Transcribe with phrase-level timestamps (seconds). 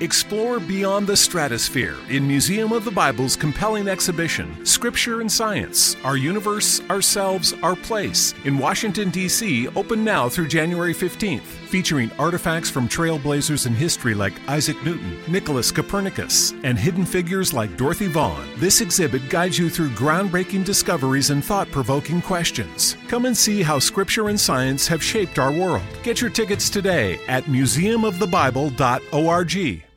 [0.00, 6.16] Explore beyond the stratosphere in Museum of the Bible's compelling exhibition, Scripture and Science Our
[6.16, 12.88] Universe, Ourselves, Our Place, in Washington, D.C., open now through January 15th, featuring artifacts from
[12.88, 18.48] trailblazers in history like Isaac Newton, Nicholas Copernicus, and hidden figures like Dorothy Vaughan.
[18.58, 22.96] This exhibit guides you through groundbreaking discoveries and thought provoking questions.
[23.08, 25.82] Come and see how Scripture and science have shaped our world.
[26.02, 29.89] Get your tickets today at museumofthebible.org.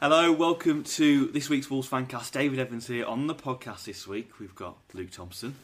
[0.00, 2.32] Hello, welcome to this week's Wolves Fancast.
[2.32, 4.40] David Evans here on the podcast this week.
[4.40, 5.54] We've got Luke Thompson.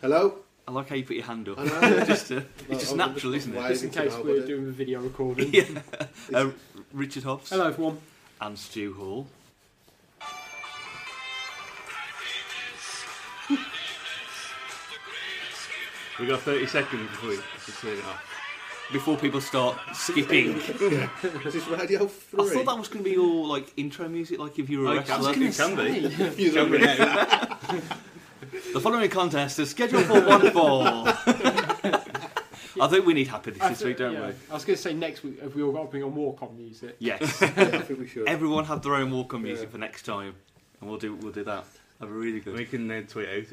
[0.00, 0.36] Hello.
[0.66, 1.58] I like how you put your hand up.
[1.58, 2.04] I know.
[2.04, 3.68] just, uh, No, it's just I'm natural, just isn't it?
[3.68, 5.50] Just in case we're doing a video recording.
[5.52, 5.64] yeah.
[6.32, 6.50] Uh,
[6.92, 7.98] Richard Hobbs Hello, everyone.
[8.40, 9.26] and Stu Hall.
[16.20, 18.27] We got 30 seconds before we have to turn it off.
[18.90, 22.44] Before people start skipping, Is this Radio 3?
[22.44, 24.86] I thought that was going to be all like intro music, like if you were
[24.86, 25.86] a Oh, it can, wrestler.
[25.86, 26.42] it can be.
[26.42, 27.58] You're Can be now.
[28.72, 30.82] The following contest is scheduled for one fall.
[32.80, 34.28] I think we need happiness this week, don't yeah.
[34.28, 34.32] we?
[34.50, 36.56] I was going to say next week, if we all got to bring on walk-on
[36.56, 36.96] music?
[36.98, 37.42] Yes.
[37.42, 38.26] I think we should.
[38.28, 39.72] Everyone have their own walk-on music Yeah.
[39.72, 40.34] for next time,
[40.80, 41.66] and we'll do we'll do that.
[41.98, 42.54] That'd be really good.
[42.54, 43.44] We can then tweet out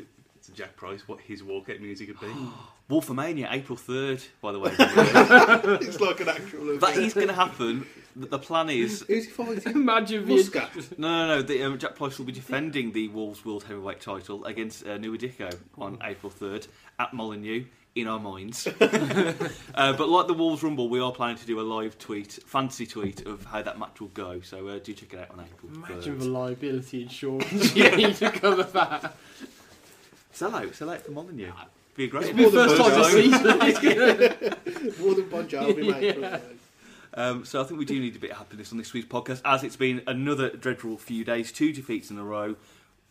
[0.46, 2.28] to Jack Price what his walkout music would be.
[2.90, 4.72] Wolfomania, April 3rd, by the way.
[4.78, 6.98] it's like an actual that event.
[6.98, 7.88] is going to happen.
[8.16, 9.04] The the plan is.
[9.08, 9.72] Who's he fighting?
[9.76, 10.38] Imagine being...
[10.38, 10.70] Muscat.
[10.98, 11.42] No, no, no.
[11.42, 15.18] The, um, Jack Price will be defending the Wolves World Heavyweight title against uh, Nouha
[15.18, 16.68] Dicko on April 3rd
[17.00, 17.66] at Molineux,
[17.96, 18.68] in our minds.
[18.68, 19.34] uh,
[19.74, 23.26] but like the Wolves Rumble, we are planning to do a live tweet, fantasy tweet
[23.26, 24.42] of how that match will go.
[24.42, 25.92] So uh, do check it out on April 3rd.
[25.92, 29.16] Imagine the liability insurance you need to cover that.
[30.32, 31.52] Sell out, sell out for Molineux.
[31.96, 35.00] Be a great It's my first time this season.
[35.00, 36.18] More than Bon Jovi, mate.
[36.20, 36.40] Yeah.
[37.14, 39.42] Um, so I think we do need a bit of happiness on this week's podcast,
[39.46, 42.56] as it's been another dreadful few days, two defeats in a row.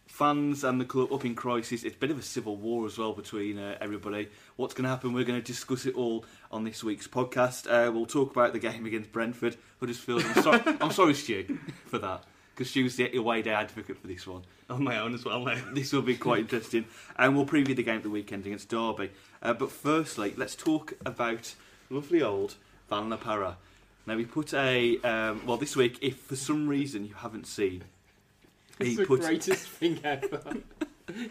[0.06, 1.82] Fans and the club up in crisis.
[1.82, 4.28] It's a bit of a civil war as well between uh, everybody.
[4.56, 5.14] What's going to happen?
[5.14, 7.66] We're going to discuss it all on this week's podcast.
[7.66, 9.56] Uh, we'll talk about the game against Brentford.
[9.80, 10.22] Huddersfield.
[10.22, 14.06] I'm sorry, I'm sorry Stu, for that, because she was the away day advocate for
[14.06, 14.42] this one.
[14.70, 15.58] On my own as well now.
[15.74, 19.10] This will be quite interesting, and we'll preview the game at the weekend against Derby.
[19.42, 21.54] Uh, but firstly, let's talk about
[21.90, 22.54] lovely old
[22.88, 23.56] Van La Parra.
[24.06, 25.98] Now we put a um, well this week.
[26.00, 27.84] If for some reason you haven't seen,
[28.80, 30.42] It's the put greatest thing ever.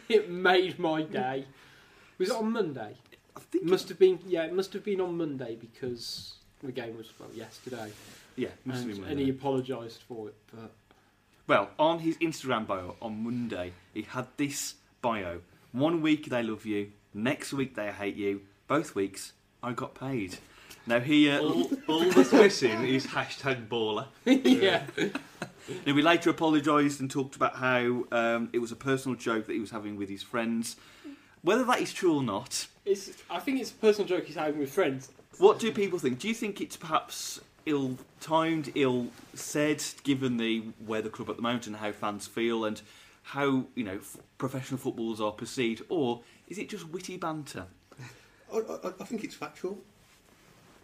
[0.09, 1.45] it made my day.
[2.17, 2.95] Was it on Monday?
[3.35, 4.19] I think It must have been.
[4.27, 7.91] Yeah, it must have been on Monday because the game was well yesterday,
[8.35, 10.35] yeah, must have and, been and he apologised for it.
[10.53, 10.71] But
[11.45, 15.41] Well, on his Instagram bio on Monday, he had this bio:
[15.71, 18.41] one week they love you, next week they hate you.
[18.67, 20.37] Both weeks I got paid.
[20.87, 24.07] Now he uh, All, all that's missing is hashtag baller.
[24.25, 24.83] yeah,
[25.85, 29.53] Now, we later apologised and talked about how um, it was a personal joke that
[29.53, 30.75] he was having with his friends.
[31.41, 33.11] Whether that is true or not, it's.
[33.29, 35.09] I think it's a personal joke he's having with friends.
[35.39, 36.19] what do people think?
[36.19, 41.67] Do you think it's perhaps ill-timed, ill-said, given the where the club at the moment
[41.67, 42.81] and how fans feel and
[43.27, 47.65] how you know f- professional footballers are perceived, or is it just witty banter?
[48.53, 49.77] I, I, I think it's factual.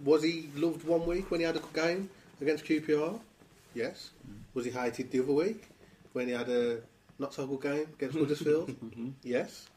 [0.04, 2.10] Was he loved one week when he had a good game
[2.42, 3.20] against QPR?
[3.76, 4.12] Yes.
[4.26, 4.40] Mm-hmm.
[4.54, 5.68] Was he hated the other week
[6.14, 6.80] when he had a
[7.20, 8.70] not so good game against Huddersfield.
[8.70, 9.10] Mm-hmm.
[9.24, 9.68] yes.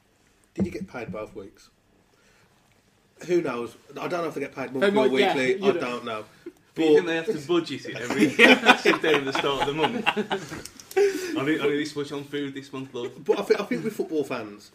[0.55, 1.71] Did he get paid both weeks?
[3.27, 3.77] Who knows?
[4.01, 5.69] I don't know if they get paid monthly or might- yeah, weekly.
[5.69, 6.25] I don't know.
[6.75, 8.51] But you think they have to budget it every day year?
[8.51, 8.83] At
[9.25, 10.05] the start of the month.
[11.37, 13.13] I need, I need this much on food this month, love.
[13.25, 14.71] But I think, I think with football fans,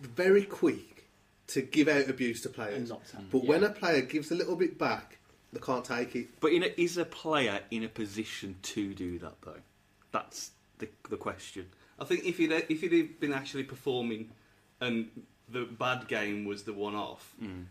[0.00, 1.06] very quick
[1.48, 2.88] to give out abuse to And players.
[2.88, 3.48] not to- But yeah.
[3.50, 5.18] when a player gives a little bit back,
[5.52, 6.28] they can't take it.
[6.40, 9.60] But in a, is a player in a position to do that though?
[10.12, 11.66] That's the the question.
[11.98, 14.30] I think if he'd if he'd have been actually performing,
[14.80, 15.10] and
[15.48, 17.64] the bad game was the one off, mm.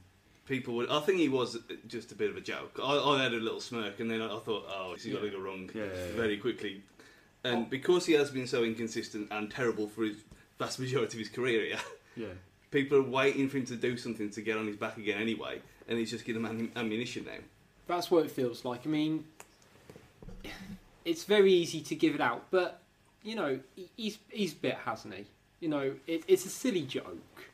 [0.49, 0.89] People would.
[0.89, 1.57] I think he was
[1.87, 2.77] just a bit of a joke.
[2.83, 5.39] I, I had a little smirk, and then I thought, oh, he got a little
[5.41, 6.15] wrong Yeah, yeah, yeah.
[6.15, 6.81] very quickly.
[7.45, 7.67] And oh.
[7.69, 10.17] because he has been so inconsistent and terrible for his
[10.57, 11.79] vast majority of his career, yeah,
[12.17, 12.27] Yeah.
[12.71, 15.61] people are waiting for him to do something to get on his back again anyway,
[15.87, 17.39] and he's just giving them ammunition now.
[17.87, 18.81] That's what it feels like.
[18.85, 19.23] I mean,
[21.05, 22.81] it's very easy to give it out, but
[23.23, 23.59] you know,
[23.95, 25.25] he's he's bit, hasn't he?
[25.59, 27.48] You know, it, it's a silly joke,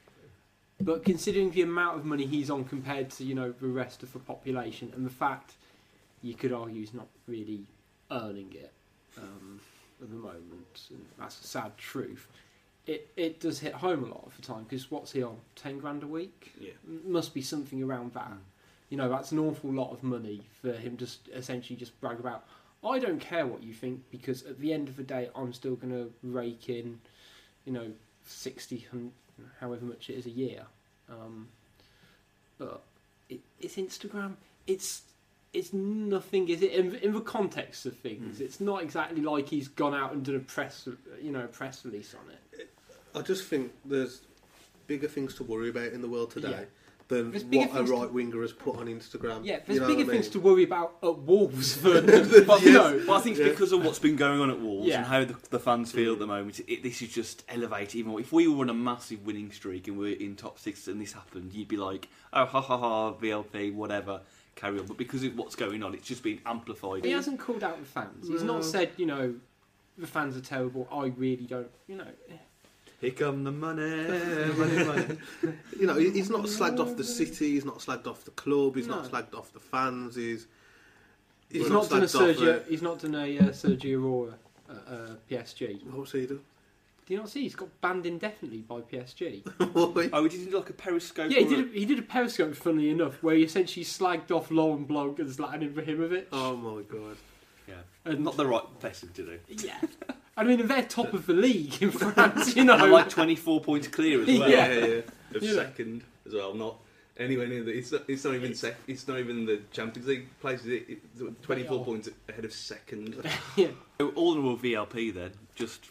[0.82, 4.12] but considering the amount of money he's on compared to you know the rest of
[4.14, 5.54] the population, and the fact
[6.22, 7.62] you could argue he's not really
[8.12, 8.74] earning it
[9.18, 9.60] um,
[10.02, 12.28] at the moment, and that's a sad truth.
[12.88, 15.38] It it does hit home a lot of the time because what's he on?
[15.56, 16.54] Ten grand a week?
[16.60, 16.72] Yeah.
[17.06, 18.32] must be something around that.
[18.90, 22.46] You know, that's an awful lot of money for him just essentially just brag about.
[22.84, 25.76] I don't care what you think because at the end of the day, I'm still
[25.76, 27.00] going to rake in,
[27.66, 27.92] you know,
[28.28, 29.12] 60, hun-
[29.60, 30.64] however much it is a year.
[31.10, 31.48] Um,
[32.58, 32.82] but
[33.30, 34.34] it, it's Instagram.
[34.68, 35.02] It's
[35.54, 36.74] it's nothing, is it?
[36.74, 40.36] In, in the context of things, it's not exactly like he's gone out and done
[40.36, 40.88] a press,
[41.22, 42.70] you know, a press release on it.
[43.16, 44.22] I just think there's
[44.88, 46.64] bigger things to worry about in the world today Yeah.
[47.08, 49.42] Than There's what a right winger has put on Instagram.
[49.44, 50.32] Yeah, there's You know bigger what I things mean?
[50.34, 52.06] to worry about at Wolves than,
[52.48, 53.04] But, you know.
[53.06, 54.98] but I think it's because of what's been going on at Wolves Yeah.
[54.98, 56.30] and how the, the fans feel at the mm.
[56.30, 56.62] moment.
[56.68, 58.20] It, this is just elevated even more.
[58.20, 61.14] If we were on a massive winning streak and we're in top six and this
[61.14, 64.22] happened, you'd be like, oh, ha ha ha, VLP, whatever,
[64.56, 64.88] carry on.
[64.88, 67.06] But because of what's going on, it's just been amplified.
[67.06, 68.28] He hasn't called out the fans.
[68.28, 69.36] He's not said, you know,
[69.98, 70.88] the fans are terrible.
[70.92, 72.08] I really don't, you know.
[73.06, 73.82] Here come the money,
[74.58, 75.18] money, money.
[75.80, 77.52] You know, he's not slagged off the city.
[77.52, 78.76] He's not slagged off the club.
[78.76, 79.10] He's not No.
[79.10, 80.16] slagged off the fans.
[80.16, 80.48] He's
[81.50, 82.68] He's, not, done a slagged off, Sergio.
[82.68, 84.34] He's not done a uh, Sergio Aurier
[84.70, 85.76] at uh, PSG.
[85.76, 86.42] uh, What's he do?
[87.06, 87.44] Do you not see?
[87.44, 89.46] He's got banned indefinitely by PSG.
[89.76, 91.30] Oh, we did like a periscope.
[91.30, 91.60] yeah, he did.
[91.60, 95.20] a- A, he did a Periscope, funnily enough, where he essentially slagged off Laurent Blanc
[95.20, 96.26] and Zlatan Ibrahimovic.
[96.32, 97.18] oh my god!
[97.68, 97.76] Yeah.
[98.06, 99.40] And- Not the right person to do.
[99.50, 99.80] Yeah,
[100.38, 102.56] I mean they're top of the league in France.
[102.56, 104.50] You know, And like 24 points clear as well.
[104.50, 104.68] Yeah.
[104.68, 105.02] yeah,
[105.34, 105.54] of Yeah.
[105.54, 106.54] second as well.
[106.54, 106.76] Not
[107.18, 107.72] anywhere near the.
[107.72, 108.76] It's not, it's not even sec.
[108.88, 110.68] It's not even the Champions League places.
[110.68, 111.86] It, it, Twenty four Yeah.
[111.86, 113.16] points ahead of second.
[113.56, 113.68] yeah.
[114.00, 115.86] So all in all, VLP then, just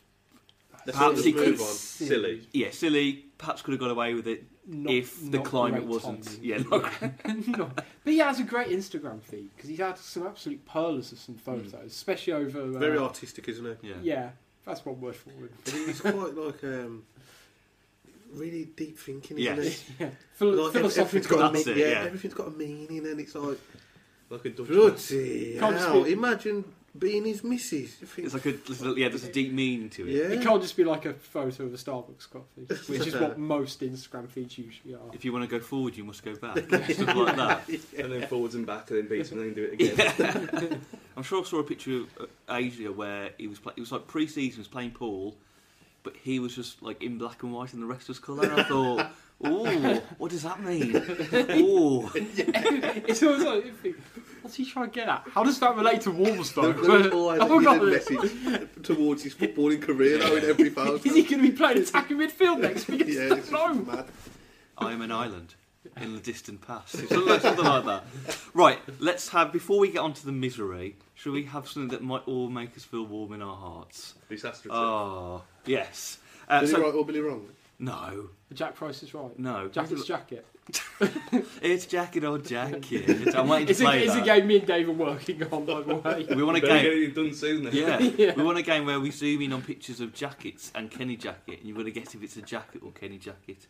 [0.86, 2.46] Let's Perhaps he could- Silly.
[2.52, 3.24] yeah, silly.
[3.38, 6.24] Perhaps could have got away with it Not- if the climate great wasn't.
[6.24, 6.40] timing.
[6.42, 6.92] Yeah, not
[7.58, 7.70] no.
[8.04, 11.34] But he has a great Instagram feed because he's had some absolute pearls of some
[11.34, 12.60] photos, especially over.
[12.62, 13.78] Uh, Very artistic, isn't it?
[13.82, 13.94] yeah.
[14.02, 14.30] Yeah,
[14.64, 15.52] that's one word for it.
[15.64, 17.02] But he's quite like um,
[18.32, 19.80] really deep thinking, isn't Yes.
[19.80, 19.94] he?
[20.04, 21.38] Yeah, Phil- Like, everything's philosophical.
[21.38, 22.04] got a me- it, yeah, yeah.
[22.06, 23.58] everything's got a meaning, and it's like
[24.30, 24.66] Like a Dutch.
[24.68, 26.04] bloody Can't hell!
[26.04, 26.64] be- Imagine
[26.96, 27.96] being his missus.
[28.16, 29.08] It's like a little, yeah.
[29.08, 30.12] There's a deep meaning to it.
[30.12, 32.62] yeah, It can't just be like a photo of a Starbucks coffee,
[32.92, 35.00] which is what most Instagram feeds usually are.
[35.12, 36.58] If you want to go forward, you must go back.
[36.90, 37.68] Stuff like that.
[37.98, 40.80] and then forwards and back, and then beats, and then do it again.
[41.16, 43.58] I'm sure I saw a picture of uh, Asia where he was.
[43.58, 44.52] Play- it was like pre-season.
[44.56, 45.36] He was playing pool,
[46.02, 48.52] but he was just like in black and white, and the rest was colour.
[48.52, 49.06] I thought,
[49.42, 50.94] oh, what does that mean?
[51.66, 53.96] Oh, it's always like, you think,
[54.42, 55.24] what's he trying to get at?
[55.30, 56.72] How does that relate to Wolves though?
[56.72, 60.94] There, there was always a hidden message towards his footballing career, though, in every photo.
[61.04, 63.06] Is he going to be playing attacking midfield next week?
[63.06, 63.74] yeah, it's no.
[63.74, 64.06] mad.
[64.76, 65.54] I am an island
[66.00, 66.96] in the distant past.
[66.96, 68.04] Something like, something like that.
[68.52, 72.02] Right, let's have, before we get on to the misery, shall we have something that
[72.02, 74.14] might all make us feel warm in our hearts?
[74.28, 74.70] Disaster.
[74.72, 76.18] Oh, yes.
[76.48, 77.48] Uh, Did he so, right or Billy wrong?
[77.78, 79.38] no, Jack Price is right.
[79.38, 79.68] no.
[79.68, 80.46] Jacket's jacket.
[81.60, 83.34] It's jacket or jacket.
[83.36, 85.64] I'm waiting to It's a, play it's a game me and Dave are working on,
[85.66, 86.26] by the way.
[86.34, 87.02] We want a Better get game.
[87.10, 87.74] it done soon then.
[87.74, 87.98] Yeah.
[88.16, 88.32] Yeah.
[88.34, 91.58] we want a game where we zoom in on pictures of jackets and Kenny Jackett,
[91.58, 93.66] and you've got to guess if it's a jacket or Kenny Jackett.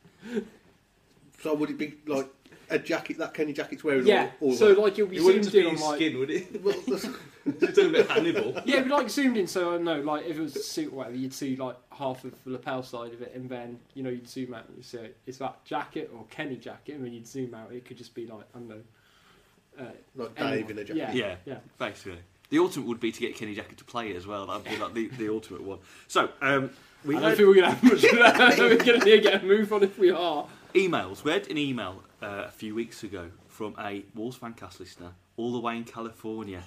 [1.42, 2.28] So would it be like
[2.74, 4.06] a jacket that Kenny Jackett's wearing?
[4.06, 5.96] Yeah, or, or so like you'll be It wouldn't zoomed in be on his like.
[5.96, 6.62] skin, would it?
[6.64, 7.08] Well, that's-
[7.46, 8.62] You're talking about Hannibal.
[8.66, 10.96] Yeah, but like zoomed in, so I know, like if it was a suit or
[10.96, 14.08] whatever, you'd see like half of the lapel side of it, and then you know
[14.10, 17.26] you'd zoom out and you say, it's that jacket or Kenny Jackett?" And then you'd
[17.26, 18.80] zoom out, it could just be like I don't know,
[19.78, 19.84] uh,
[20.16, 20.70] like Dave anyone.
[20.70, 20.96] in a jacket.
[20.96, 21.34] Yeah, Yeah.
[21.44, 21.58] yeah.
[21.78, 22.18] Basically.
[22.50, 24.46] The ultimate would be to get Kenny Jackett to play it as well.
[24.46, 25.78] That'd be like the, the ultimate one.
[26.08, 26.70] So, um,
[27.04, 28.34] We I don't had- think we're going to have much of that.
[28.36, 30.46] I don't think we're going to get a move on if we are.
[30.74, 31.22] Emails.
[31.22, 35.52] We had an email uh, a few weeks ago from a Wolves fancast listener all
[35.52, 36.64] the way in California.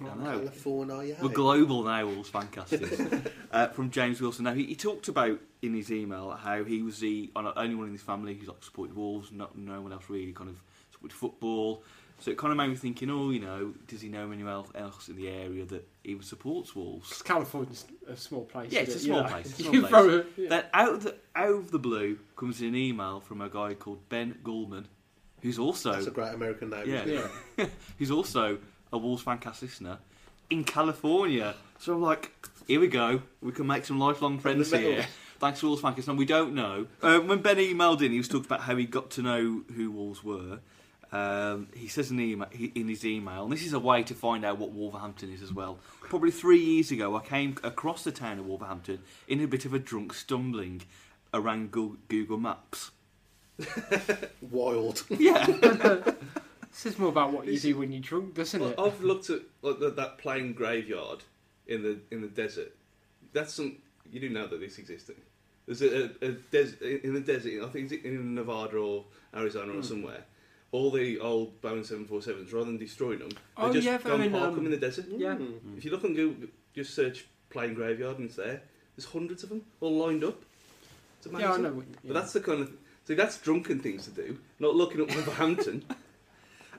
[0.00, 0.38] I know.
[0.40, 1.16] California.
[1.22, 3.30] We're global now, Wolves fancasters.
[3.52, 4.46] uh, from James Wilson.
[4.46, 7.92] Now, he, he talked about in his email how he was the only one in
[7.92, 11.84] his family who's like supported Wolves, not, no one else really kind of supported football.
[12.20, 14.70] So it kind of made me thinking, oh, you know, does he know anyone else-
[14.74, 17.08] else in the area that even supports Wolves?
[17.10, 18.72] 'Cause California's a small place.
[18.72, 19.28] Yeah, it's a small know.
[19.28, 19.90] place, it's a You small place.
[19.90, 20.48] throw a- yeah.
[20.48, 24.08] Then out of the out of the blue comes an email from a guy called
[24.08, 24.86] Ben Gullman,
[25.42, 26.88] who's also That's a great American name.
[26.88, 27.30] yeah, isn't?
[27.56, 27.66] Yeah.
[27.98, 28.58] who's also
[28.92, 29.98] a Wolves fancast listener
[30.50, 31.54] in California.
[31.78, 32.32] So I'm like,
[32.66, 33.22] here we go.
[33.40, 35.06] We can make some lifelong friends here.
[35.38, 36.08] Thanks to Wolves fancast.
[36.08, 36.88] And we don't know.
[37.00, 39.92] Uh, when Ben emailed in, he was talking about how he got to know who
[39.92, 40.58] Wolves were.
[41.10, 44.14] Um, he says in, the email, in his email, and this is a way to
[44.14, 45.78] find out what Wolverhampton is as well.
[46.02, 49.72] Probably three years ago, I came across the town of Wolverhampton in a bit of
[49.72, 50.82] a drunk stumbling
[51.32, 52.90] around Google Maps.
[54.50, 55.04] Wild.
[55.18, 55.46] Yeah.
[56.70, 58.78] This is more about what you do when you're drunk, doesn't it?
[58.78, 61.24] I've looked at like, that, that plain graveyard
[61.66, 62.72] in the in the desert.
[63.32, 63.78] That's some
[64.12, 65.10] you do know that this exists.
[65.66, 67.64] There's a, a, a des- in the desert.
[67.64, 69.78] I think it's in Nevada or Arizona Hmm.
[69.80, 70.24] or somewhere.
[70.70, 74.30] All the old Boeing 747s, rather than destroying them, they Oh, just yeah, go and
[74.32, 75.06] park um, them in the desert.
[75.08, 75.36] yeah.
[75.76, 78.60] If you look on Google, just search plane graveyard and it's there.
[78.96, 80.42] There's hundreds of them all lined up.
[81.18, 81.48] It's amazing.
[81.48, 81.72] Yeah, I know.
[81.72, 82.70] What, But that's the kind of
[83.06, 85.84] see that's drunken things to do, not looking up Wolverhampton.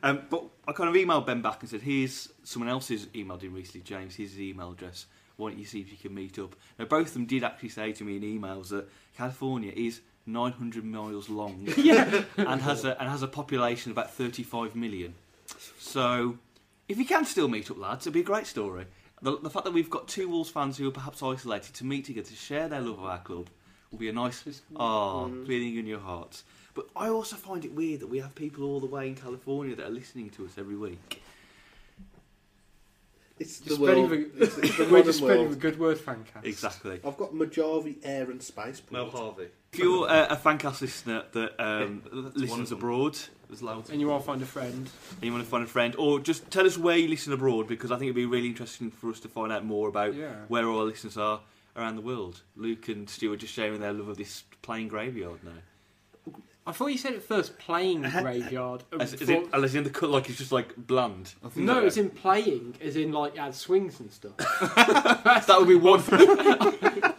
[0.01, 3.53] Um, but I kind of emailed Ben back and said, "Here's someone else's emailed in
[3.53, 4.15] recently, James.
[4.15, 5.07] Here's his email address.
[5.35, 7.67] Why don't you see if you can meet up?" Now, both of them did actually
[7.67, 11.67] say to me in emails that California is 900 miles long
[12.37, 15.15] and has a and has a population of about 35 million.
[15.79, 16.37] So,
[16.87, 18.85] if you can still meet up, lads, it'd be a great story.
[19.21, 22.05] The, the fact that we've got two Wolves fans who are perhaps isolated to meet
[22.05, 23.49] together to share their love of our club
[23.91, 24.43] will be a nice
[24.75, 26.43] ah feeling in your hearts.
[26.75, 29.75] But I also find it weird that we have people all the way in California
[29.75, 31.21] that are listening to us every week.
[33.39, 34.05] It's the world.
[34.11, 35.59] spreading It's, it's the We're just spreading the world.
[35.59, 36.43] good word, fancast.
[36.43, 36.99] Exactly.
[37.05, 38.81] I've got Mojave Air and Space.
[38.91, 39.47] Mel Harvey.
[39.71, 43.89] If you're uh, a fancast listener that um, one listens abroad, there's loads.
[43.91, 44.89] And you want to find a friend.
[45.15, 47.67] and you want to find a friend, or just tell us where you listen abroad
[47.67, 50.33] because I think it'd be really interesting for us to find out more about Yeah.
[50.47, 51.41] where our listeners are
[51.77, 52.41] around the world.
[52.55, 56.33] Luke and Stu are just sharing their love of this plain graveyard now.
[56.67, 58.83] I thought you said at first playing graveyard.
[58.91, 61.33] and As, is thought- it, as in the cut, like it's just like bland.
[61.55, 64.35] no, it's in playing, as in like add swings and stuff.
[64.75, 66.01] that would be one.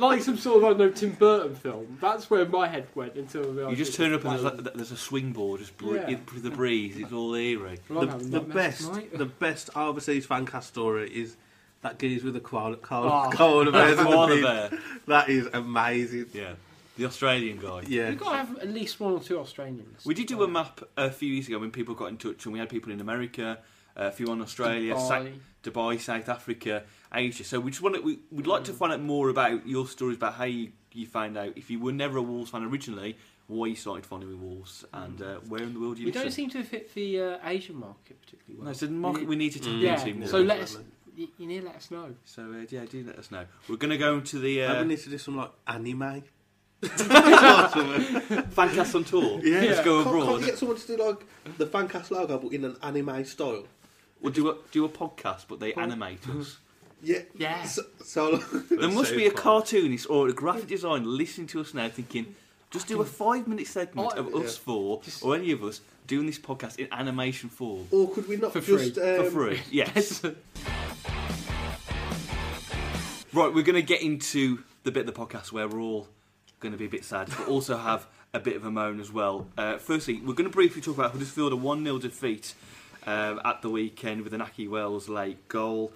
[0.00, 1.98] Like some sort of I don't know Tim Burton film.
[2.00, 4.90] That's where my head went until I you just turn up and there's, like, there's
[4.90, 6.08] a swing board just bre- Yeah.
[6.08, 6.96] in the breeze.
[6.98, 7.78] It's all eerie.
[7.88, 9.18] Well, I'm the, having the nightmares best, tonight.
[9.18, 11.36] the best overseas fan cast story is
[11.82, 13.30] that geese with the koala, koala, Oh.
[13.36, 14.42] koala bears in the Koala bin.
[14.42, 14.70] bear.
[15.06, 16.26] That is amazing.
[16.34, 16.52] Yeah,
[16.98, 17.82] the Australian guy.
[17.86, 18.10] Yeah.
[18.10, 20.04] We've got to have at least one or two Australians.
[20.04, 22.52] We did do a map a few years ago when people got in touch, and
[22.52, 23.58] we had people in America,
[23.96, 25.32] uh, a few in Australia, Sa- Dubai.
[25.62, 27.44] Dubai, South Africa, Asia.
[27.44, 30.16] So we just want to, we, we'd like to find out more about your stories
[30.16, 33.16] about how you, you found out if you were never a Wolves fan originally,
[33.48, 36.22] why you started following Wolves, and uh, where in the world you We listen.
[36.26, 38.64] don't seem to fit the uh, Asian market particularly well.
[38.66, 40.28] no, it's a market we need to tap yeah, into more.
[40.28, 40.78] so let us.
[41.16, 42.14] You, you need to let us know.
[42.24, 43.44] So uh, yeah, do let us know.
[43.68, 46.22] We're going to go into the Maybe uh, we need to do some like anime.
[47.60, 49.40] Fancast on tour.
[49.42, 49.60] Yeah.
[49.60, 50.40] Let's go Can't, can't abroad.
[50.40, 51.26] you get someone to do like
[51.58, 53.64] the Fancast logo but in an anime style?
[54.20, 56.58] We'll do a do a podcast, but they animate us.
[57.02, 57.20] Yeah.
[57.36, 57.62] Yeah.
[57.64, 58.36] So, so
[58.70, 62.34] There must be a cartoonist or a graphic designer listening to us now thinking,
[62.70, 66.38] just do a five minute segment of us four or any of us doing this
[66.38, 67.86] podcast in animation form.
[67.90, 69.16] or could we not For just free.
[69.18, 70.22] um, For free, yes.
[73.32, 76.08] right, we're going to get into the bit of the podcast where we're all
[76.60, 79.12] going to be a bit sad, but also have a bit of a moan as
[79.12, 79.46] well.
[79.56, 82.54] Uh, firstly, we're going to briefly talk about Huddersfield, a 1 0 defeat
[83.06, 85.92] um, at the weekend with an Aki Wells late goal.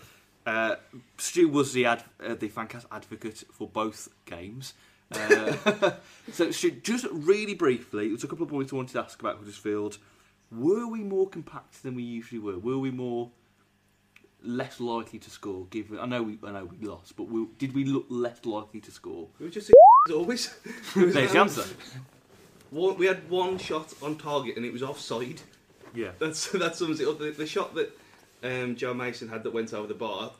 [0.46, 0.76] Uh,
[1.16, 4.74] Stu was the ad, uh, the fancast advocate for both games.
[5.10, 5.92] Uh,
[6.32, 9.38] so, Stu, just really briefly, there's a couple of points I wanted to ask about
[9.38, 9.98] Huddersfield.
[10.52, 12.58] Were we more compact than we usually were?
[12.58, 13.30] Were we more
[14.42, 15.66] less likely to score?
[15.70, 18.80] Given I know we, I know we lost, but we, did we look less likely
[18.80, 19.28] to score?
[19.38, 19.70] We were just
[20.08, 20.54] as always.
[20.94, 21.64] There's the answer.
[22.70, 25.40] One, we had one shot on target and it was offside.
[25.94, 26.10] Yeah.
[26.18, 27.18] That's that sums it up.
[27.18, 27.96] The, the shot that
[28.44, 30.32] um, Joe Mason had that went over the bar,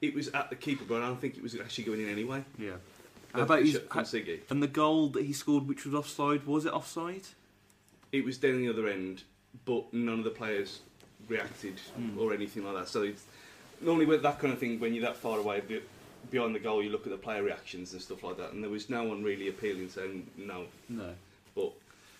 [0.00, 2.44] it was at the keeper, but I don't think it was actually going in anyway.
[2.58, 2.72] Yeah.
[3.34, 3.78] How about his,
[4.50, 6.44] and the goal that he scored, which was offside?
[6.46, 7.22] Was it offside?
[8.12, 9.22] It was down the other end,
[9.64, 10.80] but none of the players
[11.28, 12.18] reacted Hmm.
[12.18, 12.88] or anything like that.
[12.88, 13.22] So it's,
[13.80, 15.62] normally with that kind of thing, when you're that far away,
[16.30, 18.70] behind the goal, you look at the player reactions and stuff like that, and there
[18.70, 20.66] was no one really appealing saying no.
[20.90, 21.14] No.
[21.54, 21.72] But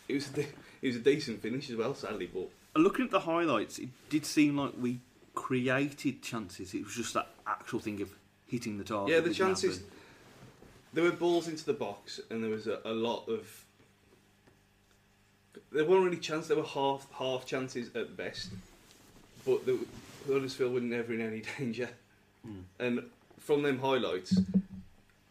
[0.08, 0.48] it was a de-
[0.80, 2.30] it was a decent finish as well, sadly.
[2.32, 5.00] But Looking at the highlights, it did seem like we
[5.34, 6.74] created chances.
[6.74, 8.10] It was just that actual thing of
[8.46, 9.14] hitting the target.
[9.14, 9.78] yeah, the chances.
[9.78, 9.90] happen.
[10.94, 13.64] There were balls into the box, and there was a, a lot of.
[15.70, 16.48] There weren't really chances.
[16.48, 18.50] There were half half chances at best,
[19.46, 19.78] but the
[20.26, 21.88] Huddersfield were never in any danger.
[22.44, 22.60] Hmm.
[22.78, 23.02] And
[23.38, 24.38] from them highlights,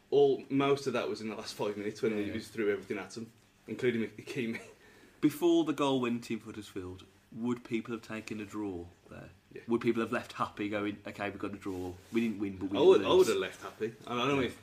[0.10, 2.26] all most of that was in the last five minutes when Yeah.
[2.26, 3.28] he was through everything at them,
[3.68, 4.60] including Ikeme.
[5.22, 9.30] Before the goal went in for Huddersfield, would people have taken a draw there?
[9.54, 9.62] Yeah.
[9.68, 11.92] Would people have left happy going, okay, we've got a draw.
[12.14, 13.92] We didn't win, but we I would, I would have left happy.
[14.08, 14.58] I don't know if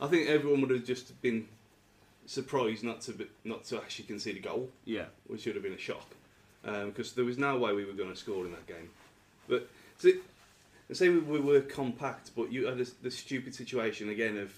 [0.00, 1.46] I think everyone would have just been
[2.26, 5.04] surprised not to be, not to actually concede a goal, Yeah.
[5.26, 6.14] which would have been a shock
[6.62, 8.90] because there was no way we were going to score in that game.
[9.48, 9.68] But
[9.98, 10.10] so,
[10.92, 14.52] say we, we were compact, but you had this, the stupid situation again of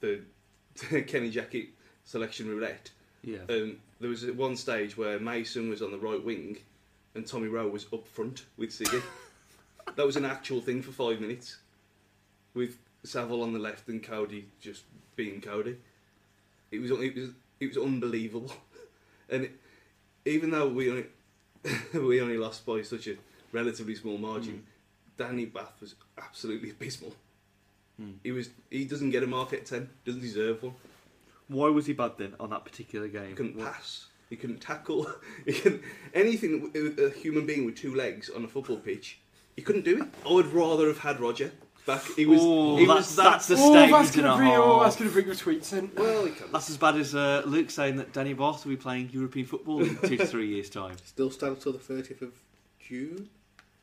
[0.00, 0.20] the
[1.06, 1.68] Kenny Jackett
[2.04, 2.90] selection roulette.
[3.24, 3.38] Yeah.
[3.48, 6.58] Um, there was one stage where Mason was on the right wing
[7.14, 9.02] and Tommy Rowe was up front with Siggy.
[9.96, 11.58] that was an actual thing for five minutes.
[12.54, 14.84] With Saville on the left and Coady just
[15.16, 15.76] being Coady.
[16.70, 18.52] It was it was it was unbelievable.
[19.30, 19.52] and it,
[20.24, 21.06] even though we only
[21.94, 23.16] we only lost by such a
[23.52, 25.22] relatively small margin, hmm.
[25.22, 27.14] Danny Batth was absolutely abysmal.
[27.98, 28.12] Hmm.
[28.22, 30.74] He was he doesn't get a mark at ten, doesn't deserve one.
[31.48, 33.34] Why was he bad then on that particular game?
[33.34, 34.06] Couldn't What- pass.
[34.32, 35.06] He couldn't tackle.
[35.44, 35.82] He couldn't,
[36.14, 39.18] anything with a human being with two legs on a football pitch.
[39.56, 40.08] He couldn't do it.
[40.26, 41.52] I would rather have had Roger
[41.84, 42.02] back.
[42.16, 42.40] He was.
[42.42, 44.52] Oh, he that's, was that's a Oh, statement that's and gonna bring.
[44.52, 45.00] Oh, that's half.
[45.04, 45.90] gonna bring the tweets in.
[45.94, 46.32] well, he.
[46.50, 49.82] That's as bad as uh, Luke saying that Danny Batth will be playing European football
[49.84, 50.96] in two to three years' time.
[51.04, 52.32] Still stands till the 30th of
[52.80, 53.28] June,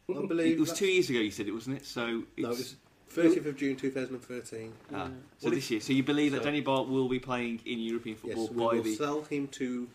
[0.09, 0.53] I believe.
[0.53, 1.85] It was that's- two years ago, you said it, wasn't it?
[1.85, 2.75] So it's, No, it was
[3.13, 4.73] 30th of June 2013.
[4.95, 5.05] ah,
[5.37, 5.79] so Well, this year.
[5.79, 8.83] So you believe that Danny Batth will be playing in European football Yes, we will
[8.83, 9.87] the sell him to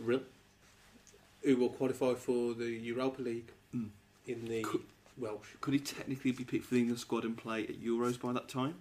[0.00, 0.22] Rhyl,
[1.42, 3.88] who will qualify for the Europa League Mm.
[4.26, 4.82] in the Could-
[5.18, 5.48] Welsh.
[5.60, 8.48] Could he technically be picked for the England squad and play at Euros by that
[8.48, 8.74] time?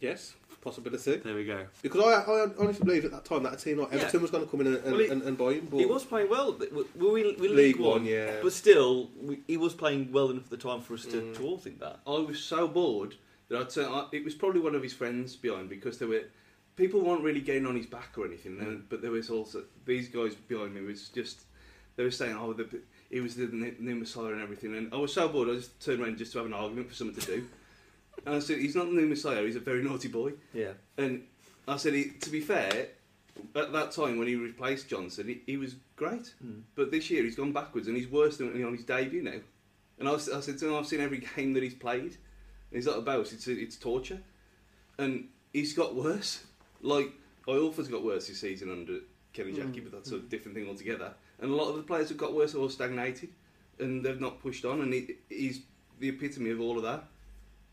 [0.00, 1.16] Yes, possibility.
[1.16, 1.66] There we go.
[1.82, 3.98] Because I, I honestly believe at that time that a team like Yeah.
[4.00, 5.68] Everton was going to come in and, and, Well, he- and, and buy him.
[5.70, 6.52] But He was playing well.
[6.52, 8.40] We, we, we League One, yeah.
[8.42, 11.36] But still, we, he was playing well enough at the time for us to, Mm.
[11.36, 12.00] to all think that.
[12.06, 13.14] I was so bored
[13.48, 16.24] that I'd say I, it was probably one of his friends behind because there were
[16.80, 18.58] people weren't really getting on his back or anything.
[18.60, 21.42] and- but there was also these guys behind me was just
[21.96, 22.66] they were saying, "Oh, the,
[23.10, 25.80] he was the new new Messiah and everything." And I was so bored, I just
[25.84, 27.46] turned around just to have an argument for something to do.
[28.26, 29.44] and I said, "He's not the new Messiah.
[29.44, 30.72] He's a very naughty boy." Yeah.
[30.96, 31.26] And
[31.68, 32.88] I said, he, to be fair,
[33.54, 36.34] at that time when he replaced Johnson, he, he was great.
[36.44, 36.62] Mm.
[36.74, 39.40] But this year he's gone backwards and he's worse than on his debut now.
[39.98, 42.16] And I, was, I said to him, I've seen every game that he's played.
[42.72, 44.20] And he's not about it's it's torture.
[44.98, 46.44] And he's got worse.
[46.82, 47.12] Like
[47.46, 48.98] Iorfa's got worse this season under
[49.32, 51.12] Kenny Jackie, but that's a different thing altogether.
[51.40, 53.30] And a lot of the players have got worse or stagnated,
[53.78, 54.80] and they've not pushed on.
[54.82, 55.60] And he, he's
[55.98, 57.04] the epitome of all of that.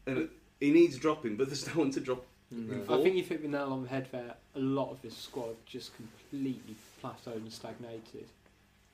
[0.05, 2.25] And he needs dropping, but there's no one to drop.
[2.51, 3.03] him I for.
[3.03, 4.35] think you've hit the nail on the head there.
[4.55, 8.27] A lot of this squad just completely plateaued and stagnated.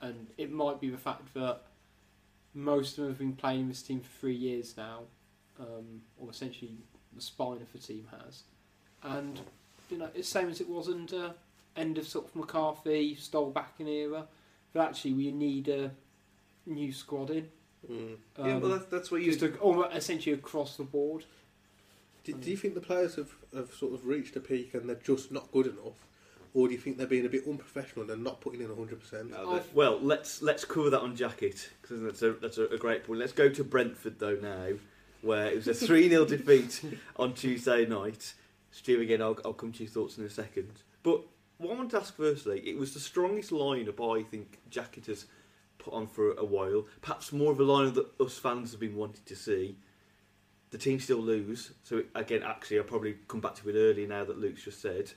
[0.02, 1.62] And it might be the fact that
[2.54, 5.02] most of them have been playing in this team for three years now,
[5.60, 6.71] um, or essentially
[7.15, 8.43] the spine of the team has.
[9.04, 9.39] And,
[9.89, 11.33] you know, it's the same as it was under
[11.75, 14.25] end of sort of McCarthy, Solbakken era.
[14.73, 15.91] But actually, we need a
[16.65, 17.49] new squad in.
[17.89, 18.15] Mm.
[18.39, 19.31] yeah, Um, well, that's, that's where you.
[19.31, 21.25] just a, almost essentially across the board.
[22.23, 24.95] Do, do you think the players have, have sort of reached a peak and they're
[24.95, 26.05] just not good enough?
[26.53, 29.31] Or do you think they're being a bit unprofessional and they're not putting in 100%?
[29.31, 33.05] No, Well, let's let's cover that on jacket because that's a that's a, a great
[33.05, 33.19] point.
[33.19, 34.69] Let's go to Brentford though now,
[35.21, 36.81] where it was a three 0 defeat
[37.17, 38.35] on Tuesday night.
[38.73, 40.81] Stu, again, I'll, I'll come to your thoughts in a second.
[41.03, 41.21] But
[41.59, 45.27] what I want to ask firstly, it was the strongest lineup I think Jackett has
[45.77, 46.86] put on for a while.
[47.01, 49.77] Perhaps more of a lineup that us fans have been wanting to see.
[50.71, 54.25] The team still lose, so again, actually, I'll probably come back to it earlier now
[54.25, 55.12] that Luke's just said.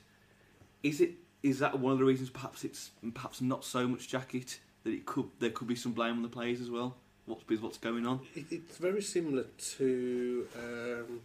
[0.83, 2.29] Is it is that one of the reasons?
[2.29, 6.13] Perhaps it's perhaps not so much Jackett that it could there could be some blame
[6.13, 6.95] on the players as well.
[7.25, 8.19] What's what's going on?
[8.35, 9.45] It's very similar
[9.77, 11.21] to um,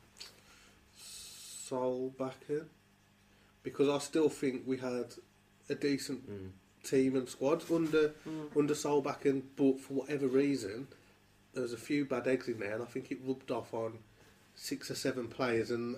[1.72, 2.66] Solbakken
[3.62, 5.14] because I still think we had
[5.68, 6.48] a decent hmm.
[6.84, 8.58] team and squad under hmm.
[8.58, 10.88] under Solbakken, but for whatever reason,
[11.54, 13.98] there was a few bad eggs in there, and I think it rubbed off on
[14.54, 15.96] six or seven players, and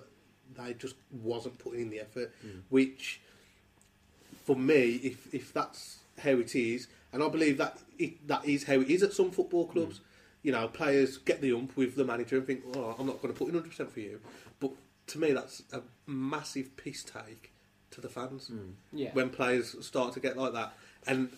[0.57, 2.33] they just wasn't putting in the effort.
[2.41, 2.59] Hmm.
[2.69, 3.21] Which,
[4.45, 8.65] for me, if if that's how it is, and I believe that it, that is
[8.65, 10.01] how it is at some football clubs.
[10.43, 13.33] You know, players get the ump with the manager and think, "Oh, I'm not going
[13.33, 14.21] to put in 100 percent for you,"
[14.59, 14.73] but
[15.07, 17.51] to me, that's a massive piss take
[17.91, 18.51] to the fans
[18.91, 19.11] Yeah.
[19.13, 20.73] when players start to get like that,
[21.07, 21.29] and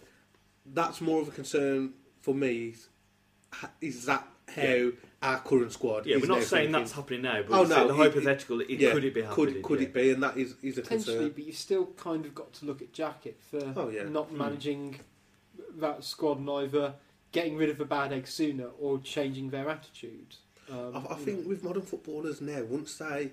[0.65, 2.69] that's more of a concern for me.
[2.69, 2.87] Is,
[3.81, 4.89] is that how Yeah.
[5.21, 6.05] our current squad?
[6.05, 6.71] Yeah, is we're not saying thinking?
[6.81, 8.61] that's happening now, but Oh, it's no, the it- hypothetical.
[8.61, 9.53] It, yeah, could it be happening?
[9.55, 9.85] Could, could yeah.
[9.87, 10.09] it be?
[10.11, 11.31] And that is, is a Potentially, concern.
[11.35, 14.03] but you've still kind of got to look at Jackett for Oh, yeah.
[14.03, 14.37] not Mm.
[14.37, 14.99] managing
[15.77, 16.95] that squad and either
[17.31, 20.35] getting rid of a bad egg sooner or changing their attitude.
[20.69, 21.47] Um, I, I think know.
[21.49, 23.31] with modern footballers now, once they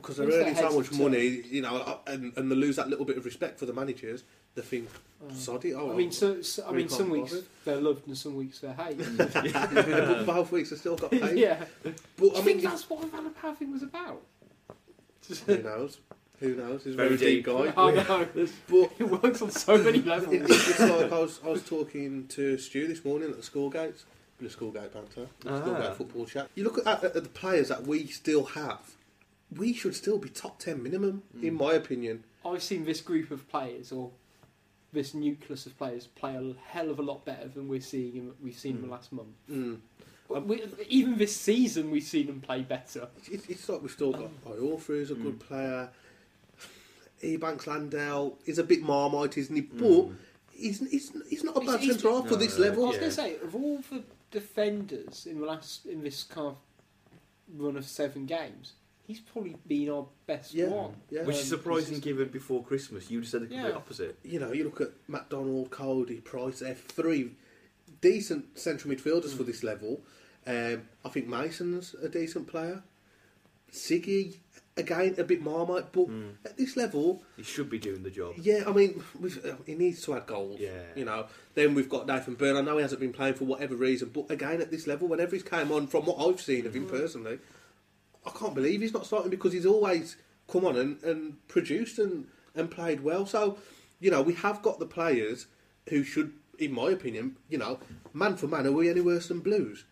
[0.00, 2.88] because they're earning so much are money, you know, uh, and, and they lose that
[2.88, 4.88] little bit of respect for the managers, they think,
[5.22, 5.74] Um, sod it.
[5.74, 8.60] Oh, I mean, so, so, I mean, some weeks bothered." they're loved and some weeks
[8.60, 9.16] they're hated.
[9.32, 11.36] but both weeks they still got paid.
[11.38, 11.64] yeah,
[12.16, 14.22] But I I mean, think that's what the Van Power thing was about.
[15.46, 15.98] who knows?
[16.40, 16.84] Who knows?
[16.84, 17.54] He's a Very very, deep, deep.
[17.54, 17.72] guy.
[17.76, 18.28] I know.
[18.68, 20.34] But It works on so many it, levels.
[20.34, 24.04] it's like I was, I was talking to Stu this morning at the school gates,
[24.40, 25.80] the school gate banter, the school Ah.
[25.88, 26.48] gate football chat.
[26.54, 28.80] You look at, at, at the players that we still have.
[29.56, 31.60] We should still be top ten minimum, in mm.
[31.60, 32.24] my opinion.
[32.44, 34.10] I've seen this group of players or
[34.92, 38.32] this nucleus of players play a hell of a lot better than we're seeing in,
[38.42, 38.92] we've seen in the mm.
[38.92, 39.28] last month.
[39.50, 39.78] Mm.
[40.34, 43.08] Uh, we, even this season, we've seen them play better.
[43.30, 45.46] It's, it's like we've still got um, Iorfa who's a good mm.
[45.46, 45.88] player.
[47.22, 49.62] Ebanks Landell is a bit marmite, isn't he?
[49.62, 50.08] But
[50.52, 53.00] he's, he's, he's not a bad centre half for No, this no, I was Yeah.
[53.00, 56.56] going to say, of all the defenders in the last in this kind of
[57.54, 58.74] run of seven games,
[59.10, 60.94] he's probably been our best Yeah, one.
[61.10, 61.24] yeah.
[61.24, 63.10] Which Um, is surprising this given before Christmas.
[63.10, 63.74] You said the complete Yeah.
[63.76, 64.16] opposite.
[64.22, 67.32] You know, you look at McDonald, Coady, Price, they're three
[68.00, 70.02] decent central midfielders for this level.
[70.46, 72.82] Um, I think Mason's a decent player.
[73.72, 74.36] Siggy,
[74.76, 76.08] again, a bit marmite, but
[76.44, 78.34] at this level, He should be doing the job.
[78.36, 80.58] Yeah, I mean, we've, uh, he needs to add goals.
[80.58, 80.82] Yeah.
[80.96, 82.56] You know, then we've got Nathan Byrne.
[82.56, 85.36] I know he hasn't been playing for whatever reason, but again, at this level, whenever
[85.36, 87.38] he's came on, from what I've seen of him personally,
[88.26, 90.16] I can't believe he's not starting because he's always
[90.48, 93.26] come on and, and produced and, and played well.
[93.26, 93.58] So,
[93.98, 95.46] you know, we have got the players
[95.88, 97.78] who should, in my opinion, you know,
[98.12, 99.84] man for man, are we any worse than Blues?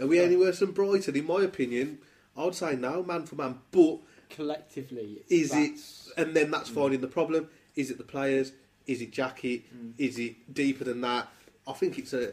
[0.00, 1.16] Are we any worse than Brighton?
[1.16, 1.98] In my opinion,
[2.36, 3.60] I'd say no, man for man.
[3.70, 5.78] But collectively, is it
[6.16, 6.74] and then that's mm.
[6.74, 8.52] finding the problem is it the players
[8.86, 9.92] is it Jackett mm.
[9.98, 11.28] is it deeper than that
[11.66, 12.32] i think it's a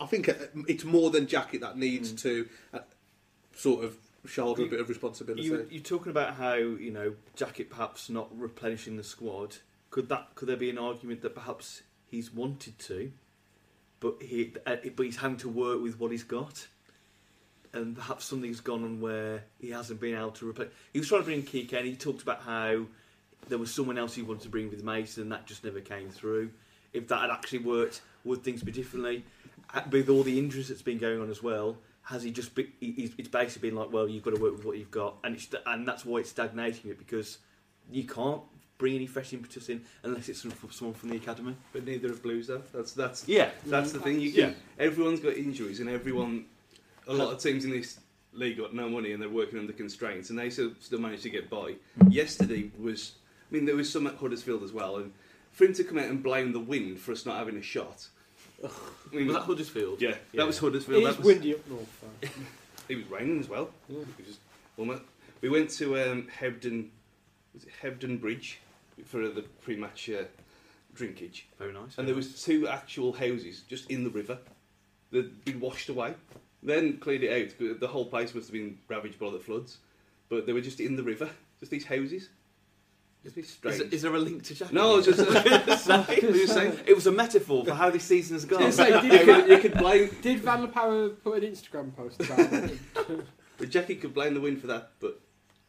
[0.00, 0.34] i think uh,
[0.68, 2.20] it's more than Jackett that needs mm.
[2.22, 2.78] to uh,
[3.54, 7.70] sort of shoulder a bit of responsibility You, you're talking about how you know Jackett
[7.70, 9.56] perhaps not replenishing the squad.
[9.90, 13.12] Could that could there be an argument that perhaps he's wanted to,
[14.00, 16.66] but he uh, but he's having to work with what he's got,
[17.72, 20.68] and perhaps something's gone on where he hasn't been able to replace.
[20.92, 22.86] He was trying to bring Kike, and he talked about how
[23.48, 26.10] there was someone else he wanted to bring with Mason, and that just never came
[26.10, 26.50] through.
[26.92, 29.24] If that had actually worked, would things be differently?
[29.74, 32.54] Uh, With all the injuries that's been going on as well, has he just?
[32.54, 35.16] Be, he's, it's basically been like, well, you've got to work with what you've got,
[35.24, 37.38] and it's and that's why it's stagnating it because
[37.90, 38.42] you can't
[38.78, 41.54] bring any fresh impetus in unless it's from someone from the academy.
[41.72, 42.62] But neither have Blues though.
[42.72, 44.20] That's that's Yeah, that's the thing.
[44.20, 44.52] You Yeah.
[44.78, 46.46] everyone's got injuries, and everyone,
[47.06, 48.00] a lot of teams in this
[48.32, 51.30] league got no money, and they're working under constraints, and they still still managed to
[51.30, 51.74] get by.
[52.08, 53.12] Yesterday was,
[53.50, 55.12] I mean, there was some at Huddersfield as well, and
[55.52, 58.08] for him to come out and blame the wind for us not having a shot.
[58.64, 60.00] I mean, was that Huddersfield?
[60.00, 60.16] yeah, Yeah.
[60.34, 61.02] that was Huddersfield.
[61.02, 62.04] it That is was, windy up north.
[62.20, 62.28] though.
[62.88, 63.70] it was raining as well.
[63.88, 63.98] Yeah.
[64.18, 64.38] We just
[64.78, 65.02] almost,
[65.40, 66.88] we went to um, Hebden,
[67.54, 68.58] was it Hebden Bridge
[69.04, 70.24] for the pre-match uh,
[70.94, 71.42] drinkage.
[71.58, 71.96] Very nice.
[71.98, 74.38] and there was two actual houses just in the river
[75.10, 76.14] that'd been washed away.
[76.62, 77.80] Then cleared it out.
[77.80, 79.78] The whole place must have been ravaged by the floods,
[80.28, 82.28] but they were just in the river, just these houses.
[83.22, 84.72] Just be Is, is there a link to Jack?
[84.72, 85.20] no, I just,
[85.90, 86.78] I was just saying.
[86.86, 88.62] it was a metaphor for how this season has gone.
[88.62, 91.50] I was gonna You did, could, you could blame did Van La Parra put an
[91.52, 92.78] Instagram post about it?
[93.58, 95.20] the Jackie could blame the wind for that, but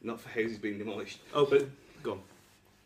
[0.02, 1.20] not for houses being demolished.
[1.36, 1.68] oh, but
[2.02, 2.22] gone.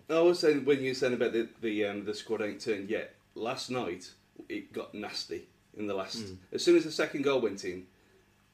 [0.09, 2.89] I was saying when you were saying about the the um, the squad ain't turned
[2.89, 3.15] yet.
[3.35, 4.11] Last night
[4.49, 6.23] it got nasty in the last.
[6.51, 7.85] As soon as the second goal went in,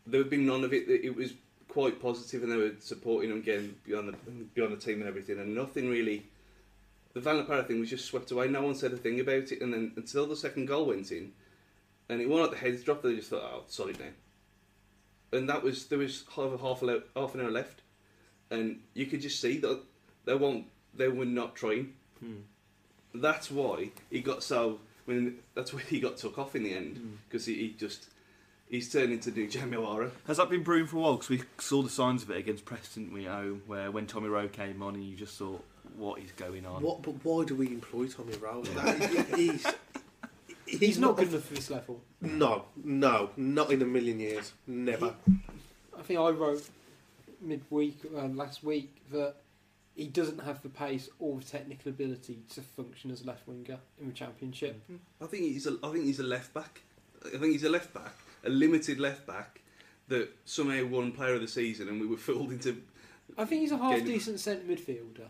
[0.06, 0.90] there had been none of it.
[0.90, 1.34] It was
[1.74, 4.14] quite positive, and they were supporting him again beyond the
[4.54, 6.28] beyond the team and everything, and nothing really.
[7.14, 8.48] The Van La Parra thing was just swept away.
[8.48, 11.32] No one said a thing about it, and then until the second goal went in,
[12.10, 13.04] and it wasn't like the heads dropped.
[13.04, 17.34] They just thought, "Oh, sorry now." And that was there was half half a half
[17.34, 17.82] an hour left,
[18.52, 19.82] and you could just see that
[20.26, 21.94] they won't they were not trying.
[22.20, 22.42] Hmm.
[23.16, 24.80] That's why he got so.
[25.08, 27.16] I mean, that's why he got took off in the end hmm.
[27.28, 28.08] because he, he just
[28.74, 30.10] he's turning to new Jamie O'Hara.
[30.26, 31.14] Has that been brewing for a while?
[31.14, 34.48] Because we saw the signs of it against Preston, we know, where when Tommy Rowe
[34.48, 35.64] came on and you just thought,
[35.96, 36.82] what is going on?
[36.82, 39.66] what but why do we employ Tommy Rowe That- he's
[40.66, 42.02] He's not good enough for this level.
[42.20, 45.14] no no not in a million years never
[45.96, 46.68] I think I wrote
[47.42, 49.36] midweek uh, last week that
[49.96, 53.78] he doesn't have the pace or the technical ability to function as a left winger
[54.02, 54.82] in the championship.
[55.22, 56.82] I think he's a, I think he's a left back.
[57.24, 59.62] I think he's a left back, a limited left back
[60.08, 62.82] that somehow won Player of the Season, and we were fooled into.
[63.38, 65.28] I think he's a half decent centre midfielder.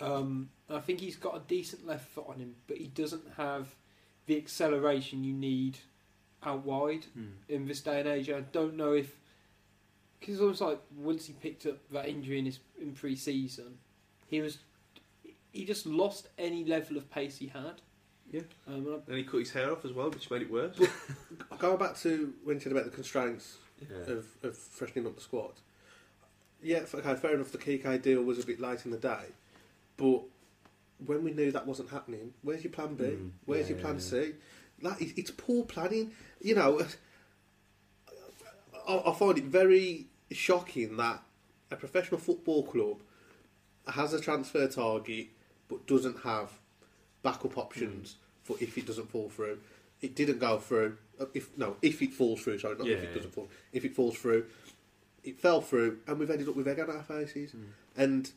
[0.00, 3.68] Um, I think he's got a decent left foot on him, but he doesn't have
[4.26, 5.78] the acceleration you need
[6.44, 7.06] out wide
[7.48, 8.30] in this day and age.
[8.30, 9.18] I don't know if
[10.18, 13.78] because it's almost like once he picked up that injury in his in pre-season,
[14.26, 14.58] he was
[15.52, 17.82] he just lost any level of pace he had.
[18.34, 18.40] Yeah.
[18.66, 20.76] Um, and I- And he cut his hair off as well, which made it worse.
[21.58, 24.12] Going back to when you said about the constraints Yeah.
[24.14, 25.52] of, of freshening up the squad.
[26.60, 27.52] Yeah, okay, fair enough.
[27.52, 29.26] The Kike deal was a bit late in the day,
[29.96, 30.22] but
[31.06, 33.04] when we knew that wasn't happening, where's your plan B?
[33.04, 34.00] Mm, Where's yeah, your plan yeah.
[34.00, 34.32] C?
[34.80, 36.10] Like, it's poor planning.
[36.40, 36.80] You know,
[38.88, 41.22] I, I find it very shocking that
[41.70, 43.00] a professional football club
[43.86, 45.28] has a transfer target
[45.68, 46.50] but doesn't have
[47.22, 49.58] backup options for if it doesn't fall through.
[50.00, 50.96] It didn't go through.
[51.18, 53.08] Uh, If no, if it falls through, sorry, not if Yeah.
[53.08, 53.48] it doesn't fall.
[53.72, 54.46] If it falls through,
[55.24, 57.54] it fell through, and we've ended up with egg on our faces.
[57.96, 58.30] And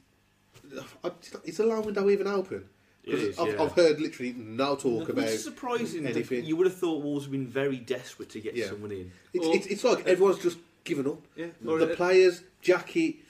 [1.03, 1.11] I,
[1.43, 2.65] is the loan window even open?
[3.03, 3.61] Is, I've, yeah.
[3.63, 6.03] I've heard literally no talk about Which is surprising.
[6.03, 6.43] that anything.
[6.43, 8.67] You would have thought Wolves have been very desperate to get Yeah.
[8.67, 9.11] someone in.
[9.33, 11.21] It's, Or- it's, it's like everyone's just given up.
[11.37, 11.47] Yeah.
[11.61, 13.21] The a- players, Jackie,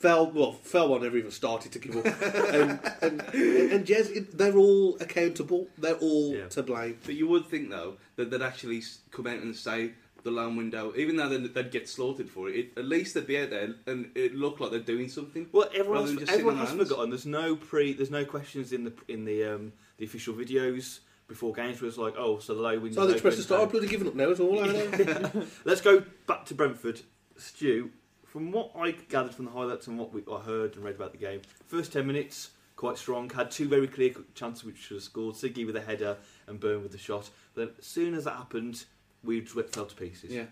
[0.00, 4.36] fell well, fell on never even started to give up, and and, and Jez, it-
[4.36, 5.68] they're all accountable.
[5.78, 6.48] They're all Yeah.
[6.48, 6.98] to blame.
[7.04, 8.82] But you would think though that they'd actually
[9.12, 12.56] come out and say the loan window, even though they'd, they'd get slaughtered for it,
[12.56, 12.72] it.
[12.78, 15.46] At least they'd be out there and it looked like they're doing something.
[15.52, 16.88] Well, everyone, has, just sitting everyone has their hands.
[16.90, 17.10] forgotten.
[17.10, 17.92] There's no pre.
[17.94, 21.80] There's no questions in the in the um, the official videos before games.
[21.80, 23.00] Where it's like, oh, so the low window.
[23.02, 24.58] So the Express Star are bloody giving up now as all.
[24.58, 25.46] aren't?
[25.66, 27.00] Let's go back to Brentford.
[27.38, 27.90] Stu,
[28.30, 31.12] from what I gathered from the highlights and what we, I heard and read about
[31.12, 33.28] the game, first 10 minutes, quite strong.
[33.30, 35.34] Had two very clear chances which have scored.
[35.34, 36.16] Siggy with a header
[36.46, 37.28] and Byrne with a shot.
[37.54, 38.84] Then as soon as that happened,
[39.24, 40.30] we just went- fell to pieces.
[40.30, 40.46] Yeah.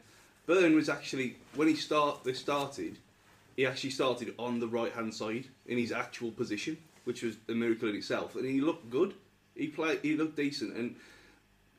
[0.46, 2.98] Byrne was actually when he start they started,
[3.54, 7.52] he actually started on the right hand side in his actual position, which was a
[7.52, 8.34] miracle in itself.
[8.34, 9.14] And he looked good.
[9.54, 10.96] He played he looked decent and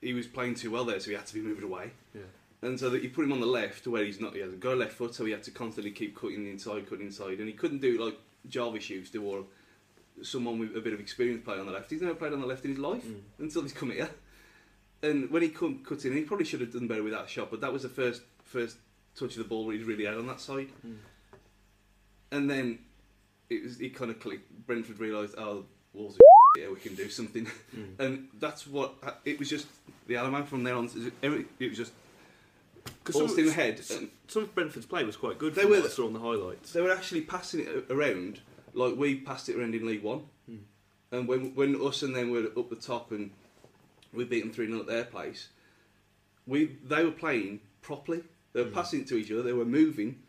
[0.02, 1.92] he was playing too well there, so he had to be moved away.
[2.16, 2.22] Yeah.
[2.62, 4.58] And so that you put him on the left where he's not he has a
[4.58, 7.54] go left foot, so he had to constantly keep cutting inside, cutting inside, and he
[7.54, 8.18] couldn't do like
[8.50, 9.44] Jarvis used to or
[10.22, 11.90] someone with a bit of experience playing on the left.
[11.90, 13.22] He's never played on the left in his life Mm.
[13.40, 14.10] until he's come here.
[15.02, 17.50] And when he come, cut in, he probably should have done better with that shot.
[17.50, 18.76] But that was the first first
[19.16, 20.68] touch of the ball where he's really had on that side.
[20.86, 20.98] Mm.
[22.32, 22.80] And then
[23.50, 24.52] it was it kind of clicked.
[24.68, 27.48] Brentford realised, oh, Wolves, are yeah, we can do something.
[27.76, 28.00] Mm.
[28.00, 29.50] And that's what it was.
[29.50, 29.68] Just
[30.08, 30.90] the Alaman from there on.
[31.22, 31.94] It was just
[33.04, 33.80] Because Ball some, steam ahead.
[33.84, 35.56] some, some of Brentford's play was quite good.
[35.56, 36.74] They were- I saw on the highlights.
[36.74, 38.42] they were actually passing it around
[38.74, 40.24] like we passed it around in League One.
[40.46, 40.58] Hmm.
[41.12, 43.32] And when when us and them were up the top and
[44.14, 45.48] we beat them three 0 at their place,
[46.46, 48.24] we they were playing properly.
[48.54, 48.74] They were Hmm.
[48.76, 49.42] passing it to each other.
[49.44, 50.22] They were moving,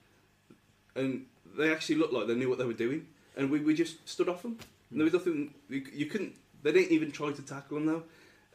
[0.95, 3.07] and they actually looked like they knew what they were doing.
[3.37, 4.59] And we, we just stood off them.
[4.91, 6.35] And there was nothing you, you couldn't.
[6.63, 8.03] They didn't even try to tackle them though.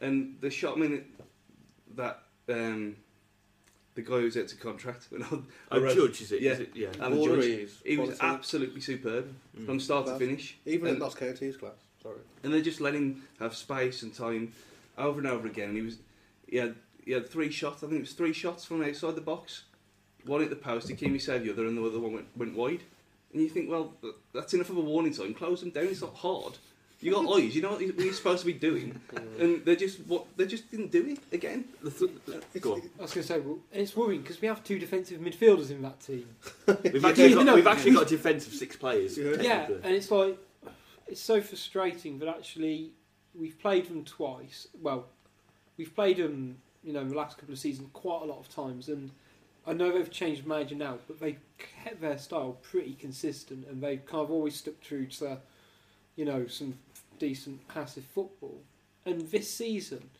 [0.00, 1.04] And the shot I mean
[1.96, 2.96] that um,
[3.96, 5.08] the guy who's out to contract.
[5.12, 5.24] I
[5.72, 6.42] Oh, wrote- Judge, is it?
[6.42, 6.52] Yeah.
[6.52, 6.70] Is it?
[6.74, 6.88] Yeah.
[7.00, 7.44] Alan Judge.
[7.46, 9.66] is He was absolutely superb Mm.
[9.66, 10.56] from start to finish.
[10.66, 11.72] Even and, in Notts County's class.
[12.02, 12.18] Sorry.
[12.44, 14.52] and they just let him have space and time
[14.96, 15.70] over and over again.
[15.70, 15.96] And He was
[16.46, 17.82] he had he had three shots.
[17.82, 19.64] I think it was three shots from outside the box.
[20.24, 22.82] One at the post, Ikeme saved the other, and the other one went, went wide.
[23.32, 23.94] And you think, well,
[24.32, 25.32] that's enough of a warning sign.
[25.34, 25.84] Close them down.
[25.84, 26.58] It's not hard.
[27.00, 27.54] You got eyes.
[27.54, 28.98] You know what you're supposed to be doing,
[29.38, 31.66] and they just what they just didn't do it again.
[31.82, 32.82] The th- go on.
[32.98, 35.82] I was going to say, well, it's worrying because we have two defensive midfielders in
[35.82, 36.26] that team.
[36.66, 39.18] We've actually, got, we've actually got a defence of six players.
[39.18, 39.40] Yeah.
[39.40, 40.38] Yeah, and it's like
[41.06, 42.92] it's so frustrating that actually
[43.38, 44.66] we've played them twice.
[44.80, 45.06] Well,
[45.76, 48.48] we've played them, you know, in the last couple of seasons quite a lot of
[48.48, 49.10] times, and
[49.66, 54.04] I know they've changed manager now, but they kept their style pretty consistent, and they've
[54.04, 55.38] kind of always stuck true to,
[56.14, 56.78] you know, some
[57.18, 58.62] decent passive football.
[59.04, 60.10] And this season,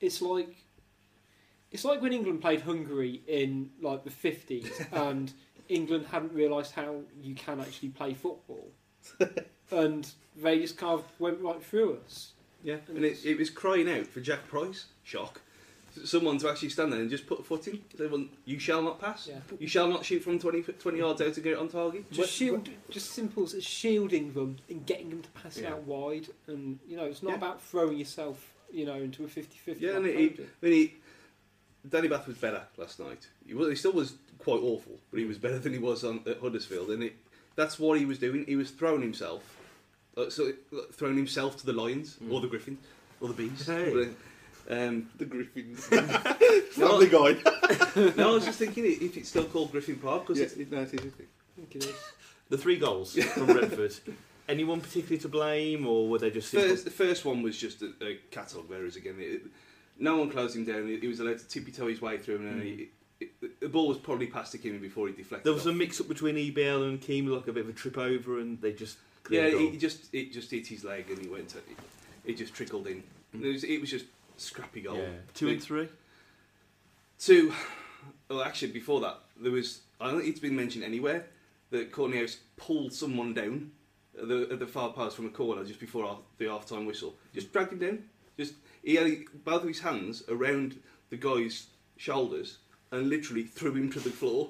[0.00, 0.56] it's like.
[1.70, 5.32] It's like when England played Hungary in like the fifties, and
[5.68, 8.68] England hadn't realised how you can actually play football,
[9.70, 12.32] and they just kind of went right through us.
[12.62, 14.86] Yeah, and it, it was crying out for Jack Price.
[15.02, 15.40] Shock.
[16.04, 17.80] Someone to actually stand there and just put a foot in.
[17.96, 19.28] Say, well, you shall not pass.
[19.28, 19.36] Yeah.
[19.60, 22.10] You shall not shoot from 20, 20 yards out to get it on target.
[22.10, 25.70] Just shield, just simple as shielding them and getting them to pass Yeah.
[25.72, 27.36] out wide, and you know it's not Yeah.
[27.36, 29.80] about throwing yourself, you know, into a 50-50.
[29.80, 30.46] Yeah, and he, Foden.
[30.60, 30.94] then he,
[31.88, 33.28] Danny Batth was better last night.
[33.46, 36.22] He, was, he still was quite awful, but he was better than he was on
[36.26, 36.90] at Huddersfield.
[36.90, 37.14] And it,
[37.56, 38.44] that's what he was doing.
[38.46, 39.56] He was throwing himself,
[40.16, 42.78] uh, so uh, throwing himself to the lions or the griffin
[43.20, 43.66] or the bees.
[43.66, 44.08] Hey.
[44.68, 45.90] Um, The Griffins.
[45.92, 47.36] no, Family Guy.
[48.16, 50.80] no, I was just thinking if it's still called Griffin Park because yes, it, no,
[50.80, 50.94] it is.
[50.94, 51.28] isn't it?
[51.28, 51.96] I think it is.
[52.48, 53.94] The three goals from Brentford.
[54.48, 56.52] Anyone particularly to blame, or were they just?
[56.52, 59.16] First, the first one was just a, a catalogue of errors again.
[59.18, 59.42] It,
[59.98, 60.86] no one closed him down.
[60.86, 62.88] He, he was allowed to tippy toe his way through, and then he,
[63.20, 65.46] it, the ball was probably past to Kimmy before he deflected.
[65.46, 65.72] There was off.
[65.72, 68.60] a mix up between EBL and Keem, like a bit of a trip over, and
[68.60, 68.98] they just
[69.30, 69.48] yeah.
[69.48, 71.48] cleared He, it he just it just hit his leg, and he went.
[71.50, 71.78] To, it,
[72.26, 73.02] it just trickled in.
[73.34, 73.44] Mm.
[73.44, 74.04] It was it was just
[74.36, 74.96] scrappy goal.
[74.96, 75.08] yeah.
[75.34, 75.88] Two and three.
[77.18, 77.52] Two.
[78.28, 79.80] Well, actually, before that, there was.
[80.00, 81.26] I don't think it's been mentioned anywhere
[81.70, 83.70] that Kortney Hause pulled someone down
[84.20, 87.14] at the, at the far post from a corner just before half, the half-time whistle.
[87.32, 87.98] Just dragged him down.
[88.36, 89.10] Just he had
[89.44, 90.76] both of his hands around
[91.10, 91.66] the guy's
[91.96, 92.58] shoulders
[92.90, 94.48] and literally threw him to the floor.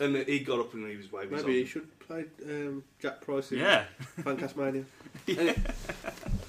[0.00, 1.32] And he got up and he was waving.
[1.36, 3.84] his Maybe he should play um, Jack Price in Yeah.
[4.20, 4.84] Fancastmania.
[5.28, 5.66] and,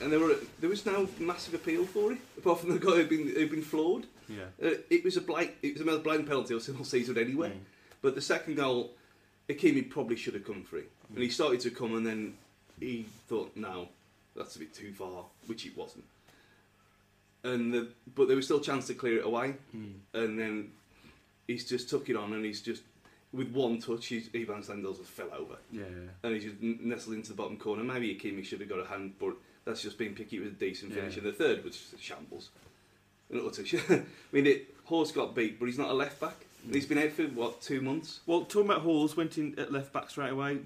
[0.01, 3.09] and there were there was no massive appeal for it, apart from the guy who'd
[3.09, 4.05] been who'd been floored.
[4.27, 4.43] Yeah.
[4.63, 5.55] Uh, it was a blank.
[5.61, 7.49] It was a blatant penalty I've seen season anyway.
[7.49, 7.59] Mm.
[8.01, 8.91] But the second goal,
[9.49, 10.83] Ikeme probably should have come free,
[11.13, 12.35] and he started to come, and then
[12.79, 13.89] he thought, "No,
[14.35, 16.05] that's a bit too far," which it wasn't.
[17.43, 19.93] And the, but there was still a chance to clear it away, Mm.
[20.13, 20.71] and then
[21.47, 22.83] he's just took it on, and he's just
[23.31, 25.83] with one touch, he's, Ebanks-Landell fell over, Yeah.
[26.23, 27.83] and he's just nestled into the bottom corner.
[27.83, 30.39] Maybe Ikeme should have got a hand, but that's just being picky.
[30.39, 31.23] with a decent finish, Yeah.
[31.23, 32.49] and the third was just a shambles.
[33.31, 36.45] An utter sh- I mean, it, Hause got beat, but he's not a left back.
[36.65, 38.19] And he's been out for what two months.
[38.25, 40.59] Well, talking about Hause, went in at left back straight away.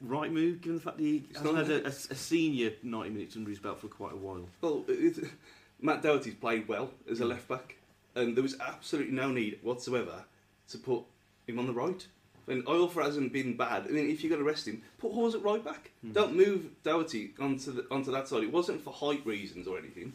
[0.00, 3.10] Right move, given the fact that he It's hasn't had a, a, a senior 90
[3.10, 4.46] minutes under his belt for quite a while.
[4.60, 5.16] Well, it,
[5.80, 7.28] Matt Doherty's played well as a Mm.
[7.30, 7.76] left back,
[8.14, 10.24] and there was absolutely no need whatsoever
[10.68, 11.02] to put
[11.46, 12.06] him on the right.
[12.48, 13.86] And Iorfa hasn't been bad.
[13.88, 15.90] I mean, if you're going to rest him, put Hause at right back.
[16.04, 16.12] Mm.
[16.12, 18.44] Don't move Doherty onto the, onto that side.
[18.44, 20.12] It wasn't for height reasons or anything,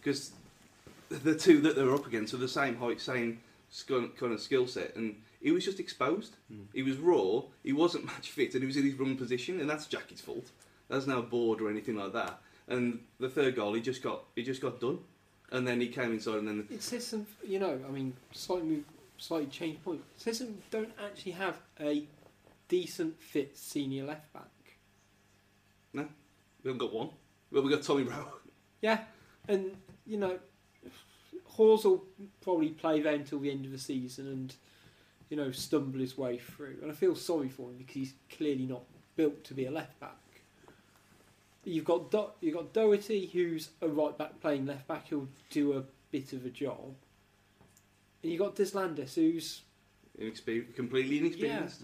[0.00, 0.30] because
[1.08, 3.40] the two that they were up against were the same height, same
[3.86, 6.36] kind of skill set, and he was just exposed.
[6.52, 6.64] Mm.
[6.72, 7.42] He was raw.
[7.62, 10.50] He wasn't match fit, and he was in his wrong position, and that's Jackie's fault.
[10.88, 12.38] That's no board or anything like that.
[12.68, 14.98] And the third goal, he just got he just got done,
[15.50, 18.68] and then he came inside, and then It says some, you know, I mean, slightly
[18.68, 18.84] move,
[19.18, 20.00] slightly change point.
[20.16, 22.04] It says don't actually have a
[22.68, 24.48] decent fit senior left back.
[25.92, 26.06] No,
[26.62, 27.10] we haven't got one.
[27.50, 28.32] Well, we got Tommy Rowe.
[28.80, 29.00] Yeah,
[29.48, 29.76] and
[30.06, 30.38] you know,
[31.44, 32.04] Hause will
[32.40, 34.54] probably play there until the end of the season and
[35.28, 36.78] you know stumble his way through.
[36.82, 38.82] And I feel sorry for him because he's clearly not
[39.16, 40.16] built to be a left back.
[41.64, 45.76] You've got Do- you've got Doherty, who's a right back playing left back, He'll do
[45.76, 46.94] a bit of a job.
[48.22, 49.62] And you've got Deslandes, who's
[50.20, 51.82] Inexper- completely inexperienced.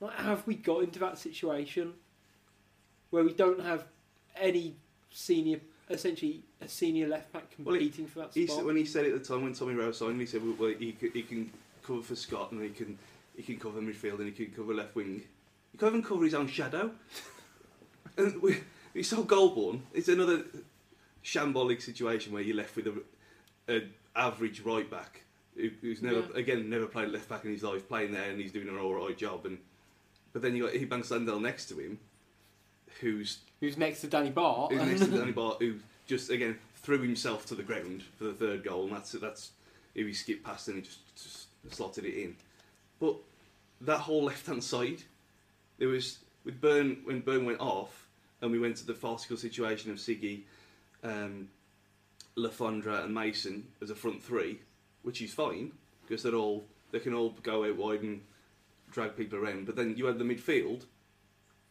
[0.00, 1.92] like, have we got into that situation
[3.10, 3.84] where we don't have
[4.36, 4.74] any
[5.10, 8.48] senior, essentially a senior left back Well, he- competing for that spot?
[8.56, 10.56] said, when he said it at the time when Tommy Rowe signed, he said well,
[10.58, 11.50] well, he, he can
[11.82, 12.96] cover for Scott and he can
[13.36, 15.22] he can cover midfield and he can cover left wing.
[15.72, 16.90] He can't even cover his own shadow.
[18.18, 18.58] and we,
[18.94, 19.80] we saw Golbourne.
[19.94, 20.44] It's another
[21.24, 23.02] shambolic situation where you're left with a,
[23.68, 23.82] a
[24.14, 25.22] average right back
[25.56, 26.36] who, who's never Yeah.
[26.36, 28.94] again never played left back in his life, playing there and he's doing an all
[28.94, 29.46] right job.
[29.46, 29.58] And
[30.32, 31.98] but then you got Ebanks-Landell next to him,
[33.00, 34.70] who's who's next to Danny Batth.
[34.72, 38.32] who's next to Danny Batth, who just again threw himself to the ground for the
[38.32, 39.50] third goal, and that's that's
[39.94, 42.34] who he skipped past and he just, just slotted it in.
[42.98, 43.16] But
[43.82, 45.02] that whole left hand side,
[45.78, 48.06] there was with Byrne when Byrne went off,
[48.40, 50.42] and we went to the farcical situation of Siggy,
[51.04, 51.48] um,
[52.36, 54.60] Le Fondre, and Mason as a front three,
[55.02, 55.72] which is fine
[56.06, 58.22] because they're all they can all go out wide and
[58.90, 59.66] drag people around.
[59.66, 60.84] But then you had the midfield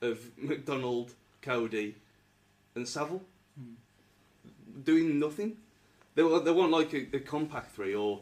[0.02, 1.95] of McDonald, Coady,
[2.76, 3.21] and Saville
[3.60, 3.74] hmm.
[4.84, 5.58] doing nothing.
[6.15, 8.21] They were they weren't like a, a compact three or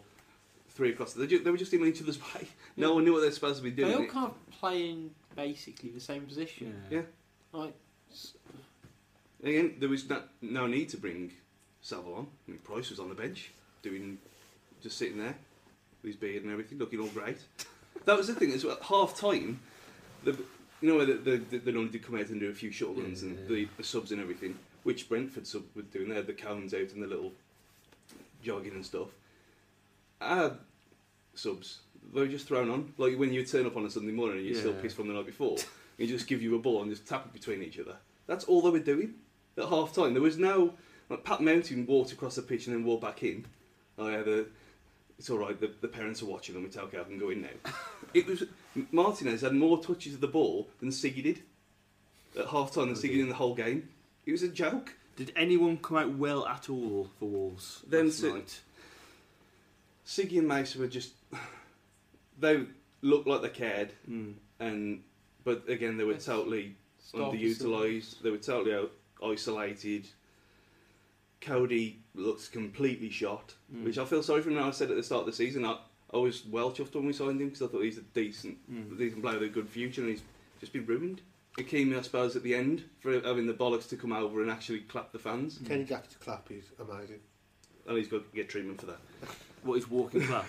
[0.70, 1.14] three across.
[1.14, 2.48] They, ju- they were just in each other's way.
[2.78, 2.94] No Yeah.
[2.96, 3.92] one knew what they're supposed to be doing.
[3.92, 6.82] they all kind of play in basically the same position.
[6.90, 7.02] Yeah.
[7.52, 7.74] Like,
[9.44, 11.32] Again, there was no, no need to bring
[11.82, 12.28] Saville on.
[12.48, 13.52] I mean, Price was on the bench,
[13.82, 14.18] doing
[14.82, 15.36] just sitting there
[16.02, 17.38] with his beard and everything, looking all great.
[18.06, 18.78] That was the thing as well.
[18.82, 19.60] Half time,
[20.24, 20.32] the
[20.82, 22.98] you know the, the, the, they normally did come out and do a few short
[22.98, 26.10] runs and the, the subs and everything, which Brentford sub were doing.
[26.10, 27.34] They had the cones out and the little
[28.42, 29.10] jogging and stuff.
[30.22, 30.58] Our
[31.36, 31.80] subs,
[32.14, 32.94] they were just thrown on.
[32.98, 35.14] Like when you turn up on a Sunday morning and you're still pissed from the
[35.14, 35.58] night before,
[35.98, 37.98] they just give you a ball and just tap it between each other.
[38.28, 39.16] That's all they were doing
[39.58, 40.14] at half time.
[40.14, 40.74] There was no
[41.10, 43.46] like Pat Mountain walked across the pitch and then walked back in.
[43.98, 44.48] Oh yeah, the
[45.18, 45.60] it's all right.
[45.60, 46.66] The, the parents are watching them.
[46.66, 47.00] It's okay.
[47.00, 47.72] I can go in now.
[48.14, 48.44] it was
[48.92, 51.42] Martinez had more touches of the ball than Siggy did
[52.40, 53.90] at half time than Siggy did in the whole game.
[54.26, 54.96] It was a joke.
[55.18, 58.60] Did anyone come out well at all for Wolves Them last night?
[60.06, 61.12] Siggy and Mason were just
[62.40, 62.64] they
[63.02, 64.36] looked like they cared, Mm.
[64.60, 65.04] and
[65.44, 66.76] but again they were totally
[67.14, 68.22] underutilized.
[68.22, 68.92] They were totally out,
[69.24, 70.08] isolated.
[71.42, 73.84] Coady looks completely shot, Mm.
[73.86, 74.56] which I feel sorry for him.
[74.56, 75.78] Now I said at the start of the season, I,
[76.14, 78.98] I was well chuffed when we signed him because I thought he's a decent, Mm.
[78.98, 80.22] decent player with a good future, and he's
[80.60, 81.22] just been ruined.
[81.58, 84.80] Ikeme, I suppose, at the end for having the bollocks to come over and actually
[84.82, 87.20] clap the fans, Kenny Jack's clap is amazing.
[87.88, 89.00] and he's got to get treatment for that.
[89.64, 90.46] What is walking clap?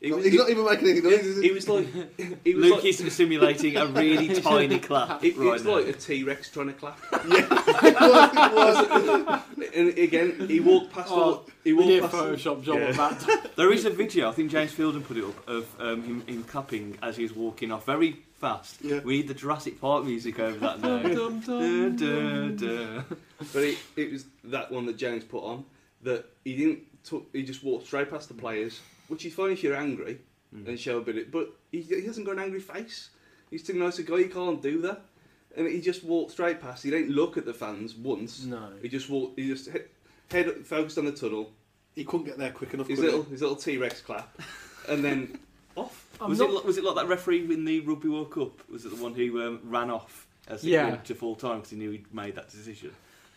[0.00, 1.40] He was, he's he, not even making any noise.
[1.42, 1.86] he was like,
[2.44, 5.76] he was Luke like, is simulating a really tiny clap it, right it's now.
[5.76, 6.98] like a T Rex trying to clap.
[7.12, 9.42] it was, it was.
[9.74, 11.46] and again, he walked past Oh, all.
[11.64, 12.14] He walked did past.
[12.14, 12.88] Photoshop job Yeah.
[12.90, 13.50] of that.
[13.56, 16.44] There is a video, I think James Fielden put it up, of um, him, him
[16.44, 18.76] clapping as he's walking off very fast.
[18.82, 19.00] Yeah.
[19.00, 20.98] We need the Jurassic Park music over that now.
[21.02, 23.04] Dum, dum.
[23.52, 25.64] But it, it was that one that James put on
[26.02, 26.80] that he didn't.
[27.04, 30.18] T- he just walked straight past the players, which is fine if you're angry
[30.52, 31.16] and show a bit.
[31.18, 33.10] Of, but he, he hasn't got an angry face.
[33.50, 34.18] He's too nice a guy.
[34.18, 35.02] He can't do that.
[35.56, 36.82] And he just walked straight past.
[36.82, 38.44] He didn't look at the fans once.
[38.44, 38.68] No.
[38.82, 39.38] He just walked.
[39.38, 39.78] He just he-
[40.30, 41.50] head focused on the tunnel.
[41.94, 42.88] He couldn't get there quick enough.
[42.88, 43.10] His could he?
[43.10, 44.38] little his little T Rex clap,
[44.88, 45.38] and then
[45.76, 46.04] off.
[46.20, 48.68] I'm Was, not- it, li- was it like that referee in the Rugby World Cup?
[48.70, 50.88] Was it the one who um, ran off as it Yeah.
[50.90, 52.92] went to full time because he knew he'd made that decision?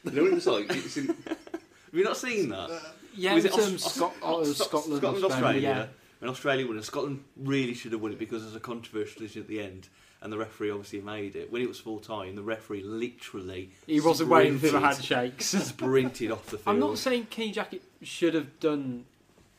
[0.05, 0.65] You know what it was like?
[0.69, 2.69] It's in, Have you not seen that?
[3.15, 5.61] Yeah, Was it it um, Aus- Scot- oh, it was Scot- Scotland, Scotland, Australia, Australia.
[5.61, 5.85] yeah.
[6.19, 9.41] When Australia won, and Scotland really should have won it because there's a controversial decision
[9.41, 9.87] at the end,
[10.21, 11.51] and the referee obviously made it.
[11.51, 15.45] When it was full time, the referee literally He wasn't waiting for the handshakes.
[15.65, 16.63] sprinted off the field.
[16.67, 19.05] I'm not saying Kenny Jackett should have done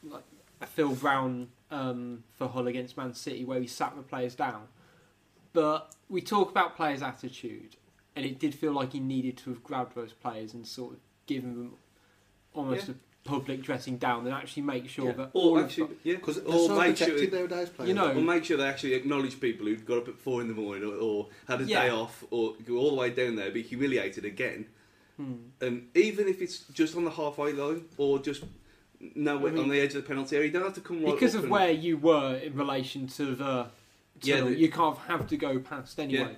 [0.02, 0.24] like
[0.61, 4.68] a Phil Brown um, for Hull against Man City, where he sat the players down.
[5.52, 7.76] But we talk about players' attitude,
[8.14, 10.98] and it did feel like he needed to have grabbed those players and sort of
[11.26, 11.74] given them
[12.52, 12.94] almost Yeah.
[13.25, 15.12] A public dressing down, and actually make sure yeah.
[15.12, 17.07] that all Or of actually, the- yeah, Because they're or so make sure.
[17.09, 17.68] protected nowadays.
[17.71, 17.89] Players.
[17.89, 20.49] You know- Or make sure they actually acknowledge people who got up at four in
[20.49, 21.83] the morning or, or had a Yeah.
[21.85, 24.66] day off or go all the way down there, be humiliated again.
[25.16, 25.35] Hmm.
[25.61, 28.45] And even if it's just on the halfway line or just
[29.14, 31.03] no I mean- on the edge of the penalty area, you don't have to come
[31.05, 33.66] right because of and- where you were in relation to the
[34.23, 36.21] Yeah, the- you can't have to go past anyway.
[36.33, 36.37] Yeah.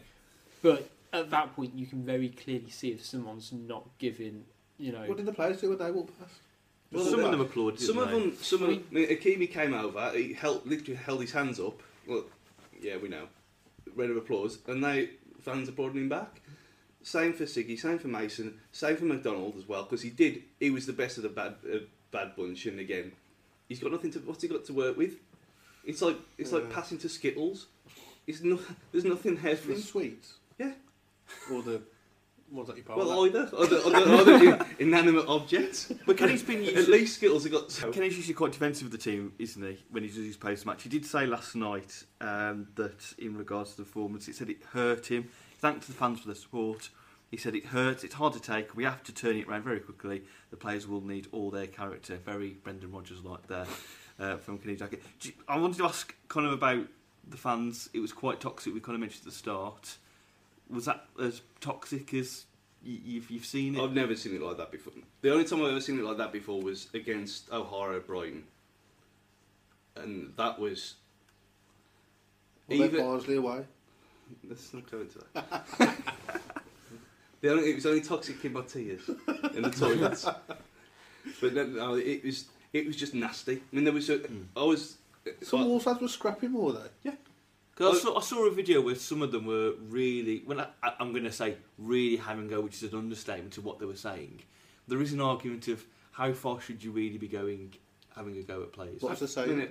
[0.62, 4.44] But at that point, you can very clearly see if someone's not giving,
[4.78, 5.04] you know.
[5.06, 6.34] What did the players do when they walked past?
[6.92, 7.80] Well, some of them applauded.
[7.80, 10.10] Some of them, some of I mean, Ikeme came over.
[10.14, 11.80] He held, literally held his hands up.
[12.06, 12.24] Well,
[12.80, 13.28] yeah, we know.
[13.96, 16.40] Round of applause, and they fans applauding him back.
[17.02, 20.42] Same for Siggy, same for Mason, same for McDonald as well, because he did.
[20.60, 21.78] He was the best of the bad uh,
[22.10, 23.12] bad bunch, and again,
[23.68, 24.18] he's got nothing to.
[24.20, 25.14] What's he got to work with?
[25.84, 27.66] It's like it's like passing to Skittles.
[28.26, 28.58] It's no,
[28.92, 29.80] there's nothing there for The him.
[29.80, 30.34] sweets.
[30.58, 30.72] Yeah.
[31.52, 31.82] Or the
[32.52, 32.96] ones that you buy.
[32.96, 33.48] Well, either,
[34.78, 35.92] in- inanimate objects.
[36.06, 37.92] But Kenny's been At least Skittles have got.
[37.92, 39.78] Kenny's usually quite defensive of the team, isn't he?
[39.90, 43.72] When he does his post match, he did say last night um, that in regards
[43.72, 45.24] to the performance, it said it hurt him.
[45.50, 46.90] He thanked the fans for the support.
[47.30, 48.04] He said it hurts.
[48.04, 48.76] It's hard to take.
[48.76, 50.22] We have to turn it around very quickly.
[50.50, 52.16] The players will need all their character.
[52.16, 53.66] Very Brendan Rodgers like there
[54.20, 55.00] uh, from Kenny Jackett.
[55.48, 56.86] I wanted to ask kind of about
[57.26, 57.88] the fans.
[57.94, 58.74] It was quite toxic.
[58.74, 59.96] We kind of mentioned at the start.
[60.72, 62.46] Was that as toxic as
[62.84, 63.82] y- you've, you've seen it?
[63.82, 64.92] I've never seen it like that before.
[65.20, 68.44] The only time I've ever seen it like that before was against O'Hara Brighton,
[69.96, 70.94] and that was
[72.68, 73.00] Well, even.
[73.04, 73.64] Barnsley away.
[74.48, 75.66] Let's not go into that.
[77.42, 79.02] the only, it was only toxic in my tears
[79.54, 80.24] in the toilets.
[81.40, 83.56] but no, no, it was it was just nasty.
[83.56, 84.42] I mean, there was a, hmm.
[84.56, 84.96] I was.
[85.42, 87.12] Some I- Wolves fans were scrapping more though.
[87.74, 90.66] Because I, saw, I saw a video where some of them were really, well, I,
[90.86, 93.78] I- I'm going to say really having a go, which is an understatement to what
[93.78, 94.40] they were saying.
[94.88, 97.74] There is an argument of how far should you really be going,
[98.14, 99.00] having a go at players.
[99.00, 99.68] What's the saying?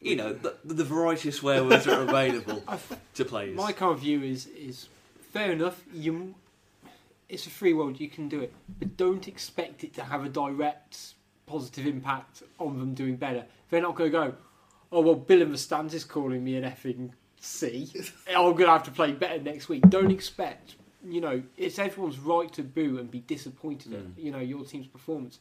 [0.00, 2.62] You know, the, the variety of swear words that are available
[3.14, 3.56] to players.
[3.56, 4.88] My kind of view is is
[5.32, 5.82] fair enough.
[5.92, 6.34] You,
[7.28, 7.98] it's a free world.
[8.00, 11.14] You can do it, but don't expect it to have a direct
[11.46, 13.44] positive impact on them doing better.
[13.70, 14.34] They're not going to go.
[14.94, 17.90] Oh well, Bill in the stands is calling me an effing C.
[18.28, 19.82] I'm going to have to play better next week.
[19.90, 20.76] Don't expect.
[21.04, 23.96] You know, it's everyone's right to boo and be disappointed Mm.
[24.16, 25.40] at you know your team's performance.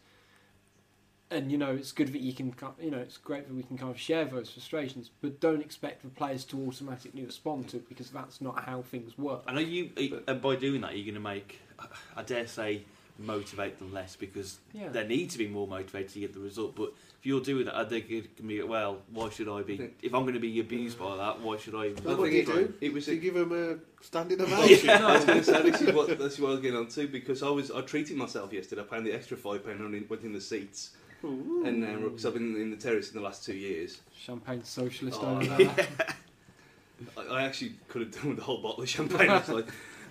[1.30, 3.62] And you know it's good that you can, ki- you know, it's great that we
[3.64, 7.78] can kind of share those frustrations, but don't expect the players to automatically respond to
[7.78, 9.43] it because that's not how things work.
[9.47, 9.91] I know you,
[10.28, 11.60] uh, by doing that, you're going to make,
[12.18, 12.84] I dare say,
[13.20, 14.89] motivate them less because Yeah.
[14.89, 16.76] they need to be more motivated to get the result.
[16.76, 16.93] But
[17.24, 18.98] if you're doing that, I think it can be well.
[19.10, 19.92] Why should I be?
[20.02, 21.92] If I'm going to be abused by that, why should I?
[22.02, 22.74] What do you do?
[22.82, 24.88] It was Do you a, give him a standing ovation?
[24.88, 26.78] no, I was going to say this is what this is what I was getting
[26.78, 28.82] on to because I was I treated myself yesterday.
[28.82, 32.34] I paid the extra five pound and went in the seats, and um, because I've
[32.34, 35.88] been in the terrace in the last two years, Champagne socialist Oh, over there.
[37.18, 39.30] I, I actually could have done with the whole bottle of champagne.
[39.30, 39.64] actually.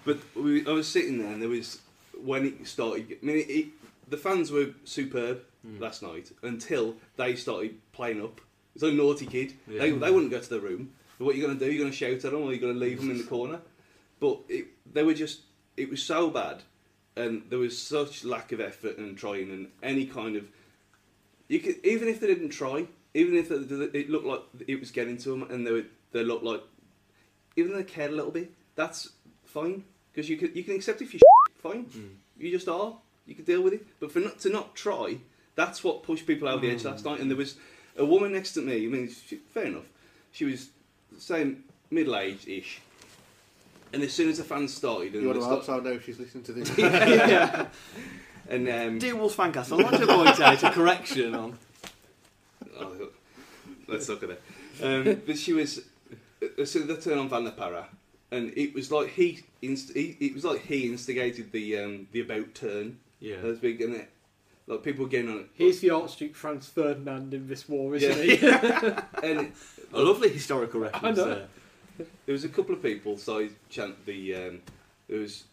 [0.07, 1.79] but we, I was sitting there, and there was
[2.25, 3.19] when it started.
[3.23, 3.67] I mean, it, it,
[4.09, 5.43] the fans were superb
[5.79, 8.41] last night until they started playing up.
[8.75, 9.55] It's like a naughty kid.
[9.67, 10.93] They, they wouldn't go to the room.
[11.19, 11.71] But what are you going to do?
[11.71, 13.25] You're going to shout at them, or you're you going to leave them in the
[13.25, 13.61] corner?
[14.19, 15.41] But it, they were just.
[15.77, 16.63] It was so bad,
[17.17, 20.49] and there was such lack of effort and trying, and any kind of.
[21.49, 24.91] You could even if they didn't try, even if it it looked like it was
[24.91, 26.63] getting to them, and they were, they looked like,
[27.57, 29.11] even if they cared a little bit, that's
[29.45, 31.21] fine because you can you can accept if you're
[31.57, 31.87] fine.
[31.87, 32.15] Mm.
[32.39, 32.97] You just are.
[33.27, 33.87] You can deal with it.
[34.01, 35.19] But for not to not try,
[35.55, 37.20] that's what pushed people over the edge last night.
[37.20, 37.57] And there was
[37.96, 38.84] a woman next to me.
[38.86, 39.84] I mean, she, fair enough.
[40.32, 40.68] She was
[41.18, 42.80] same middle aged ish.
[43.92, 45.90] And as soon as the fans started, and You want they to hope start- so?
[45.90, 46.72] No, she's listening to this.
[46.78, 47.66] yeah.
[48.48, 51.59] And um, Dear Wolves Fancast, I'd like to point out a correction on.
[52.78, 53.09] Oh,
[53.86, 54.42] let's look at it.
[54.82, 55.82] Um, but she was
[56.59, 57.86] as soon as they turned on Van La Parra,
[58.30, 62.20] and it was like he, inst- he it was like he instigated the um, the
[62.20, 62.98] about turn.
[63.20, 63.36] Yeah.
[63.36, 64.11] That was big, and it,
[64.67, 65.47] like people getting on it.
[65.55, 68.37] He's the Archduke Franz Ferdinand in this war, isn't Yeah.
[68.37, 68.47] he?
[69.29, 69.53] and it,
[69.93, 71.25] A lovely historical reference know.
[71.25, 72.07] there.
[72.27, 74.61] there was a couple of people started chant the um,
[75.09, 75.45] there was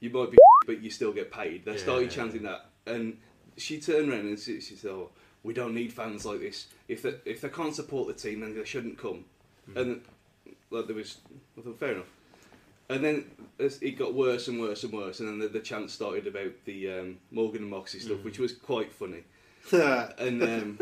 [0.00, 0.36] you might be
[0.66, 1.64] but you still get paid.
[1.64, 1.78] They Yeah.
[1.78, 3.18] started chanting that, and
[3.56, 5.10] she turned around and she, she said, "Oh,
[5.42, 6.66] we don't need fans like this.
[6.88, 9.24] If they if they can't support the team, then they shouldn't come."
[9.74, 10.00] And
[10.70, 11.18] like there was,
[11.58, 12.06] I thought fair enough.
[12.88, 13.24] And then
[13.58, 16.90] it got worse and worse and worse, and then the, the chant started about the
[16.92, 19.24] um, Morgan and Moxey stuff, which was quite funny.
[19.72, 20.78] and um,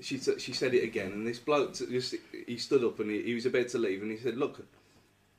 [0.00, 2.14] she t- she said it again, and this bloke t- just
[2.46, 4.64] he stood up and he, he was about to leave, and he said, "Look,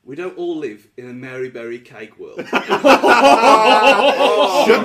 [0.04, 2.50] we don't all live in a Mary Berry cake world." Shut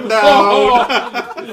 [0.09, 0.85] down.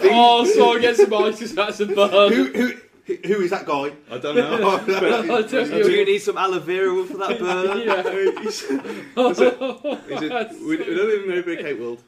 [0.05, 2.33] oh, so I get some itis, that's a burn.
[2.33, 2.75] who, who,
[3.07, 3.93] who is that guy?
[4.11, 4.77] I don't know.
[5.37, 6.05] I tell Do you you.
[6.05, 7.81] need some aloe vera for that burn?
[7.81, 8.43] Yeah.
[8.43, 8.81] he said,
[9.17, 12.03] oh, we, we don't live in a Mary Berry world.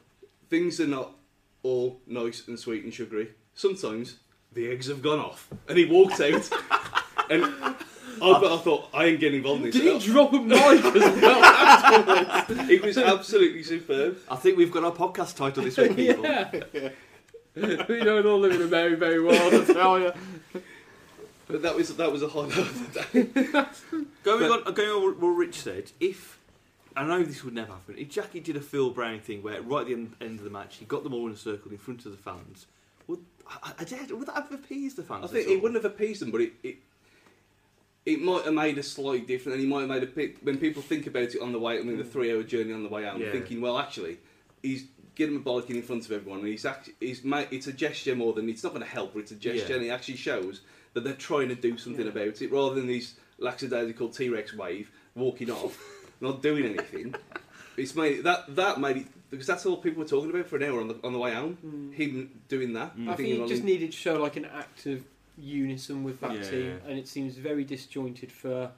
[0.49, 1.11] Things are not
[1.63, 3.31] all nice and sweet and sugary.
[3.53, 4.17] Sometimes
[4.53, 6.49] the eggs have gone off, and he walked out.
[7.29, 9.75] and I, but I thought I ain't getting involved in this.
[9.75, 12.45] Did he drop a mic as well?
[12.69, 14.17] it was absolutely superb.
[14.29, 16.23] I think we've got our podcast title this week, people.
[16.23, 16.51] yeah.
[17.55, 20.13] we don't all live in a very, very world, I tell you.
[21.47, 24.03] But that was that was a highlight of the day.
[24.23, 26.39] Going on, going on what Rich said, if
[26.95, 29.81] I know this would never happen, if Jackie did a Phil Brown thing where right
[29.81, 31.77] at the end, end of the match he got them all in a circle in
[31.77, 32.65] front of the fans,
[33.07, 35.25] would I, I, would that have appeased the fans?
[35.25, 36.77] I think it wouldn't have appeased them, but it, it
[38.05, 40.57] it might have made a slight difference, and he might have made a bit when
[40.57, 41.79] people think about it on the way.
[41.79, 42.11] I mean, the mm.
[42.11, 43.31] three-hour journey on the way out, Yeah.
[43.31, 44.19] thinking, well, actually,
[44.61, 44.85] he's
[45.15, 48.15] getting a bollocking in front of everyone, and he's actually he's made, it's a gesture
[48.15, 49.75] more than it's not going to help, but it's a gesture, Yeah.
[49.77, 50.61] and it actually shows
[50.95, 55.51] that they're trying to do something about it, rather than these lackadaisical T-Rex wave walking
[55.51, 55.77] off,
[56.21, 57.13] not doing anything.
[57.77, 60.63] It's made that that made it because that's all people were talking about for an
[60.63, 61.91] hour on the on the way home.
[61.95, 62.93] Him doing that.
[63.07, 65.03] I think he just needed to show like an act of
[65.37, 66.49] unison with that Yeah.
[66.49, 68.71] team, and it seems very disjointed for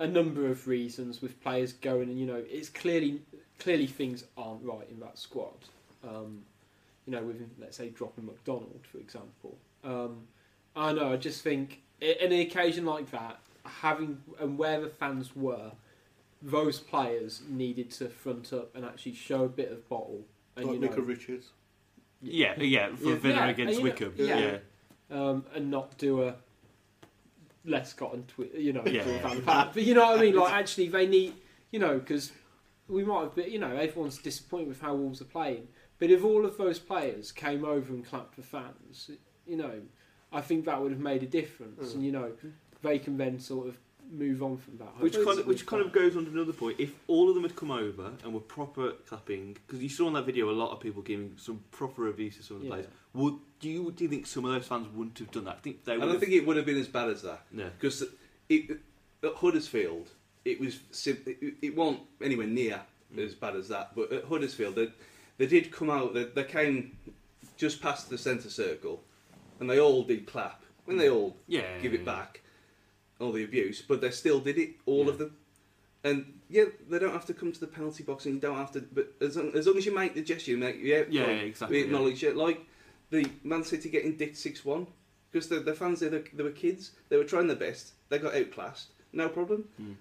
[0.00, 1.22] a number of reasons.
[1.22, 3.22] With players going, and you know, it's clearly
[3.60, 5.54] clearly things aren't right in that squad.
[6.02, 6.42] Um,
[7.06, 9.56] you know, with let's say dropping McDonald, for example.
[9.84, 10.26] Um,
[10.76, 11.12] I know.
[11.12, 15.72] I just think in an occasion like that, having and where the fans were,
[16.42, 20.20] those players needed to front up and actually show a bit of bottle.
[20.56, 21.50] And Like you know, Micah Richards.
[22.22, 23.14] Yeah, yeah, for Yeah.
[23.16, 24.14] Villa Yeah, against and you know- Wickham.
[24.16, 24.38] yeah.
[24.38, 24.58] yeah.
[25.10, 26.34] um, and not do a
[27.66, 29.04] Lescott and Twi- you know, Yeah.
[29.04, 29.74] do a Van Pat.
[29.74, 30.34] But you know what I mean?
[30.36, 31.34] Like, actually, they need,
[31.70, 32.32] you know, because
[32.88, 35.68] we might have been, you know, everyone's disappointed with how Wolves are playing.
[35.98, 39.10] But if all of those players came over and clapped for fans,
[39.46, 39.80] you know,
[40.36, 41.94] I think that would have made a difference.
[41.94, 42.30] And you know,
[42.82, 43.78] they can then sort of
[44.10, 45.00] move on from that.
[45.00, 46.78] Which kind of, which kind of goes on to another point.
[46.78, 50.12] If all of them had come over and were proper clapping, because you saw in
[50.12, 52.74] that video a lot of people giving some proper reviews to some of the Yeah.
[52.74, 52.86] players.
[53.14, 55.56] Would do you do you think some of those fans wouldn't have done that?
[55.56, 57.46] I think they I don't have, think it would have been as bad as that.
[57.50, 57.70] No.
[57.70, 58.04] Because
[58.50, 58.78] it,
[59.22, 60.10] at Huddersfield,
[60.44, 62.82] it was sim- it, it wasn't anywhere near
[63.14, 63.24] mm.
[63.24, 63.94] as bad as that.
[63.96, 64.88] But at Huddersfield, they,
[65.38, 66.12] they did come out.
[66.12, 66.96] They, they came
[67.56, 69.02] just past the centre circle,
[69.60, 70.62] and they all did clap.
[70.84, 72.12] When they all Yeah, give yeah, it yeah.
[72.12, 72.42] back,
[73.18, 75.26] all the abuse, but they still did it, all of Yeah.
[75.26, 75.36] them.
[76.04, 78.70] And yeah, they don't have to come to the penalty box, and you don't have
[78.72, 78.80] to.
[78.80, 81.42] But as long as, long as you make the gesture, you make yeah, Yeah, like,
[81.42, 82.64] exactly, We acknowledge it, like
[83.10, 84.86] the Man City getting dicked six one
[85.32, 88.34] because the, the fans they, they were kids, they were trying their best, they got
[88.36, 89.64] outclassed, no problem.
[89.76, 89.92] Hmm.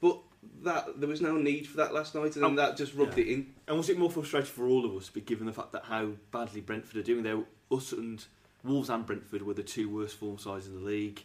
[0.00, 0.18] But
[0.62, 3.16] that there was no need for that last night, and then Um, that just rubbed
[3.16, 3.24] yeah.
[3.24, 3.54] it in.
[3.68, 6.12] And was it more frustrating for all of us, but given the fact that how
[6.32, 7.22] badly Brentford are doing?
[7.22, 8.24] They're us and
[8.66, 11.22] Wolves and Brentford were the two worst form sides in the league.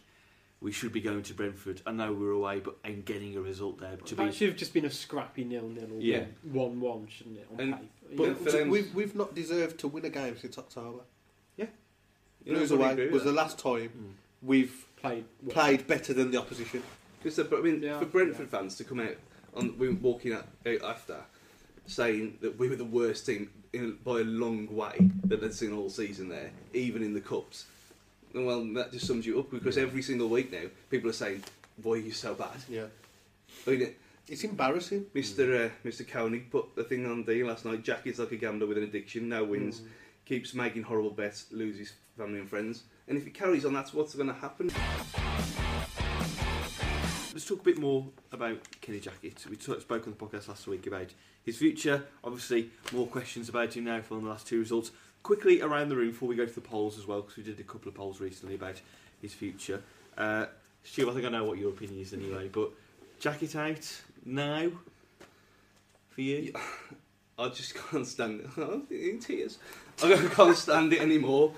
[0.60, 1.82] We should be going to Brentford.
[1.84, 4.32] I know we're away, but and getting a result there to that be.
[4.32, 6.24] should have just been a scrappy nil-nil or Yeah.
[6.44, 7.48] one-one, shouldn't it?
[7.52, 7.74] On And-
[8.10, 8.34] paper.
[8.44, 8.68] but- Yeah.
[8.68, 11.00] we've, we've not deserved to win a game since October.
[12.44, 14.12] You know, Blues away was the last time Mm.
[14.44, 15.54] we've played well.
[15.54, 16.82] played better than the opposition.
[17.22, 19.14] Because I mean, Yeah, for Brentford fans to come out
[19.54, 21.22] on we were walking out, out after
[21.86, 25.72] saying that we were the worst team in, by a long way that they'd seen
[25.72, 27.66] all season there, even in the cups.
[28.34, 31.42] Well, that just sums you up because every single week now, people are saying,
[31.82, 32.86] "Why are you so bad?" Yeah,
[33.66, 33.94] I mean,
[34.28, 35.06] it's embarrassing.
[35.14, 35.66] Mr.
[35.66, 36.06] Uh, Mr.
[36.08, 37.82] Koenig put the thing on D last night.
[37.82, 39.28] Jack is like a gambler with an addiction.
[39.28, 39.86] No wins, Mm.
[40.24, 42.84] keeps making horrible bets, loses family and friends.
[43.08, 44.70] And if it carries on, that's what's going to happen.
[47.42, 49.50] Let's talk a bit more about Kenny Jackett.
[49.50, 51.08] We talked, spoke on the podcast last week about
[51.44, 52.04] his future.
[52.22, 54.92] Obviously, more questions about him now following the last two results.
[55.24, 57.58] Quickly around the room before we go to the polls as well, because we did
[57.58, 58.80] a couple of polls recently about
[59.20, 59.82] his future.
[60.16, 60.46] Uh,
[60.84, 62.70] Stu, I think I know what your opinion is anyway, but
[63.20, 64.70] Jackett out now
[66.10, 66.52] for you?
[67.40, 68.50] I just can't stand it.
[68.56, 69.58] I'm in tears.
[70.00, 71.54] I can't stand it anymore.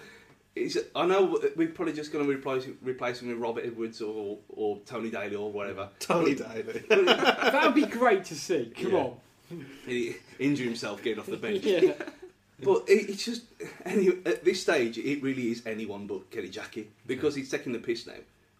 [0.56, 4.38] It's, I know we're probably just going to replace replace him with Robert Edwards or
[4.48, 5.88] or Tony Daley or whatever.
[5.98, 6.62] Tony Daley.
[6.88, 8.72] that would be great to see.
[8.80, 8.98] Come Yeah.
[8.98, 9.16] on.
[9.86, 11.64] He injure himself getting off the bench.
[11.64, 11.92] Yeah.
[12.62, 13.42] But it, it's just
[13.84, 17.80] any, at this stage, it really is anyone but Kenny Jackie because he's taking the
[17.80, 18.14] piss now.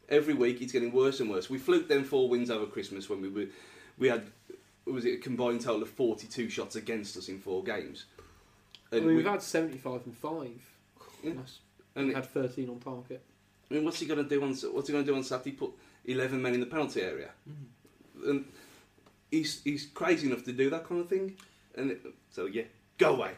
[0.09, 1.49] Every week, it's getting worse and worse.
[1.49, 3.47] We fluked them four wins over Christmas when we were
[3.97, 4.25] we had
[4.85, 8.07] was it a combined total of forty two shots against us in four games.
[8.93, 10.49] I And mean, we- we've had 75 and 5.
[11.23, 11.33] Yeah.
[11.95, 13.23] That's- and We had 13 on target.
[13.71, 15.53] I mean, what's he going to do on what's he going to do on Saturday?
[15.53, 15.71] Put
[16.05, 17.31] eleven men in the penalty area,
[18.27, 18.45] and
[19.31, 21.37] he's he's crazy enough to do that kind of thing.
[21.75, 22.65] And it, so yeah,
[22.99, 23.33] go away.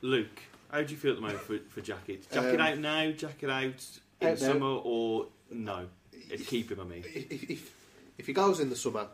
[0.00, 0.40] Luke,
[0.70, 2.30] how do you feel at the moment for, for Jackett?
[2.30, 3.64] Jacket Um, out now, Jackett out
[4.20, 4.46] in out now.
[4.52, 5.86] summer, or no?
[6.32, 7.04] Uh, Keep him, I mean.
[7.06, 7.74] If, if,
[8.18, 9.08] if he goes in the summer,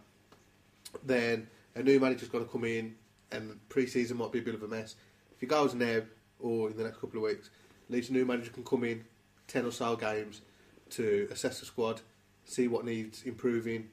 [1.05, 2.95] then a new manager's got to come in,
[3.33, 4.95] and pre-season might be a bit of a mess.
[5.33, 6.03] If he goes now
[6.39, 7.51] or in the next couple of weeks,
[7.91, 9.05] at least a new manager can come in,
[9.49, 10.43] ten or so games,
[10.91, 12.01] to assess the squad,
[12.45, 13.89] see what needs improving.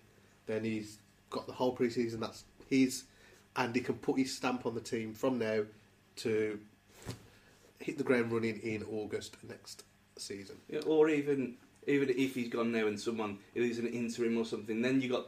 [0.45, 0.99] Then he's
[1.31, 2.19] got the whole pre-season.
[2.19, 3.05] That's his,
[3.55, 5.63] and he can put his stamp on the team from now
[6.17, 6.59] to
[7.79, 9.83] hit the ground running in August next
[10.15, 10.57] season.
[10.69, 11.55] Yeah, or even
[11.87, 15.09] even if he's gone now and someone it is an interim or something, then you
[15.09, 15.25] got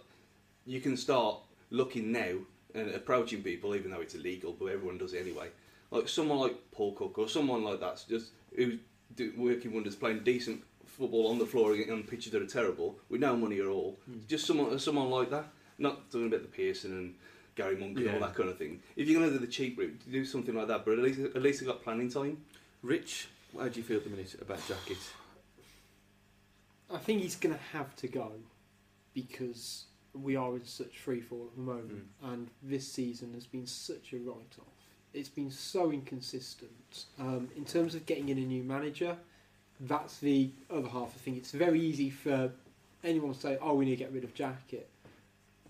[0.67, 1.37] you can start
[1.71, 2.35] looking now
[2.75, 5.49] and approaching people, even though it's illegal, but everyone does it anyway.
[5.91, 8.79] Like someone like Paul Cook or someone like that's just who's
[9.15, 12.97] do, working wonders, playing decent football on the floor and on pitches that are terrible
[13.09, 13.99] with no money at all.
[14.05, 14.19] Hmm.
[14.27, 17.15] Just someone someone like that, not talking about the Pearson and
[17.55, 18.81] Gary Monk and all that kind of thing.
[18.95, 20.85] If you're going to do the cheap route, do something like that.
[20.85, 22.37] But at least at least they've got planning time.
[22.81, 23.27] Rich,
[23.57, 24.97] how do you feel at the minute about Jackett?
[26.91, 28.31] I think he's going to have to go
[29.13, 32.33] because we are in such free fall at the moment, hmm.
[32.33, 34.78] and this season has been such a write off.
[35.13, 37.05] It's been so inconsistent.
[37.19, 39.17] Um, in terms of getting in a new manager,
[39.81, 41.13] that's the other half.
[41.15, 42.51] I think it's very easy for
[43.03, 44.87] anyone to say, "Oh, we need to get rid of Jackett,"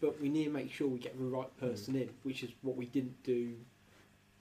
[0.01, 2.75] but we need to make sure we get the right person in, which is what
[2.75, 3.55] we didn't do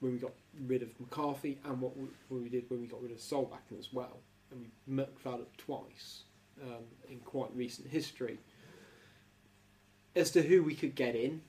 [0.00, 0.32] when we got
[0.66, 3.78] rid of McCarthy, and what we, what we did when we got rid of Solbakken
[3.78, 4.18] as well,
[4.50, 6.22] and we mucked that up twice
[6.62, 8.38] um, in quite recent history.
[10.16, 11.42] As to who we could get in,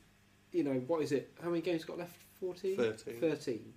[0.51, 1.31] you know, what is it?
[1.41, 2.13] How many games got left?
[2.39, 2.77] 14?
[2.77, 3.19] 13.
[3.19, 3.73] 13.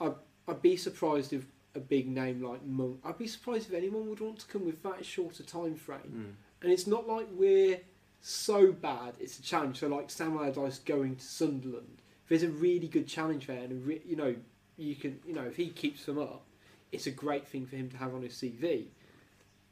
[0.00, 0.14] I'd,
[0.48, 1.44] I'd be surprised if
[1.74, 4.82] a big name like Monk, I'd be surprised if anyone would want to come with
[4.82, 6.00] that short a time frame.
[6.00, 6.24] Hmm.
[6.62, 7.78] And it's not like we're
[8.20, 9.78] so bad, it's a challenge.
[9.78, 13.84] So, like Samuel Allardyce going to Sunderland, if there's a really good challenge there, and
[13.86, 14.34] re- you know,
[14.76, 16.44] you can, you know, if he keeps them up,
[16.92, 18.86] it's a great thing for him to have on his CV.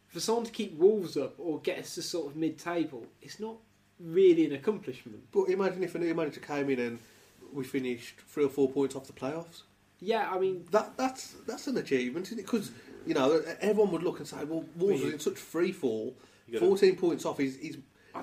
[0.07, 3.57] For someone to keep Wolves up or get us to sort of mid-table, it's not
[4.01, 5.21] really an accomplishment.
[5.33, 6.99] But imagine if a new manager came in and
[7.53, 9.63] we finished three or four points off the playoffs.
[10.01, 12.43] Yeah, I mean, That that's that's an achievement, isn't it?
[12.47, 12.71] Because
[13.07, 16.15] you know everyone would look and say, "Well, Wolves you- are in such free fall.
[16.47, 17.39] You gotta- Fourteen points off.
[17.39, 17.79] He's, he's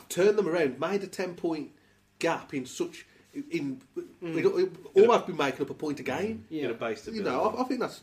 [0.09, 1.71] turned them around, made a ten point
[2.19, 3.05] gap in such
[3.51, 3.82] in.
[4.21, 6.45] We'd, we'd almost be making up a point a game.
[6.49, 6.67] Yeah.
[6.67, 7.41] a base You know.
[7.49, 8.01] I, I think that's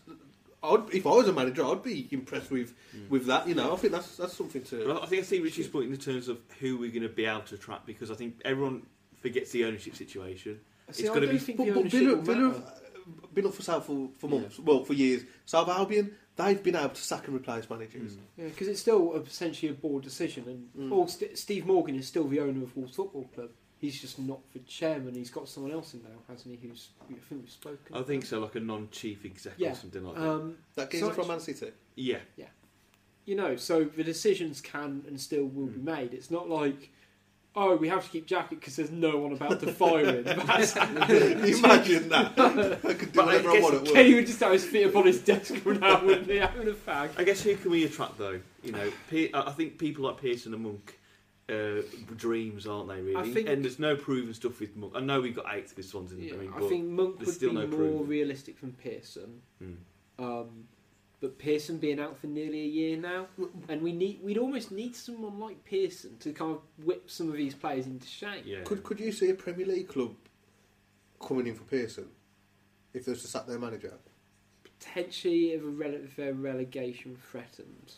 [0.62, 3.08] I'd, if I was a manager, I'd be impressed with Mm.
[3.08, 3.48] with that.
[3.48, 4.86] You know, I think that's that's something to.
[4.86, 7.24] Well, I think I see Richie's point in terms of who we're going to be
[7.24, 8.82] able to attract because I think everyone
[9.22, 10.60] forgets the ownership situation.
[10.94, 11.38] See, it's going to be.
[11.38, 14.58] think But, the but Villa, Villa have uh, been up for sale for, for months,
[14.58, 15.22] well, for years.
[15.46, 18.16] South Albion, they've been able to sack and replace managers.
[18.36, 20.94] Yeah, because it's still essentially a board decision, and Mm.
[20.96, 23.50] well, St- Steve Morgan is still the owner of Wolves Football Club.
[23.80, 25.14] He's just not the chairman.
[25.14, 26.68] He's got someone else in now, hasn't he?
[26.68, 27.96] Who's I think we've spoken.
[27.96, 29.72] I think so, like a non-chief exec Yeah.
[29.72, 30.28] or something like that.
[30.28, 31.72] Um, That so from actu- Man City.
[31.96, 32.18] yeah,
[33.24, 36.12] you know, so the decisions can and still will be made.
[36.14, 36.90] It's not like,
[37.54, 40.24] oh, we have to keep Jackett because there's no one about to fire him.
[40.24, 40.76] That's-
[41.58, 42.38] Imagine that.
[42.84, 43.92] I could do But I whatever I, guess want at work.
[43.92, 46.68] Kenny would just have his feet up on his desk and out with me having
[46.68, 47.10] a fag.
[47.18, 48.40] I guess who can we attract though?
[48.62, 50.98] You know, I I think people like Pearson and Monk.
[51.48, 51.82] Uh,
[52.16, 53.00] dreams, aren't they?
[53.02, 54.92] Really, I think- and there's no proven stuff with Monk.
[54.96, 57.18] I know we've got eight this one's in Yeah, I mean, I but think Monk
[57.18, 58.08] would still be no more proof.
[58.08, 59.42] realistic than Pearson.
[59.58, 59.72] Hmm.
[60.18, 60.68] Um,
[61.22, 63.26] but Pearson being out for nearly a year now,
[63.68, 67.36] and we need we'd almost need someone like Pearson to kind of whip some of
[67.36, 68.42] these players into shape.
[68.44, 70.16] yeah, Could could you see a Premier League club
[71.24, 72.08] coming in for Pearson
[72.92, 73.94] if there's a sat there manager?
[74.64, 77.92] Potentially, if a rele- if their relegation threatened,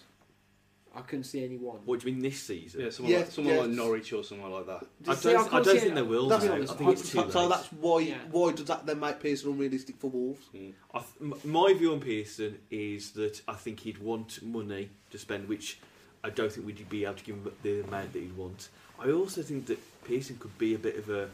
[0.96, 1.78] I couldn't see anyone.
[1.84, 2.80] what do you mean this season?
[2.82, 3.60] Yeah, someone, Yeah, like, someone yeah.
[3.62, 4.86] like Norwich or someone like that.
[5.08, 6.28] I don't, I can't don't think it- they will.
[6.28, 6.58] That's now.
[6.58, 8.18] what I think it's too so, so that's why Yeah.
[8.30, 10.46] why does that then make Pearson unrealistic for Wolves?
[10.54, 10.72] Mm.
[10.94, 15.48] I th- my view on Pearson is that I think he'd want money to spend,
[15.48, 15.78] which
[16.22, 18.68] I don't think we'd be able to give him the amount that he'd want.
[18.98, 21.28] I also think that Pearson could be a bit of a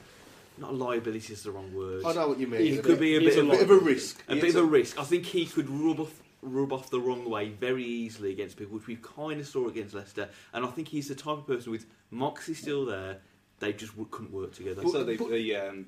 [0.59, 2.05] not a liability is the wrong word.
[2.05, 2.61] I know what you mean.
[2.61, 4.23] He It could be a bit a of bit of a risk.
[4.29, 4.99] a bit of a risk.
[4.99, 8.75] I think he could rub off rub off the wrong way very easily against people,
[8.77, 10.29] which we kind of saw against Leicester.
[10.53, 13.19] And I think he's the type of person with Moxey still there.
[13.59, 14.83] They just w- couldn't work together.
[14.89, 15.87] so the, but- the um,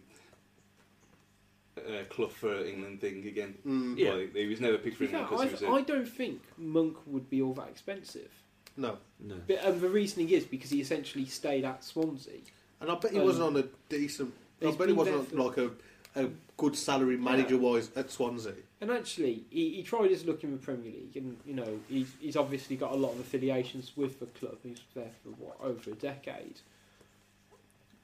[1.79, 3.55] uh, Clough for England thing again.
[3.67, 4.11] Mm, Yeah.
[4.11, 6.43] Well, he was never picked for England fact, because he I, was I don't think
[6.59, 8.31] Monk would be all that expensive.
[8.77, 9.37] No, no.
[9.47, 12.41] But um, the reasoning is because he essentially stayed at Swansea.
[12.81, 14.33] and I bet he Um, wasn't on a decent.
[14.63, 15.71] I he's bet he wasn't on, like a,
[16.17, 16.29] a
[16.63, 18.55] good salary manager wise at Swansea.
[18.81, 22.13] And actually, he, he tried his luck in the Premier League, and you know he's,
[22.21, 24.59] he's obviously got a lot of affiliations with the club.
[24.63, 26.61] He's there for what over a decade,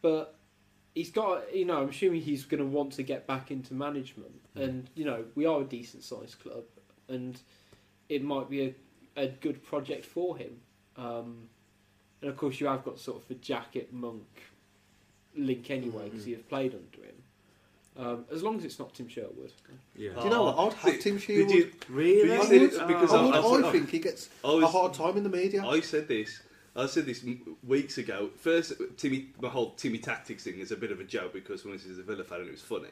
[0.03, 0.35] but
[0.93, 4.41] he's got you know I'm assuming he's going to want to get back into management,
[4.57, 6.65] and you know we are a decent sized club,
[7.09, 7.41] and
[8.09, 8.75] it might be
[9.17, 10.59] a, a good project for him.
[10.97, 11.49] Um,
[12.21, 14.27] and of course, you have got sort of the Jackett monk
[15.37, 17.18] link anyway because you have played under him.
[17.99, 19.53] Um, as long as it's not Tim Sherwood.
[19.97, 20.11] Yeah.
[20.17, 20.57] Do you know what?
[20.59, 21.51] I'd have Did- Tim did Sherwood.
[21.51, 22.33] you- Really?
[22.33, 24.63] I would, it because I, I- would, I I, said- think he gets I was-
[24.63, 25.65] a hard time in the media.
[25.67, 26.41] I said this.
[26.77, 27.25] I said this
[27.67, 28.31] weeks ago.
[28.37, 31.73] First, Timmy, the whole Timmy tactics thing is a bit of a joke because when
[31.75, 32.91] this is a Villa fan, and it was funny.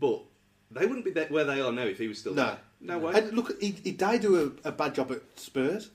[0.00, 0.22] But
[0.70, 2.44] they wouldn't be there where they are now if he was still No.
[2.46, 2.58] there.
[2.80, 3.12] No way.
[3.16, 5.90] and look, he, he did do a, a bad job at Spurs.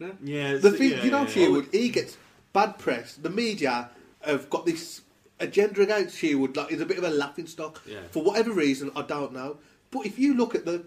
[0.00, 0.10] No.
[0.24, 0.52] Yeah.
[0.54, 1.26] The it's- thing, yeah, you know, yeah.
[1.28, 2.16] Sherwood, he gets
[2.52, 3.14] bad press.
[3.14, 3.90] The media
[4.22, 5.02] have got this
[5.40, 6.56] agenda against Sherwood.
[6.56, 8.00] Like is a bit of a laughing stock Yeah.
[8.10, 8.90] for whatever reason.
[8.94, 9.58] I don't know.
[9.90, 10.84] But if you look at the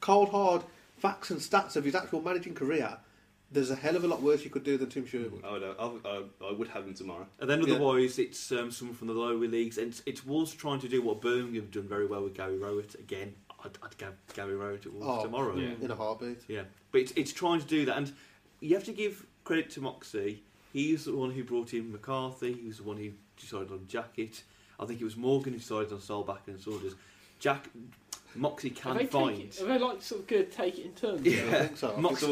[0.00, 0.62] cold hard
[0.98, 2.98] facts and stats of his actual managing career,
[3.50, 5.42] there's a hell of a lot worse you could do than Tim Sherwood.
[5.44, 7.26] I would, I, I, I would have him tomorrow.
[7.40, 7.74] And then Yeah.
[7.74, 11.02] otherwise, it's um, someone from the lower leagues, and it's, it's Wolves trying to do
[11.02, 12.94] what Birmingham have done very well with Gary Rowett.
[12.94, 13.34] Again,
[13.64, 15.54] I'd, I'd go Gary Rowett at Wolves Oh, tomorrow.
[15.56, 15.72] yeah.
[15.82, 16.40] In a heartbeat.
[16.48, 18.12] Yeah, but it's, it's trying to do that, and
[18.60, 20.42] you have to give credit to Moxey.
[20.72, 22.54] He's the one who brought in McCarthy.
[22.54, 24.42] He was the one who decided on Jackett.
[24.80, 26.94] I think it was Morgan who decided on Solbakken and Saunders.
[27.38, 27.68] Jack
[28.34, 29.36] Moxey can they, find.
[29.36, 31.26] take it, are they like sort of going to take it in turns?
[31.26, 31.42] Yeah.
[31.42, 31.94] I think so.
[31.96, 32.24] I Mox-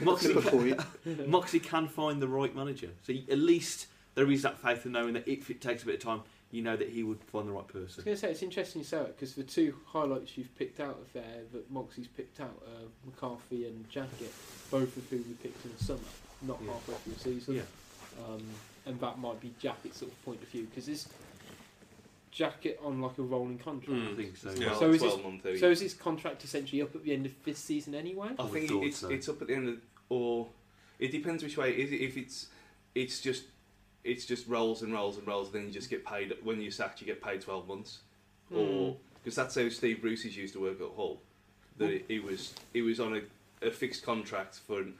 [0.00, 0.84] Moxey, can.
[1.30, 2.90] Moxey can find the right manager.
[3.02, 5.86] So you- at least there is that faith in knowing that if it takes a
[5.86, 7.80] bit of time, you know that he would find the right person.
[7.82, 10.54] I was going to say it's interesting you say it because the two highlights you've
[10.56, 14.30] picked out of there that Moxey's picked out, uh, McCarthy and Jackett,
[14.70, 16.00] both of who we picked in the summer,
[16.42, 16.72] not Yeah.
[16.72, 17.54] halfway through the season.
[17.56, 17.62] Yeah.
[18.26, 18.42] Um,
[18.86, 21.08] and that might be Jackett's sort of point of view because is
[22.32, 24.00] Jackett on like a rolling contract?
[24.00, 24.12] Mm.
[24.12, 24.50] I think so.
[24.52, 25.58] Yeah, So is this- 12 month area.
[25.58, 28.30] So is his contract essentially up at the end of this season anyway?
[28.38, 29.08] I would think thought it's so.
[29.08, 29.76] it's up at the end of
[30.08, 30.48] or
[30.98, 31.92] it depends which way it is.
[31.92, 32.46] If it's
[32.94, 33.44] it's just
[34.04, 36.70] it's just rolls and rolls and rolls, and then you just get paid when you're
[36.70, 37.00] sacked.
[37.00, 37.98] You get paid twelve months,
[38.48, 38.56] hmm.
[38.56, 41.20] or because that's how Steve Bruce's used to work at Hull.
[41.78, 44.94] That it, it was it was on a, a fixed contract for an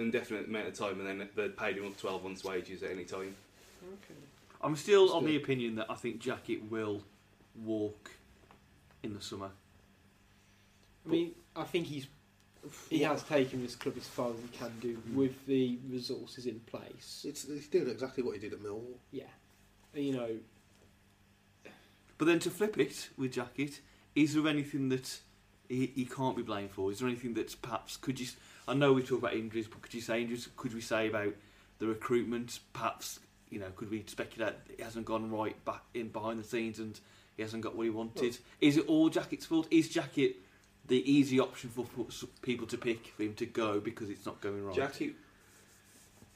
[0.00, 3.04] indefinite amount of time, and then they paid him up twelve months' wages at any
[3.04, 3.34] time.
[3.82, 4.20] Okay.
[4.62, 5.18] I'm still Still.
[5.18, 7.02] of the opinion that I think Jackett will
[7.64, 8.10] walk
[9.02, 9.50] in the summer.
[11.06, 12.06] I mean, I think he's
[12.90, 15.16] he has taken this club as far as he can do hmm.
[15.16, 17.24] with the resources in place.
[17.26, 18.98] It's, he's doing exactly what he did at Millwall.
[19.12, 19.24] Yeah,
[19.94, 20.28] you know,
[22.18, 23.80] But then to flip it with Jackett,
[24.14, 25.20] is there anything that
[25.70, 26.92] he, he can't be blamed for?
[26.92, 28.26] Is there anything that's perhaps could you?
[28.70, 30.48] I know we talk about injuries, but could you say injuries?
[30.56, 31.34] Could we say about
[31.80, 32.60] the recruitment?
[32.72, 36.44] Perhaps you know, could we speculate that it hasn't gone right back in behind the
[36.44, 36.98] scenes and
[37.36, 38.38] he hasn't got what he wanted?
[38.60, 39.66] Is it all Jackett's fault?
[39.70, 40.36] Is Jackett
[40.86, 44.40] the easy option for for people to pick for him to go because it's not
[44.40, 44.74] going right?
[44.74, 45.14] Jackie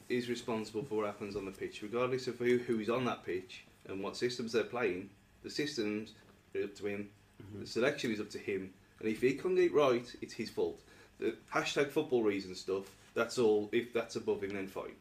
[0.09, 3.25] is responsible for what happens on the pitch, regardless of who, who is on that
[3.25, 5.09] pitch and what systems they're playing.
[5.43, 6.13] The systems
[6.55, 7.09] are up to him.
[7.43, 7.61] Mm-hmm.
[7.61, 8.73] The selection is up to him.
[9.01, 10.81] And if he can't get it right, it's his fault.
[11.25, 13.71] The hashtag football reason stuff, that's all.
[13.73, 14.93] If that's above him, then fine.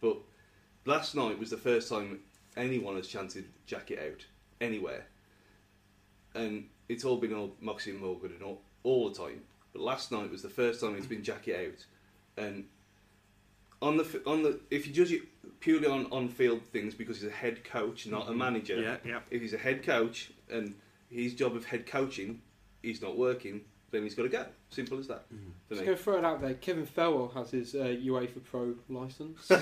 [0.00, 0.16] But
[0.86, 2.20] last night was the first time
[2.56, 4.24] anyone has chanted Jackett out
[4.58, 5.04] anywhere.
[6.34, 9.42] And it's all been all Moxey and Morgan and all, all the time.
[9.74, 11.84] But last night was the first time it's been Jackett out.
[12.42, 12.64] And
[13.82, 15.22] on the on the if you judge it
[15.60, 18.38] purely on on field things because he's a head coach, not a mm-hmm.
[18.38, 18.80] manager.
[18.80, 19.20] Yeah, yeah.
[19.30, 20.74] If he's a head coach and
[21.10, 22.40] his job of head coaching
[22.82, 23.60] is not working,
[23.90, 24.44] then he's got to go.
[24.70, 25.26] Simple as that.
[25.68, 26.54] For Just going to throw it out there.
[26.54, 29.60] Kevin Farrell has his uh, UEFA Pro license There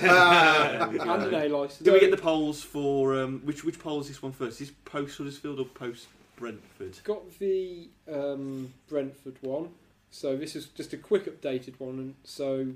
[0.89, 1.79] we and an A license.
[1.79, 4.61] Do we get the polls for um, which which poll is this one first?
[4.61, 6.07] Is post Huddersfield or post
[6.37, 6.97] Brentford?
[7.03, 9.69] Got the um, Brentford one.
[10.11, 11.99] So this is just a quick updated one.
[11.99, 12.67] And so,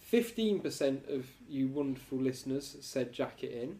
[0.00, 3.78] fifteen percent of you wonderful listeners said Jackett in.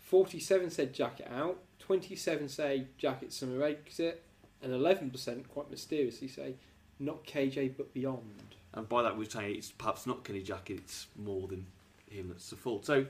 [0.00, 1.58] Forty-seven said Jackett out.
[1.78, 4.22] Twenty-seven say Jackett summer exit,
[4.62, 6.54] and eleven percent, quite mysteriously, say
[6.98, 8.54] not KJ but beyond.
[8.72, 11.66] And by that we're saying it's perhaps not Kenny Jackett, it's more than
[12.10, 12.84] him that's the fault.
[12.86, 13.06] So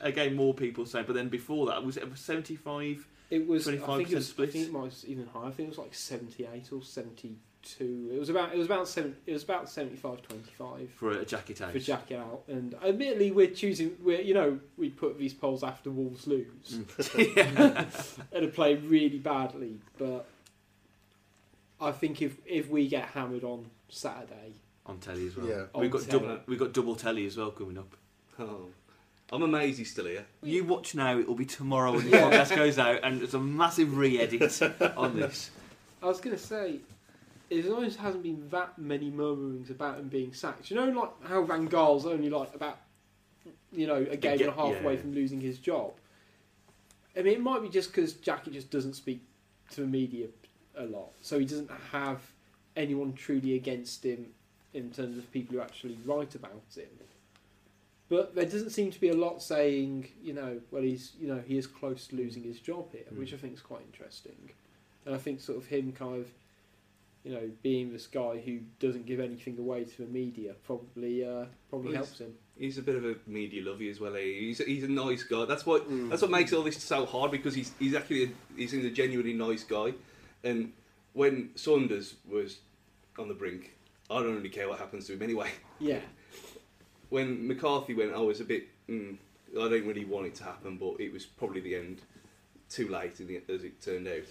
[0.00, 1.06] again, more people saying.
[1.06, 3.06] But then before that, was it seventy five?
[3.30, 3.66] It was.
[3.66, 4.28] I 25% think it was.
[4.28, 4.48] split?
[4.48, 5.46] I think it was even higher.
[5.46, 8.10] I think it was like seventy-eight or seventy-two.
[8.12, 8.52] It was about.
[8.52, 9.16] It was about seven.
[9.26, 11.72] It was about 75-25 for a Jackett out.
[11.72, 12.42] for Jackett out.
[12.48, 13.96] And admittedly, we're choosing.
[14.02, 18.16] We're you know we put these polls after Wolves lose mm.
[18.32, 19.78] and have played really badly.
[19.98, 20.26] But
[21.82, 24.54] I think if if we get hammered on Saturday,
[24.86, 25.46] on telly as well.
[25.46, 25.64] Yeah.
[25.74, 26.26] we've On got telly.
[26.26, 26.40] double.
[26.46, 27.94] We've got double telly as well coming up.
[28.38, 28.66] Oh.
[29.32, 30.26] I'm amazed he's still here.
[30.42, 33.40] You watch now; it will be tomorrow when the podcast goes out, and there's a
[33.40, 34.60] massive re-edit
[34.96, 35.50] on this.
[36.02, 36.80] I was going to say,
[37.50, 40.84] as long as there hasn't been that many murmurings about him being sacked, you know,
[40.88, 42.78] like how Van Gaal's only like about,
[43.72, 45.00] you know, a game get- and a half away yeah.
[45.00, 45.92] from losing his job.
[47.16, 49.22] I mean, it might be just because Jackie just doesn't speak
[49.70, 50.26] to the media
[50.76, 52.20] a lot, so he doesn't have
[52.76, 54.26] anyone truly against him
[54.74, 56.88] in terms of people who actually write about him.
[58.08, 61.42] But there doesn't seem to be a lot saying, you know, well, he's, you know,
[61.46, 64.50] he is close to losing his job here, which I think is quite interesting.
[65.06, 66.28] And I think sort of him kind of,
[67.24, 71.46] you know, being this guy who doesn't give anything away to the media probably uh,
[71.70, 72.34] probably Well, helps him.
[72.58, 74.14] He's a bit of a media lovey as well.
[74.14, 74.20] Eh?
[74.20, 75.46] He's he's a nice guy.
[75.46, 78.74] That's what that's what makes all this so hard because he's he's actually a, he's
[78.74, 79.94] a genuinely nice guy.
[80.44, 80.72] And
[81.12, 82.58] when Saunders was
[83.18, 83.76] on the brink,
[84.10, 85.50] I don't really care what happens to him anyway.
[85.80, 85.98] Yeah,
[87.08, 88.68] When McCarthy went, I was a bit.
[88.88, 89.16] Mm,
[89.52, 92.02] I don't really want it to happen, but it was probably the end.
[92.70, 94.22] Too late, in the, as it turned out.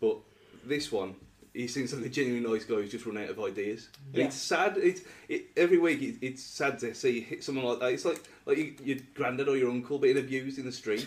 [0.00, 0.16] But
[0.64, 1.14] this one,
[1.54, 3.88] he seems like a genuinely nice guy who's just run out of ideas.
[4.14, 4.76] And it's sad.
[4.78, 6.00] It's it, every week.
[6.00, 7.92] It, it's sad to see someone like that.
[7.92, 11.06] It's like like you, your granddad or your uncle being abused in the street.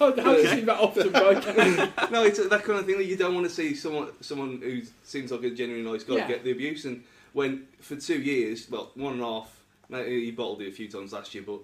[0.00, 1.44] I haven't seen that often, but
[2.10, 4.82] no, it's that kind of thing that you don't want to see someone someone who
[5.04, 6.28] seems like a genuinely nice guy Yeah.
[6.28, 6.84] get the abuse.
[6.86, 7.04] And
[7.34, 9.60] when for two years, well, one and a half,
[9.90, 11.60] maybe he bottled it a few times last year, but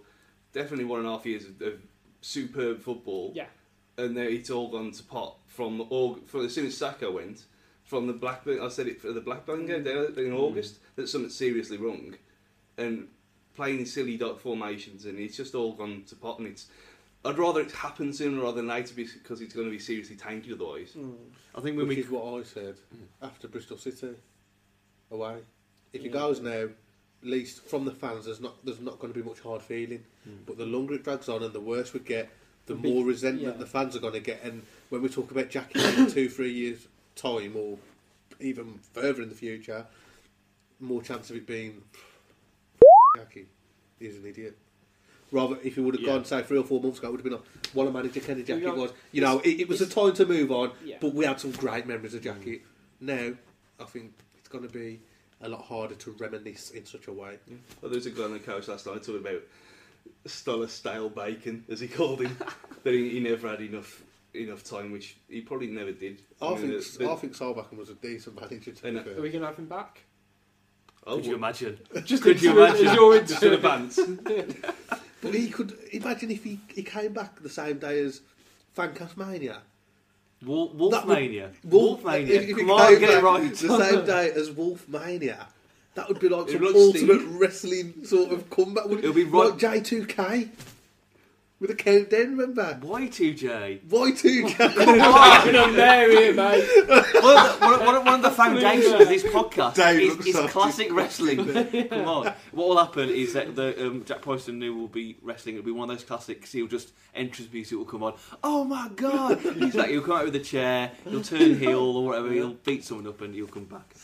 [0.52, 1.74] definitely one and a half years of, of
[2.20, 3.32] superb football.
[3.34, 3.46] yeah,
[3.96, 7.44] And then it's all gone to pot from Aug- from as soon as Saka went
[7.90, 8.60] from the Blackburn.
[8.60, 9.84] I said it for the Blackburn game mm.
[9.84, 10.38] down in mm.
[10.38, 12.14] August that something seriously wrong,
[12.78, 13.08] and
[13.56, 16.38] playing silly dot formations, and it's just all gone to pot.
[16.38, 16.68] And it's
[17.24, 20.52] I'd rather it happen sooner rather than later because it's going to be seriously tainted
[20.52, 20.92] otherwise.
[20.96, 21.14] Mm.
[21.56, 22.76] I think when Which we is what I said
[23.20, 24.14] after Bristol City
[25.10, 25.38] away.
[25.92, 26.68] If it goes now,
[27.22, 30.04] at least from the fans, there's not there's not going to be much hard feeling.
[30.46, 32.30] But the longer it drags on and the worse we get,
[32.66, 33.58] the The more resentment yeah.
[33.58, 34.44] the fans are going to get.
[34.44, 36.86] And when we talk about Jackie in two, three years
[37.20, 37.78] time, or
[38.40, 39.86] even further in the future,
[40.80, 41.82] more chance of it being
[43.16, 43.46] Jackie
[43.98, 44.56] is an idiot.
[45.32, 46.14] Rather, if he would have Yeah.
[46.16, 48.20] gone, say, three or four months ago, it would have been like, what a manager
[48.20, 48.92] Kenny Jackie was.
[49.12, 50.96] You know, it, it was a time to move on, Yeah.
[51.00, 52.58] but we had some great memories of Jackie.
[52.58, 52.62] Mm.
[53.00, 53.32] Now,
[53.78, 55.00] I think it's going to be
[55.40, 57.38] a lot harder to reminisce in such a way.
[57.80, 59.42] Well, there was a guy on the coach last night talking about
[60.26, 62.36] style of stale bacon, as he called him,
[62.82, 64.02] that he, he never had enough
[64.34, 66.22] enough time, which he probably never did.
[66.40, 68.72] I, mean, think the- the- I think Solbakken was a decent manager.
[68.72, 69.02] To I be know.
[69.02, 69.18] fair.
[69.18, 70.02] are we going to have him back?
[71.06, 71.78] Oh, could you imagine?
[72.04, 72.86] Just Could you into- imagine?
[72.88, 73.98] as you're just in advance.
[75.22, 78.22] But he could imagine if he, he came back the same day as
[78.74, 79.58] Fancast Mania.
[80.42, 81.50] Wolf, That would- Wolfmania.
[81.64, 82.28] Wolf- Wolfmania.
[82.28, 83.50] if- if Come it on, get it right.
[83.54, 83.56] The
[83.90, 85.46] same day as Wolfmania.
[85.94, 87.34] That would be like It some ultimate Steve.
[87.34, 88.86] wrestling sort of comeback.
[88.86, 90.48] Would It'll be like right- J2K
[91.60, 92.36] with a countdown.
[92.36, 93.86] Remember Y2J.
[93.86, 94.50] Y2K?
[94.56, 96.86] Fucking hilarious, mate.
[96.88, 100.00] one, of the, one, of- one of- one of the foundations of this podcast Dave
[100.00, 101.36] is, looks is so classic wrestling.
[101.90, 102.32] Come on.
[102.52, 105.56] What will happen is that the um, Jack Price and New will be wrestling.
[105.56, 106.50] It'll be one of those classics.
[106.52, 108.14] He'll just entrance music will come on.
[108.42, 109.38] Oh my god!
[109.40, 110.92] He's like he'll come out with a chair.
[111.08, 112.32] He'll turn heel or whatever.
[112.32, 113.94] He'll beat someone up and he'll come back.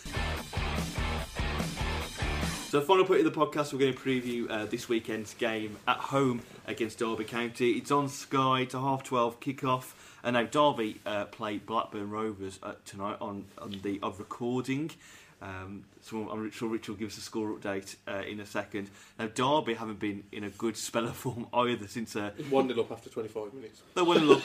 [2.69, 5.99] So, final point of the podcast, we're going to preview uh, this weekend's game at
[5.99, 7.71] home against Derby County.
[7.73, 8.67] It's on Sky.
[8.75, 9.93] A half twelve kickoff.
[10.25, 14.91] And now Derby uh, play Blackburn Rovers uh, tonight on, on the of recording.
[15.43, 18.89] Um, so I'm sure Rich will give us a score update uh, in a second.
[19.19, 22.81] Now Derby haven't been in a good spell of form either since uh, One nil
[22.81, 23.83] up after 25 minutes.
[23.95, 24.45] they went look.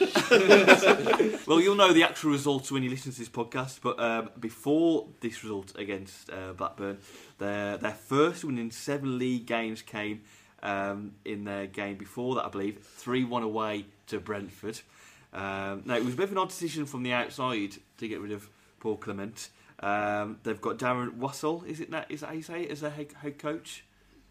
[1.47, 3.79] well, you'll know the actual results when you listen to this podcast.
[3.81, 6.97] But um, before this result against uh, Blackburn,
[7.37, 10.21] their their first win in seven league games came
[10.61, 14.81] um, in their game before that, I believe, three one away to Brentford.
[15.33, 18.19] Um, now it was a bit of an odd decision from the outside to get
[18.19, 18.49] rid of
[18.81, 19.47] Paul Clement.
[19.81, 21.65] Um, they've got Darren Wassall.
[21.67, 22.09] Is it that?
[22.09, 22.71] Is that how you say it?
[22.71, 23.83] As their head, head coach?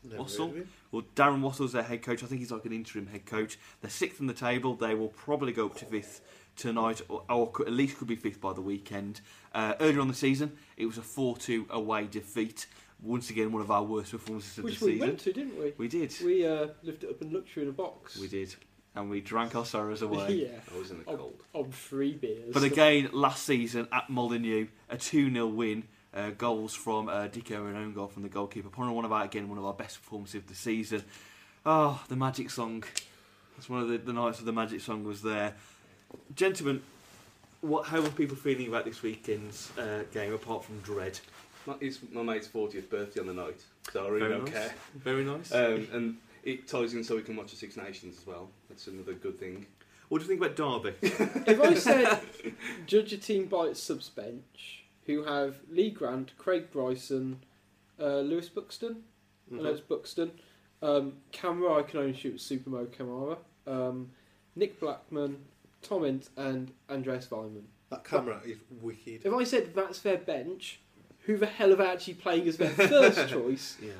[0.02, 0.38] Never Wassall?
[0.38, 0.68] heard of him.
[0.92, 2.22] Well, Darren Wassall's their head coach.
[2.22, 3.58] I think he's like an interim head coach.
[3.80, 4.74] They're sixth in the table.
[4.74, 6.20] They will probably go up to fifth
[6.56, 9.20] tonight, or, or could, at least could be fifth by the weekend.
[9.54, 12.66] Uh, earlier on the season, it was a 4 2 away defeat.
[13.02, 15.08] Once again, one of our worst performances of Which the we season.
[15.08, 15.72] went to, didn't we?
[15.78, 16.14] We did.
[16.22, 18.18] We uh, lived it up in luxury in a box.
[18.18, 18.54] We did.
[18.96, 20.32] And we drank our sorrows away.
[20.50, 20.58] yeah.
[20.74, 21.40] I was in the On, cold.
[21.54, 22.52] on three beers.
[22.52, 25.84] But again, last season at Molineux, a 2 0 win.
[26.12, 28.68] Uh, goals from uh, Dicko and own goal from the goalkeeper.
[28.68, 31.04] Probably one of our again one of our best performances of the season.
[31.64, 32.82] Oh, the magic song.
[33.56, 35.54] That's one of the, the nights of the magic song was there.
[36.34, 36.82] Gentlemen,
[37.60, 41.20] what how are people feeling about this weekend's uh, game apart from dread?
[41.64, 43.60] My- It's my mate's 40th birthday on the night,
[43.92, 44.52] so I really Very don't nice.
[44.54, 44.74] care.
[44.96, 45.52] Very nice.
[45.54, 48.48] Um, and it ties in so we can watch the Six Nations as well.
[48.68, 49.66] That's another good thing.
[50.08, 50.96] what do you think about Derby?
[51.02, 52.20] if I said
[52.86, 57.40] judge a team by its subs bench, who have Lee Grant, Craig Bryson,
[58.00, 59.02] uh, Lewis Buxton,
[59.52, 60.30] I know it's Buxton,
[60.82, 64.10] um, Camera, I can only shoot with Supermo Camara, um,
[64.56, 65.38] Nick Blackman,
[65.82, 67.64] Tom Ince, and Andreas Weimann.
[67.90, 69.22] That camera is wicked.
[69.24, 70.80] If I said that's their bench,
[71.20, 73.76] who the hell are they actually playing as their first choice?
[73.82, 73.92] yeah.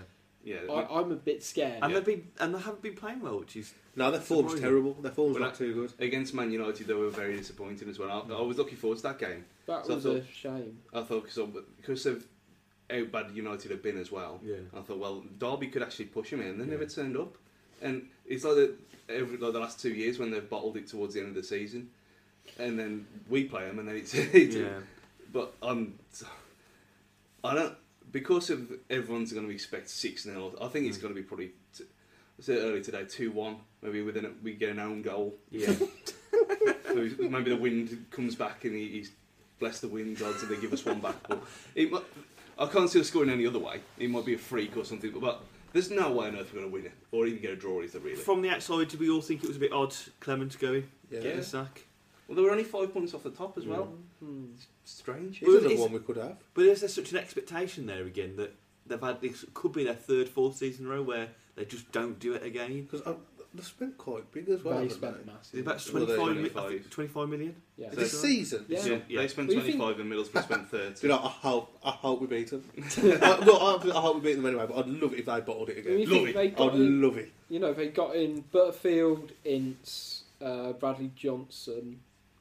[0.42, 1.80] Yeah, I, I'm a bit scared.
[1.82, 4.62] And they've been and they haven't been playing well, which is No, their form's Surprising.
[4.62, 4.94] terrible.
[4.94, 5.92] Their form's Well, not too good.
[6.04, 8.26] against Man United, they were very disappointing as well.
[8.30, 9.44] I, I was looking forward to that game.
[9.66, 10.78] that so was thought- a shame.
[10.94, 12.24] I thought because of, because of
[12.90, 14.40] how bad United have been as well.
[14.42, 14.56] Yeah.
[14.76, 16.56] I thought, well, Derby could actually push them in.
[16.58, 16.70] They Yeah.
[16.70, 17.36] never turned up,
[17.82, 18.74] and it's like the,
[19.10, 21.42] every, like the last two years when they've bottled it towards the end of the
[21.44, 21.90] season,
[22.58, 24.78] and then we play them, and then it's, it's yeah.
[25.32, 25.98] But I'm,
[27.44, 27.74] I don't
[28.12, 31.02] because of everyone's going to expect six 0 I think it's Mm.
[31.02, 31.52] going to be probably.
[31.76, 31.84] T-
[32.38, 33.56] I said earlier today, two one.
[33.82, 35.34] Maybe within a, we get an own goal.
[35.50, 35.74] Yeah.
[36.94, 39.12] Maybe maybe the wind comes back and he, he's
[39.58, 41.14] blessed the wind gods and they give us one back.
[41.28, 41.42] But
[41.74, 42.04] it, might-
[42.58, 43.80] I can't see us scoring any other way.
[43.98, 45.10] It might be a freak or something.
[45.12, 45.42] But, but
[45.72, 47.80] there's no way on earth we're going to win it or even get a draw.
[47.82, 47.98] either.
[47.98, 48.16] there really?
[48.16, 50.88] From the outside, did we all think it was a bit odd Clement going?
[51.10, 51.20] Yeah.
[51.20, 51.82] Get a sack.
[52.26, 53.92] well, they were only five points off the top as well.
[54.22, 54.46] Hmm.
[54.98, 55.38] Strange.
[55.38, 56.36] He's Well, another it's- one we could have.
[56.54, 58.54] But is there such an expectation there again that
[58.86, 61.90] they've had this could be their third, fourth season in a row where they just
[61.92, 62.82] don't do it again?
[62.82, 63.14] Because uh,
[63.54, 64.78] they spent quite big as well.
[64.80, 65.54] they spent massive.
[65.54, 66.64] Is it about Well, they- 25, mi- 25.
[66.64, 67.56] I think 25 million?
[67.76, 67.88] yeah.
[67.90, 68.64] Is this season?
[68.68, 68.80] Yeah.
[68.80, 69.20] So Yeah.
[69.22, 71.06] They spent Well, you think- 25 and Middlesbrough spent 30.
[71.06, 72.64] You know, I hope, I hope we beat them.
[72.78, 75.40] I, well, I, I hope we beat them anyway, but I'd love it if they
[75.40, 76.10] bottled it again.
[76.10, 76.36] Love it.
[76.36, 77.32] I'd in- love it.
[77.48, 82.00] You know, they got in Butterfield, Ince, uh, Bradley Johnson,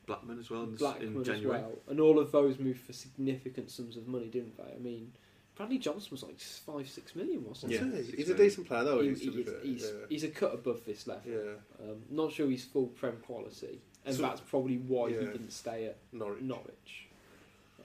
[0.09, 1.59] Blackman as well in, Blackman in as January.
[1.61, 4.73] well, and all of those moved for significant sums of money, didn't they?
[4.75, 5.13] I mean,
[5.55, 7.83] Bradley Johnson was like five, six million, wasn't Yeah.
[7.83, 7.97] he?
[7.97, 9.01] He's, six he's a decent player, though.
[9.01, 10.05] He- He, he- to be he's, he's, yeah.
[10.09, 11.31] he's a cut above this level.
[11.31, 15.51] yeah, Um, not sure he's full prem quality, and So- that's probably why he didn't
[15.51, 16.41] stay at Norwich.
[16.41, 17.05] Norwich.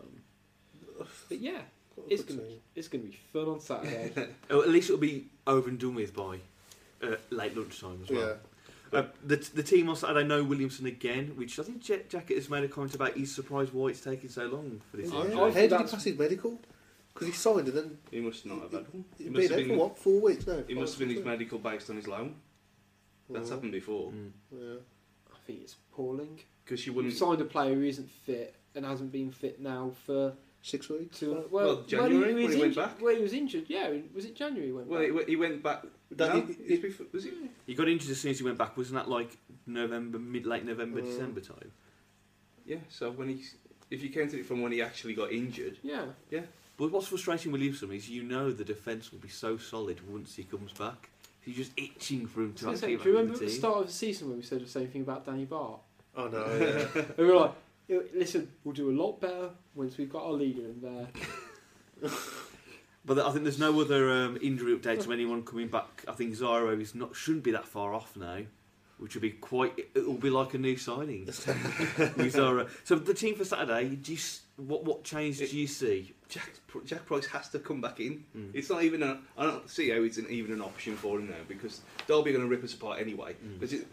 [0.00, 1.60] Um, but yeah,
[2.08, 2.60] it's gonna, team.
[2.74, 4.28] it's going to be fun on Saturday.
[4.50, 6.38] Oh, at least it'll be over and done with by
[7.02, 8.38] uh, late lunchtime as well.
[8.94, 9.00] Yeah.
[9.00, 12.48] Uh, the, the team on Saturday know Williamson again, which I think Jet Jackett has
[12.48, 13.14] made a comment about.
[13.16, 15.10] He's surprised why it's taking so long for this.
[15.12, 15.18] Yeah.
[15.18, 15.24] Yeah.
[15.24, 16.60] I How think did he that's- pass his medical?
[17.12, 19.04] Because he signed and then He must not have had one.
[19.16, 20.64] He he's must been have there for what, four weeks now?
[20.66, 22.34] he must have been his medical based on his loan.
[23.30, 23.54] That's Oh.
[23.54, 24.10] happened before.
[24.10, 24.30] Mm.
[24.52, 24.74] Yeah.
[25.32, 26.40] I think it's appalling.
[26.64, 27.14] Because you wouldn't.
[27.14, 30.32] signed a player who isn't fit and hasn't been fit now for
[30.62, 31.20] Six weeks.
[31.20, 31.32] two.
[31.34, 33.00] Well, Well, Well, January, when when he went injured, back.
[33.02, 34.66] When he was injured, yeah, was it January?
[34.68, 35.28] He went Well, back?
[35.28, 35.84] he went back.
[36.16, 37.34] That- no, he- it's before- was it?
[37.66, 38.76] He got injured as soon as he went back.
[38.76, 39.36] Wasn't that like
[39.66, 41.04] November, mid late November, Mm.
[41.06, 41.72] December time?
[42.66, 43.54] Yeah, so when he's
[43.90, 46.06] if you counted it from when he actually got injured, Yeah.
[46.30, 46.42] Yeah.
[46.76, 50.34] But what's frustrating with Lewsom is you know the defence will be so solid once
[50.34, 51.10] he comes back.
[51.44, 53.38] You're just itching for him to actually say, do you get back in remember at
[53.40, 55.80] the the start of the season when we said the same thing about Danny Batth?
[56.16, 56.46] Oh no,
[56.94, 57.02] yeah.
[57.16, 57.52] And we were like,
[58.14, 61.08] listen, we'll do a lot better once we've got our leader in there.
[63.04, 66.04] But I think there's no other um, injury updates from anyone coming back.
[66.08, 68.38] I think Zyro is not shouldn't be that far off now,
[68.98, 69.78] which would be quite.
[69.94, 71.26] It will be like a new signing.
[71.26, 72.68] Zyro.
[72.84, 74.18] So the team for Saturday, do you,
[74.56, 76.14] what what change do you see?
[76.30, 76.50] Jack
[76.86, 78.24] Jack Price has to come back in.
[78.36, 78.50] Mm.
[78.54, 79.20] It's not even a.
[79.36, 82.32] I don't see how it's an, even an option for him now because Derby are
[82.32, 83.36] going to rip us apart anyway.
[83.44, 83.60] Mm.
[83.60, 83.86] But it,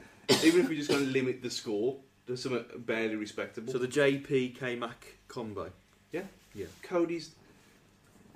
[0.46, 1.98] even if we're just going to limit the score
[2.28, 5.72] to something barely respectable, So the JP K Mac combo.
[6.12, 6.22] Yeah.
[6.54, 6.66] Yeah.
[6.84, 7.32] Coady's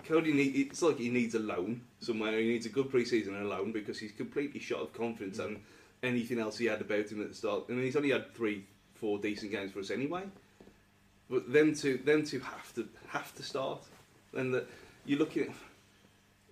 [0.06, 2.38] Coady need, it's like he needs a loan somewhere.
[2.40, 5.60] He needs a good pre-season and a loan because he's completely shot of confidence and
[6.04, 7.64] anything else he had about him at the start.
[7.70, 10.24] I mean, he's only had three, four decent games for us anyway.
[11.30, 13.84] But them two, them two have to have to start.
[14.36, 14.68] And that
[15.06, 15.50] you're looking at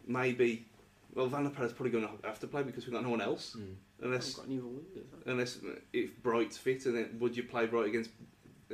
[0.08, 0.66] maybe.
[1.14, 3.22] Well, Van La Parra's probably going to have to play because we've got no one
[3.22, 3.56] else.
[3.58, 3.76] Mm.
[4.02, 5.04] Unless got any wingers.
[5.28, 5.60] unless
[5.94, 8.10] if Bright's fit, and then would you play Bright against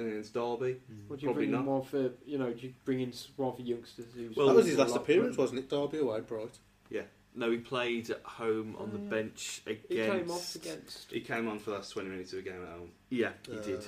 [0.07, 0.77] against Derby?
[1.09, 1.65] Would you Probably bring in not.
[1.65, 4.35] more for, you know, do you bring in one for youngsters who's...
[4.35, 5.69] Well, that was his last appearance, wasn't it?
[5.69, 6.57] Derby away, Bright.
[6.89, 7.01] Yeah.
[7.35, 9.09] No, he played at home on the Oh, yeah.
[9.09, 10.11] bench He against.
[10.11, 11.11] came off against...
[11.11, 12.91] He came on for the last 20 minutes of a game at home.
[13.09, 13.83] Yeah, he Uh, did.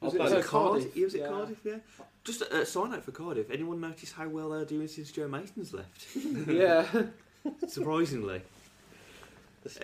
[0.00, 0.46] Was Was it, it uh, Cardiff?
[0.46, 0.94] Cardiff?
[0.94, 1.28] He was at Yeah.
[1.28, 1.76] Cardiff, yeah.
[2.24, 3.50] Just a, a side note for Cardiff.
[3.50, 6.06] Anyone notice how well they're doing since Joe Mason's left?
[6.48, 6.86] yeah.
[7.68, 8.42] Surprisingly.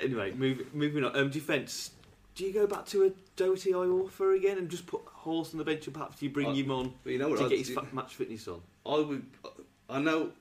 [0.03, 1.17] Anyway, move, moving on.
[1.17, 1.93] Um, defence.
[2.41, 5.65] Do you go back to a Doty Iorfa again and just put Hause on the
[5.65, 7.39] bench and perhaps you bring Uh, him on you know what?
[7.41, 8.63] to I, get his match fitness on?
[8.87, 9.27] I would.
[9.91, 10.33] I know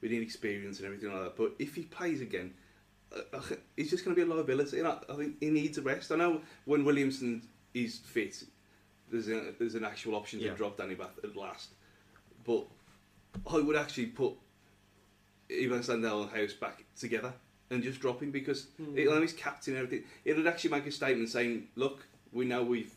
[0.00, 2.54] we need experience and everything like that, but if he plays again,
[3.12, 3.40] uh,
[3.76, 4.78] he's just going to be a liability.
[4.78, 6.12] And I, I think he needs a rest.
[6.12, 7.42] I know when Williamson
[7.74, 8.44] is fit,
[9.10, 10.52] there's a, there's an actual option Yeah.
[10.52, 11.70] to drop Danny Batth at last.
[12.44, 12.64] But
[13.44, 14.34] I would actually put
[15.50, 17.32] Ebanks-Landell and Hause back together
[17.70, 18.96] and just drop him because Hmm.
[18.96, 20.06] it, and he's captain and everything.
[20.24, 22.94] It would actually make a statement saying, "Look, we know we've."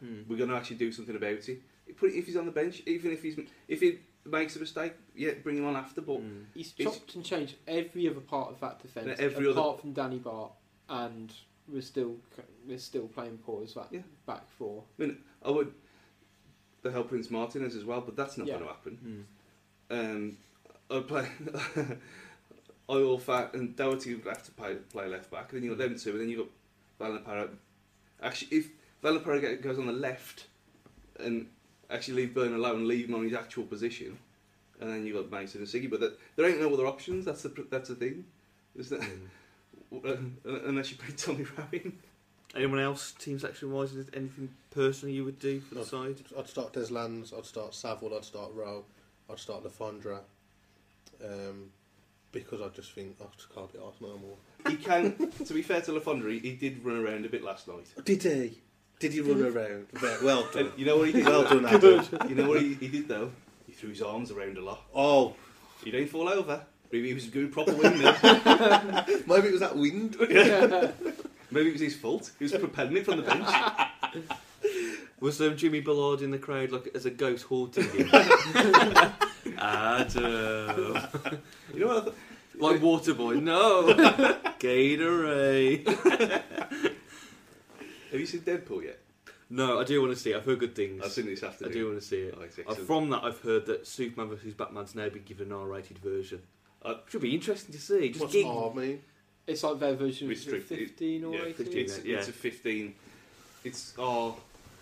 [0.00, 0.22] Hmm.
[0.28, 1.60] we're going to actually do something about it.
[1.96, 3.36] Put if he's on the bench, even if he's
[3.66, 6.00] if he makes a mistake, yeah, bring him on after.
[6.00, 6.44] But Mm.
[6.54, 10.18] He's chopped and changed every other part of that defence, every apart other- from Danny
[10.20, 10.52] Batth,
[10.88, 11.32] and
[11.66, 12.16] we're still
[12.66, 14.02] we're still playing poor as that Yeah.
[14.26, 14.84] back four.
[14.98, 15.72] I mean, I would
[16.82, 18.54] the help Prince Martinez as well, but that's not Yeah.
[18.58, 19.26] going to happen.
[19.90, 19.98] Mm.
[20.14, 20.38] Um,
[20.90, 21.28] I'd play.
[22.88, 25.78] I all fat and Doherty would have to play, play left back, and then you've
[25.78, 26.48] got them two, and then you've got
[26.98, 27.48] Van La Parra.
[28.22, 28.68] Actually, if
[29.02, 30.46] Van La Parra goes on the left
[31.20, 31.46] and
[31.90, 34.18] actually leave Byrne alone, and leave him on his actual position,
[34.80, 37.24] and then you've got Mason and Siggy, but that, there ain't no other options.
[37.24, 38.24] That's the that's the thing.
[38.76, 39.04] Is that
[40.44, 41.98] unless you play Tommy Rabin?
[42.54, 45.86] Anyone else, team section wise, is there anything personal you would do for the No.
[45.86, 46.22] side?
[46.38, 48.84] I'd start Deslandes, I'd start Saville, I'd start Rowe,
[49.28, 50.20] I'd start Le Fondre.
[51.22, 51.70] Um,
[52.32, 54.36] because I just think I just can't be asked no more.
[54.68, 55.30] He can.
[55.44, 57.86] to be fair to Le Fondre, he did run around a bit last night.
[58.04, 58.58] Did he?
[58.98, 59.86] Did he run around?
[60.22, 60.66] Well done.
[60.66, 61.26] And you know what he did?
[61.26, 62.04] well done, Adam.
[62.28, 63.30] You know what he, he did though?
[63.66, 64.82] He threw his arms around a lot.
[64.94, 65.34] Oh,
[65.84, 66.64] He didn't fall over.
[66.90, 68.16] Maybe he was a good proper windmill.
[68.22, 70.16] maybe it was that wind.
[70.18, 72.30] Maybe it was his fault.
[72.38, 73.46] He was propelling it from the bench.
[75.20, 78.10] Was um, Jimmy Ballard in the crowd like as a ghost haunting him?
[79.58, 80.98] Adam.
[81.74, 82.14] You know what I thought?
[82.58, 83.92] Like Waterboy, no!
[84.58, 85.86] Gatorade.
[88.10, 88.98] Have you seen Deadpool yet?
[89.50, 90.36] No, I do want to see it.
[90.36, 91.02] I've heard good things.
[91.04, 91.68] I've seen it this afternoon.
[91.68, 91.84] I afternoon.
[91.84, 92.34] do want to see it.
[92.36, 92.86] Oh, it's Uh, excellent.
[92.86, 94.54] from that, I've heard that Superman vs.
[94.54, 96.42] Batman's now been given an R-rated version.
[96.82, 98.08] Uh, Should be interesting to see.
[98.08, 99.02] Just What's gig- R mean?
[99.46, 100.78] It's like their version of Restricted.
[100.78, 101.78] fifteen or yeah, eighteen.
[101.78, 102.16] it's, yeah.
[102.18, 102.94] it's a 15.
[103.64, 104.34] It's R.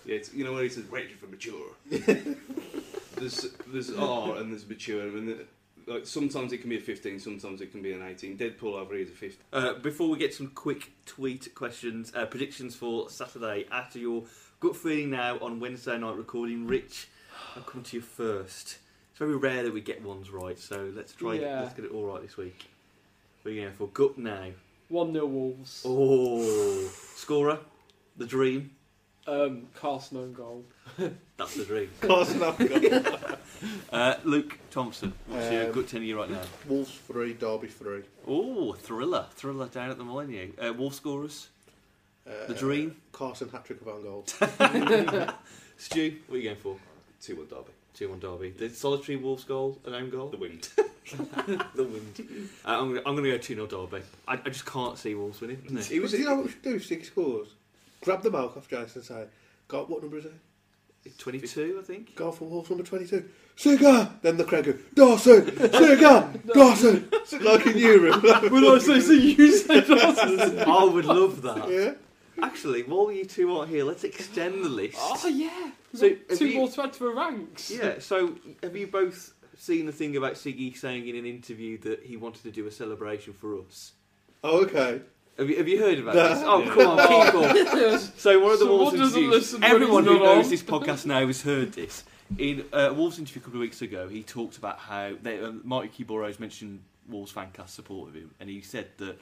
[0.05, 1.66] Yeah, it's, you know where it says rated for mature.
[3.16, 5.47] There's there's R and there's mature, and the,
[5.86, 8.36] like sometimes it can be a 15, sometimes it can be an 18.
[8.36, 9.38] Deadpool over here is a 15.
[9.52, 14.24] Uh, before we get some quick tweet questions, uh, predictions for Saturday after your
[14.60, 16.66] gut feeling now on Wednesday night recording.
[16.66, 17.09] Rich,
[17.55, 18.78] I'll come to you first.
[19.10, 21.34] It's very rare that we get ones right, so let's try.
[21.34, 21.60] Yeah.
[21.60, 22.68] Let's get it all right this week.
[23.43, 23.86] What are you going for?
[23.88, 24.51] Gut now.
[24.88, 25.82] One 0 Wolves.
[25.84, 27.59] Oh, scorer,
[28.16, 28.75] the dream.
[29.26, 30.64] Um, Carson own goal.
[31.36, 31.90] That's the dream.
[32.00, 32.40] Carson
[33.92, 36.42] Uh, Luke Thompson, what's your Um, gut ten you right now?
[36.68, 38.02] Wolves 3, Derby 3.
[38.28, 40.52] Oh, thriller, thriller down at the Millennium.
[40.62, 41.48] Uh, Wolf scorers,
[42.26, 42.96] Uh, the dream.
[43.12, 44.24] Carson hat trick of own goal.
[45.78, 46.76] Stu, what are you going for?
[47.22, 47.72] 2 1 Derby.
[47.94, 48.50] Two one Derby.
[48.50, 50.28] The solitary Wolves goal, an own goal.
[50.28, 50.68] The wind.
[51.74, 52.48] the wind.
[52.62, 54.04] Uh, I'm, gonna, I'm gonna go two 0 Derby.
[54.28, 55.62] I, I just can't see Wolves winning.
[55.64, 55.90] Isn't it?
[55.92, 57.48] It was, you know what we should do Six scores?
[58.02, 59.24] Grab the milk off Jason and say,
[59.68, 60.32] Go, what number is it?
[61.18, 62.14] 22, I think.
[62.16, 63.28] Go for Wolves number 22.
[63.56, 64.10] Sigger!
[64.23, 65.43] Then the crowd go, Dawson!
[65.43, 66.47] Sigger!
[66.52, 67.09] Dawson!
[67.43, 68.23] like in Europe.
[68.51, 70.59] When I say see you say Dawson.
[70.60, 71.68] I would love that.
[71.70, 71.93] yeah.
[72.44, 74.98] Actually, while you two aren't here, let's extend the list.
[75.01, 75.70] Oh yeah.
[75.94, 77.70] So, So two you- more to add to the ranks.
[77.70, 82.02] Yeah, so have you both seen the thing about Siggy saying in an interview that
[82.02, 83.93] he wanted to do a celebration for us?
[84.44, 85.01] Oh, okay.
[85.38, 86.28] Have you, have you heard about No.
[86.28, 86.42] this?
[86.44, 87.98] Oh, come on, keep on.
[88.16, 90.50] So one of the Someone Wolves doesn't interviews, everyone who knows on.
[90.50, 92.04] this podcast now has heard this.
[92.38, 95.52] In uh, Wolves interview a couple of weeks ago, he talked about how they, uh,
[95.62, 99.20] Marty Burrows mentioned Wolves fancast support of him, and he said that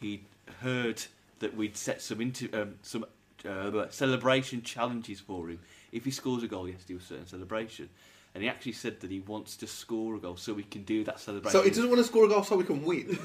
[0.00, 0.22] he
[0.60, 1.02] heard
[1.40, 3.04] that we'd set some into um, some
[3.48, 5.58] uh, celebration challenges for him.
[5.90, 7.88] If he scores a goal, he has to do a certain celebration.
[8.36, 11.02] And he actually said that he wants to score a goal so we can do
[11.04, 11.58] that celebration.
[11.58, 13.18] So he doesn't want to score a goal so we can win.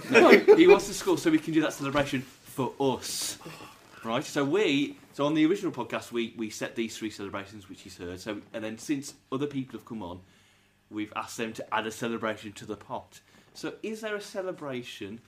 [0.55, 3.37] he wants to score so we can do that celebration for us.
[4.05, 4.23] Right?
[4.23, 7.97] So we so on the original podcast we, we set these three celebrations which he's
[7.97, 8.21] heard.
[8.21, 10.21] So and then since other people have come on,
[10.89, 13.19] we've asked them to add a celebration to the pot.
[13.53, 15.19] So is there a celebration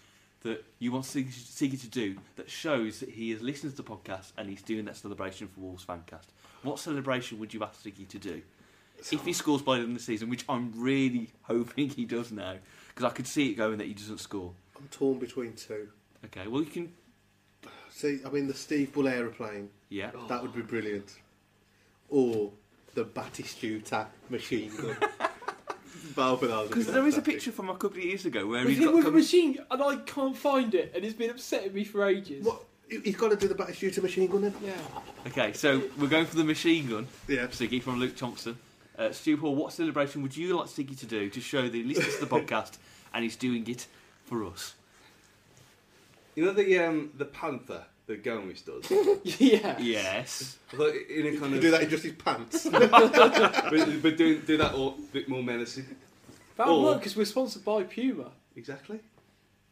[0.44, 4.32] that you want Siggy to do that shows that he has listened to the podcast
[4.38, 6.28] and he's doing that celebration for Wolves Fancast?
[6.62, 8.42] What celebration would you ask Siggy to do?
[9.12, 12.32] If he scores by the end of the season, which I'm really hoping he does
[12.32, 12.56] now,
[12.90, 14.54] because I could see it going that he doesn't score.
[14.78, 15.90] I'm torn between two.
[16.26, 16.94] Okay, well you can.
[17.90, 20.12] See, I mean, the Steve Bull aeroplane, Yeah.
[20.28, 21.14] that would be brilliant.
[22.10, 22.52] Or
[22.96, 24.96] the Batistuta machine gun.
[26.16, 28.26] Both of those would be Because there is a picture from a couple of years
[28.26, 28.94] ago where With he's him got.
[28.96, 32.06] with a com- machine, and I can't find it, and it's been upsetting me for
[32.06, 32.46] ages.
[32.46, 32.64] What?
[32.90, 34.54] He- He's got to do the Batistuta machine gun then?
[34.64, 34.74] Yeah.
[35.28, 37.08] Okay, so we're going for the machine gun.
[37.28, 37.48] Yeah.
[37.48, 38.58] Siggy from Luke Thompson.
[38.98, 41.84] Uh, Stu Paul, what celebration would you like Siggy to do to show that he
[41.84, 42.78] listens to the podcast
[43.14, 43.88] and he's doing it
[44.26, 44.76] for us?
[46.36, 48.90] You know the um, the panther that Gomis does.
[49.40, 49.78] yeah.
[49.80, 50.58] Yes.
[50.78, 52.66] I in a kind of do that in just his pants.
[52.72, 55.86] but, but doing do that all a bit more menacing.
[56.58, 58.32] That'll Or- work because we're sponsored by Puma.
[58.56, 59.00] Exactly.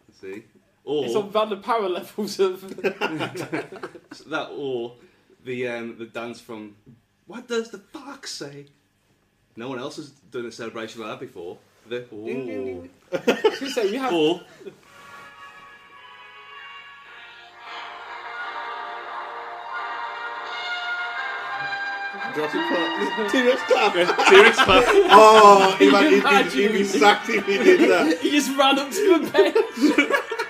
[0.07, 0.43] Let's see.
[0.83, 2.61] Or It's on Van der Power levels of.
[2.81, 4.95] that or
[5.43, 6.75] the um, the dance from
[7.27, 8.65] What does the fox say?
[9.55, 11.57] No one else has done a celebration like that before.
[11.87, 12.89] The ding, ding, ding.
[13.11, 14.13] I was say, you have.
[14.13, 14.41] or
[22.33, 23.31] Jurassic Park.
[23.31, 23.93] T-Rex clap.
[24.29, 24.83] T-Rex clap.
[25.13, 28.17] Oh, he might, he'd, he'd, Imagine he'd be sacked if he did that.
[28.21, 30.37] He just ran up to the bench.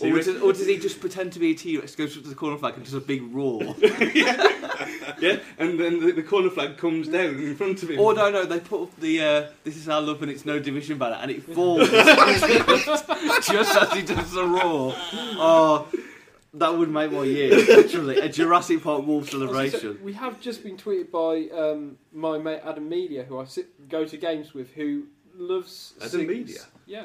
[0.00, 2.28] Or does, or does he just pretend to be a T Rex, goes up to
[2.28, 3.62] the corner flag and does a big roar?
[3.82, 7.98] yeah, and then the, the corner flag comes down in front of him.
[8.00, 10.58] or no, no, they put up the uh, This is our love and it's no
[10.58, 14.94] division banner and it falls just as he does the roar.
[14.96, 15.88] Oh,
[16.54, 17.50] that would make my year.
[17.56, 19.98] Literally, a Jurassic Park Wolf celebration.
[20.02, 24.04] We have just been tweeted by um, my mate Adam Media, who I sit, go
[24.04, 25.04] to games with, who
[25.34, 25.94] loves.
[26.00, 26.60] Adam Siggy's- Media?
[26.86, 27.04] Yeah.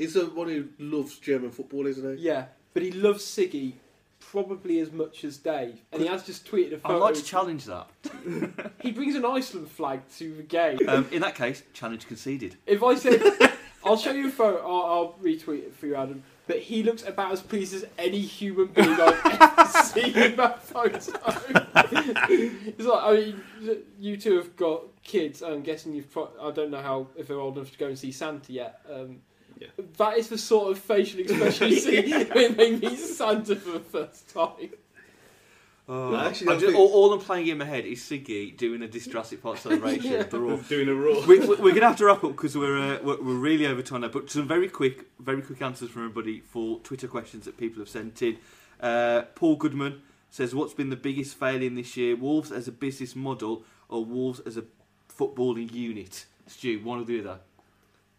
[0.00, 2.22] He's the one who loves German football, isn't he?
[2.24, 3.74] Yeah, but he loves Siggy
[4.18, 6.98] probably as much as Dave, and he has just tweeted a I'd photo.
[7.00, 7.86] like to challenge that.
[8.80, 10.78] he brings an Iceland flag to the game.
[10.88, 12.56] Um, in that case, challenge conceded.
[12.66, 13.20] If I said,
[13.84, 16.22] I'll show you a photo, I'll, I'll retweet it for you, Adam.
[16.46, 20.62] But he looks about as pleased as any human being I've ever seen in that
[20.62, 20.96] photo.
[20.96, 23.42] it's like, I mean,
[23.98, 25.42] you two have got kids.
[25.42, 26.10] I'm guessing you've.
[26.10, 28.80] Pro- I don't know how if they're old enough to go and see Santa yet.
[28.90, 29.18] Um,
[29.60, 29.68] Yeah.
[29.98, 33.80] That is the sort of facial expression you see when they meet Santa for the
[33.80, 34.70] first time.
[35.92, 38.56] Oh, Actually, I'm I just, think- all, all I'm playing in my head is Siggy
[38.56, 40.12] doing a Jurassic Park celebration.
[40.12, 40.22] Yeah.
[40.22, 40.58] The roar.
[40.68, 41.26] doing a roar.
[41.26, 43.82] we, we, we're gonna have to wrap up because we're, uh, we're we're really over
[43.82, 44.08] time now.
[44.08, 47.88] But some very quick, very quick answers from everybody for Twitter questions that people have
[47.88, 48.38] sent in.
[48.80, 50.00] Uh, Paul Goodman
[50.30, 52.14] says, "What's been the biggest failing this year?
[52.14, 54.64] Wolves as a business model, or Wolves as a
[55.12, 57.38] footballing unit?" Stu, one or the other.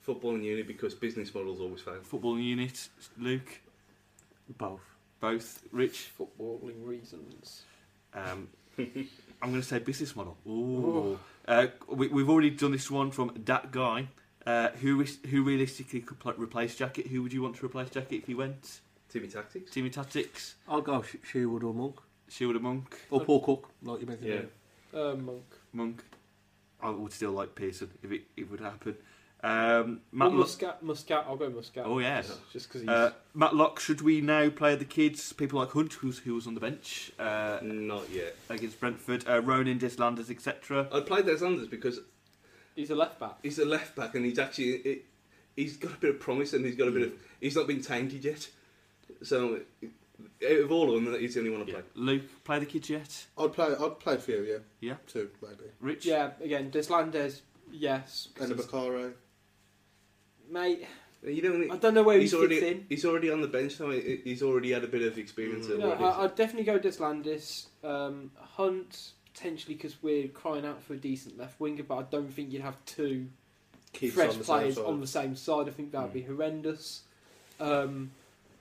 [0.02, 2.00] Football and uni because business models always fail.
[2.10, 2.90] Footballing unit.
[3.20, 3.60] Luke,
[4.58, 4.82] Both.
[5.20, 5.64] both.
[5.72, 6.10] Rich.
[6.20, 7.64] Footballing reasons.
[8.14, 8.48] Um,
[8.78, 10.38] I'm going to say business model.
[10.48, 11.20] Ooh.
[11.48, 14.08] Uh, we, we've already done this one from that guy.
[14.46, 17.08] Uh, who is, who realistically could pl- replace Jackett?
[17.08, 18.80] Who would you want to replace Jackett if he went?
[19.08, 19.72] Timmy tactics.
[19.72, 21.98] Timmy Tactics, I'll go Sh- Sherwood or Monk.
[22.30, 24.50] Shield of Monk, Or Paul Cook, like you mentioned.
[24.94, 25.00] Yeah.
[25.00, 25.44] Uh, Monk.
[25.74, 26.02] Monk.
[26.82, 28.96] I would still like Pearson if it, it would happen.
[29.44, 30.84] Um, Matt Or Lo- Muscat.
[30.84, 31.26] Muscat.
[31.28, 31.86] I'll go Muscat.
[31.86, 32.38] oh yes.
[32.54, 32.90] Just because he's.
[32.90, 35.34] Uh, Matt Lock, should we now play the kids?
[35.34, 38.36] People like Hunt, who's, who was on the bench uh, Not yet.
[38.50, 40.88] against Brentford, uh, Ronan, Deslandes, etc.
[40.94, 42.00] I played Deslandes because
[42.76, 43.38] he's a left back.
[43.42, 45.06] he's a left back and he's actually it,
[45.56, 47.82] he's got a bit of promise and he's got a bit of he's not been
[47.82, 48.48] tainted yet.
[49.24, 51.74] So out of all of them, he's the only one I Yeah.
[51.74, 51.84] play.
[51.96, 53.26] Luke, play the kids yet?
[53.40, 53.74] I'd play.
[53.74, 54.44] I'd play a few.
[54.44, 54.58] Yeah.
[54.82, 54.96] Yeah.
[55.08, 55.72] Two maybe.
[55.80, 56.06] Rich?
[56.06, 57.42] Yeah, again, Deslandes,
[57.74, 58.28] Yes.
[58.40, 59.14] And a he's- Bacaro.
[60.52, 60.86] Mate,
[61.26, 61.72] You don't.
[61.72, 62.86] I don't know where he he's fits already in.
[62.90, 63.90] he's already on the bench now.
[63.92, 65.68] He- He's already had a bit of experience.
[65.68, 65.80] Mm.
[65.80, 65.92] No.
[65.92, 67.68] I, I'd definitely go Deslandes.
[67.84, 72.32] Um, Hunt, potentially because we're crying out for a decent left winger, but I don't
[72.34, 73.28] think you'd have two
[73.94, 75.68] Keeps fresh on players on the same side.
[75.68, 76.14] I think that would Mm.
[76.14, 77.02] be horrendous.
[77.60, 78.12] Um,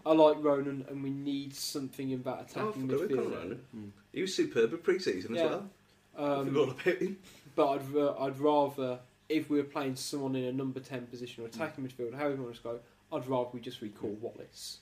[0.07, 3.35] I like Ronan, and we need something in that Oh, attacking forgot about midfield.
[3.37, 3.61] Ronan.
[3.77, 3.91] Mm.
[4.13, 5.45] He was superb at pre-season Yeah.
[5.45, 5.71] as well.
[6.19, 7.19] I Um, forgot about him.
[7.55, 8.99] but I'd, ra- I'd rather,
[9.31, 11.55] if we were playing someone in a number 10 position or Mm.
[11.55, 12.81] attacking midfield, however you want to go,
[13.13, 14.79] I'd rather we just recall Wallace.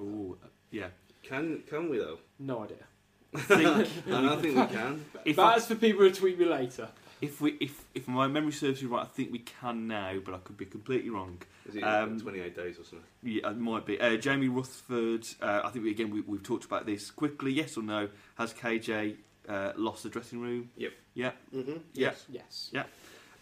[0.00, 0.88] Ooh, uh, yeah.
[1.22, 2.18] Can can we though?
[2.38, 2.76] No idea.
[3.34, 5.04] I think And I think we can.
[5.24, 6.88] if, I, That's for people to tweet me later.
[7.20, 10.34] if we if if my memory serves me right, I think we can now, but
[10.34, 11.38] I could be completely wrong.
[11.66, 13.00] Is it Um, 28 days or something?
[13.22, 13.98] Yeah, it might be.
[13.98, 17.52] Uh, Jamie Rutherford, uh, I think we, again we, we've talked about this quickly.
[17.52, 18.08] Yes or no?
[18.34, 19.16] Has KJ
[19.48, 20.70] uh, lost the dressing room?
[20.76, 20.92] Yep.
[21.14, 21.32] Yeah.
[21.54, 21.80] Mhm.
[21.92, 22.12] Yeah.
[22.28, 22.70] Yes.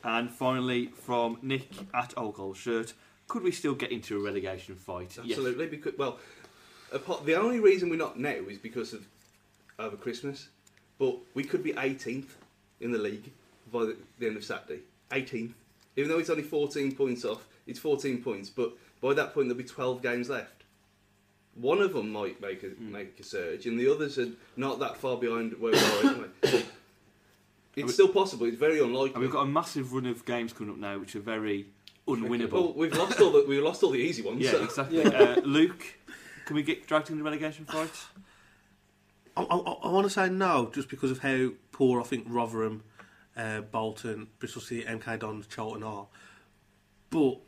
[0.04, 2.92] And finally, from Nick at Old Gold Shirt,
[3.28, 5.16] could we still get into a relegation fight?
[5.24, 5.38] Yes.
[5.38, 5.66] Absolutely.
[5.68, 6.18] Because well,
[6.92, 9.06] apart, the only reason we're not now is because of
[9.78, 10.48] over Christmas.
[10.98, 12.28] But we could be 18th
[12.80, 13.30] in the league
[13.72, 14.82] by the, the end of Saturday.
[15.10, 15.52] 18th,
[15.96, 17.46] even though it's only 14 points off.
[17.66, 20.64] It's 14 points, but by that point there'll be 12 games left.
[21.54, 24.96] One of them might make a make a surge, and the others are not that
[24.96, 26.00] far behind where we are
[26.42, 26.64] anyway.
[27.76, 28.46] It's we- still possible.
[28.46, 29.14] It's very unlikely.
[29.14, 31.66] And we've got a massive run of games coming up now, which are very
[32.06, 32.50] unwinnable.
[32.50, 32.76] Well, unwinnable.
[32.76, 34.40] we've lost all the we've lost all the easy ones.
[34.40, 34.98] Yeah, so- exactly.
[35.02, 35.08] Yeah.
[35.08, 35.84] Uh, Luke,
[36.46, 37.90] can we get dragged into the relegation fight?
[39.36, 42.82] I, I, I want to say no, just because of how poor I think Rotherham,
[43.36, 46.06] uh, Bolton, Bristol City, MK Dons, Charlton are.
[47.08, 47.38] But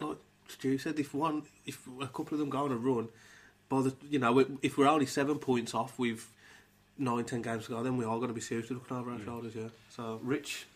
[0.00, 0.16] like
[0.48, 3.08] Stu said, if one, if a couple of them go on a run,
[3.68, 6.28] by the you know, if we're only seven points off with
[6.98, 9.20] nine, ten games to go, then we are going to be seriously looking over our
[9.20, 9.54] shoulders.
[9.54, 9.68] Yeah.
[9.90, 10.66] So Rich,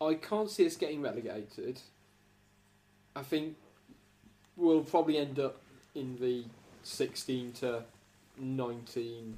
[0.00, 1.80] I can't see us getting relegated.
[3.14, 3.56] I think
[4.56, 5.60] we'll probably end up
[5.94, 6.44] in the
[6.82, 7.82] 16 to
[8.38, 9.36] 19.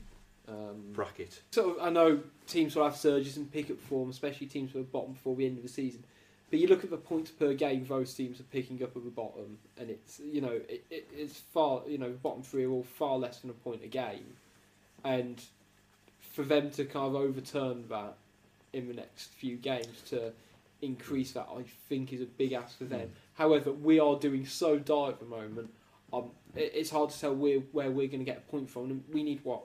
[0.48, 1.40] Um, bracket.
[1.52, 4.80] sort of, I know teams will have surges and pick up form, especially teams who
[4.80, 6.02] are bottom before the end of the season.
[6.50, 9.10] But you look at the points per game those teams are picking up at the
[9.10, 12.70] bottom, and it's you know it, it, it's far you know the bottom three are
[12.70, 14.34] all far less than a point a game,
[15.04, 15.40] and
[16.32, 18.14] for them to kind of overturn that
[18.72, 20.32] in the next few games to
[20.80, 23.12] increase that, I think is a big ask for them.
[23.34, 25.70] However, we are doing so dire at the moment.
[26.12, 28.90] Um, it, it's hard to tell where where we're going to get a point from.
[28.90, 29.62] And we need what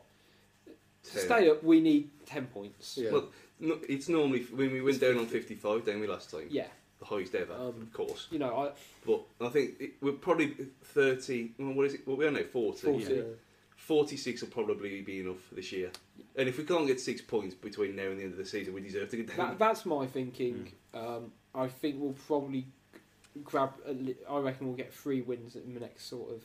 [1.12, 1.64] to stay up.
[1.64, 2.98] We need ten points.
[3.02, 3.12] Yeah.
[3.12, 3.30] Well,
[3.60, 6.46] no, it's normally when we went down on 55, didn't we, last time?
[6.50, 6.68] Yeah,
[7.00, 8.28] The highest ever, Um, of course.
[8.30, 8.72] you know, I
[9.06, 10.54] But I think it, we're probably
[10.84, 11.54] 30.
[11.58, 12.08] Well, what is it?
[12.08, 12.82] Well, we don't know 40.
[12.82, 13.14] 40.
[13.16, 13.22] yeah.
[13.78, 15.90] 46 will probably be enough this year.
[16.38, 18.74] And if we can't get six points between now and the end of the season,
[18.74, 19.38] we deserve to get down.
[19.50, 20.72] that, that's my thinking.
[20.94, 22.68] Um, I think we'll probably
[23.44, 23.72] grab.
[23.88, 26.44] A li- I reckon we'll get three wins in the next sort of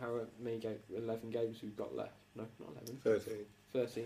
[0.00, 2.12] however many game, eleven games we've got left.
[2.36, 2.96] No, not eleven.
[3.02, 3.34] 13.
[3.72, 4.04] 13.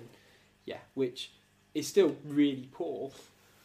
[0.66, 1.32] Yeah, which
[1.74, 3.10] is still really poor,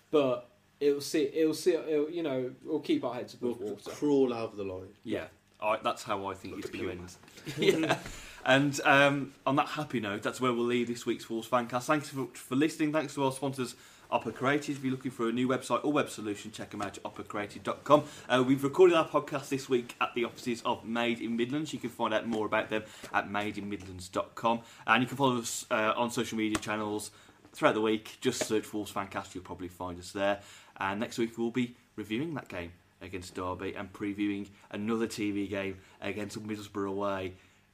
[0.10, 0.50] but
[0.80, 1.30] it'll see.
[1.34, 1.74] It'll see.
[1.76, 3.92] It'll, you know, we'll keep our heads We'll above water.
[3.92, 4.88] crawl over the line.
[5.04, 5.26] Yeah,
[5.62, 7.74] I, that's how I think Like it's going to puma.
[7.78, 7.90] end.
[7.90, 7.98] yeah.
[8.46, 11.86] And um, on that happy note, that's where we'll leave this week's Wolves Fancast.
[11.86, 12.92] Thanks for, for listening.
[12.92, 13.76] Thanks to our sponsors,
[14.12, 14.76] Opera Creative.
[14.76, 18.04] If you're looking for a new website or web solution, check them out at operacreative.com.
[18.28, 21.72] Uh, we've recorded our podcast this week at the offices of Made in Midlands.
[21.72, 22.84] You can find out more about them
[23.14, 24.60] at madeinmidlands.com.
[24.88, 27.12] And you can follow us uh, on social media channels
[27.54, 28.18] throughout the week.
[28.20, 30.42] Just search Wolves Fancast, you'll probably find us there.
[30.78, 35.78] And next week we'll be reviewing that game against Derby and previewing another TV game
[36.02, 37.34] against Middlesbrough away.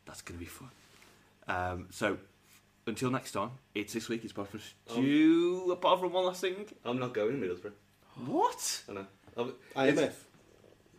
[0.10, 0.69] That's going to be fun.
[1.48, 2.18] Um, so
[2.88, 4.23] until next time, it's this week.
[4.23, 5.69] It's bye from Stu.
[5.72, 6.65] Apart from one last thing.
[6.84, 7.73] I'm not going to Middlesbrough.
[8.26, 8.84] What?
[8.90, 9.06] I know.
[9.38, 10.14] I've- IMF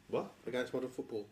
[0.08, 0.30] What?
[0.46, 1.26] against modern football.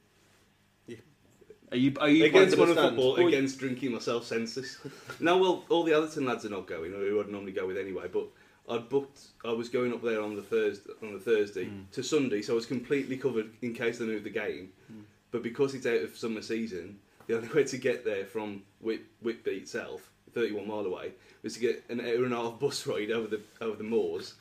[1.70, 1.92] Are you?
[2.00, 2.24] Are you?
[2.24, 3.28] against modern football, stand?
[3.28, 4.78] against drinking myself senseless.
[5.20, 8.06] no, well, all the Atherton lads are not going, who I'd normally go with anyway.
[8.12, 8.26] But
[8.68, 9.20] I'd booked.
[9.44, 11.90] I was going up there on the Thursday, on the Thursday Mm.
[11.92, 14.70] to Sunday, so I was completely covered in case they moved the game.
[15.30, 16.98] But because it's out of summer season,
[17.28, 21.60] the only way to get there from Whit, Whitby itself, 31 mile away, was to
[21.60, 24.34] get an hour and a half bus ride over the over the moors,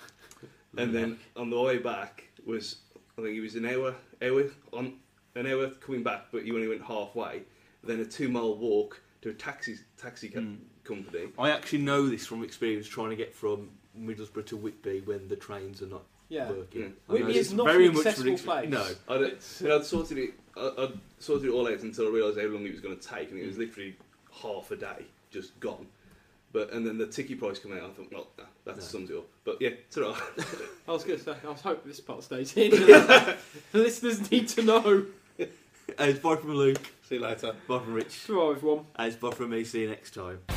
[0.78, 2.78] and then on the way back was
[3.18, 4.44] I think it was an hour hour
[4.74, 4.94] on
[5.36, 7.44] an hour coming back, but you only went halfway.
[7.84, 10.58] Then a two mile walk to a taxi taxi co- Mm.
[10.84, 11.28] company.
[11.38, 15.36] I actually know this from experience trying to get from Middlesbrough to Whitby when the
[15.36, 16.50] trains are not Yeah.
[16.52, 16.82] working.
[16.82, 16.88] Yeah.
[17.08, 18.70] Whitby it's is not very an much accessible ridiculous.
[18.70, 18.98] place.
[19.08, 19.16] No.
[19.16, 20.34] I'd, It's- I'd sorted it.
[20.58, 23.08] I- I'd sorted it all out until I realised how long it was going to
[23.08, 23.96] take, and it was literally
[24.42, 25.88] half a day just gone.
[26.54, 27.84] But and then the ticket price came out.
[27.84, 28.82] I thought, well, nah, that No.
[28.82, 29.28] sums it up.
[29.44, 30.22] But yeah, it's alright.
[30.88, 32.72] I was going to say, I was hoping this part stays in.
[32.72, 33.38] the
[33.74, 35.06] listeners need to know.
[35.40, 35.46] Uh,
[36.00, 37.54] it's bye from Luke, See you later.
[37.68, 38.86] bye from Rich, Tomorrow, everyone.
[38.96, 39.64] and it's bye from me.
[39.64, 40.57] See you next time.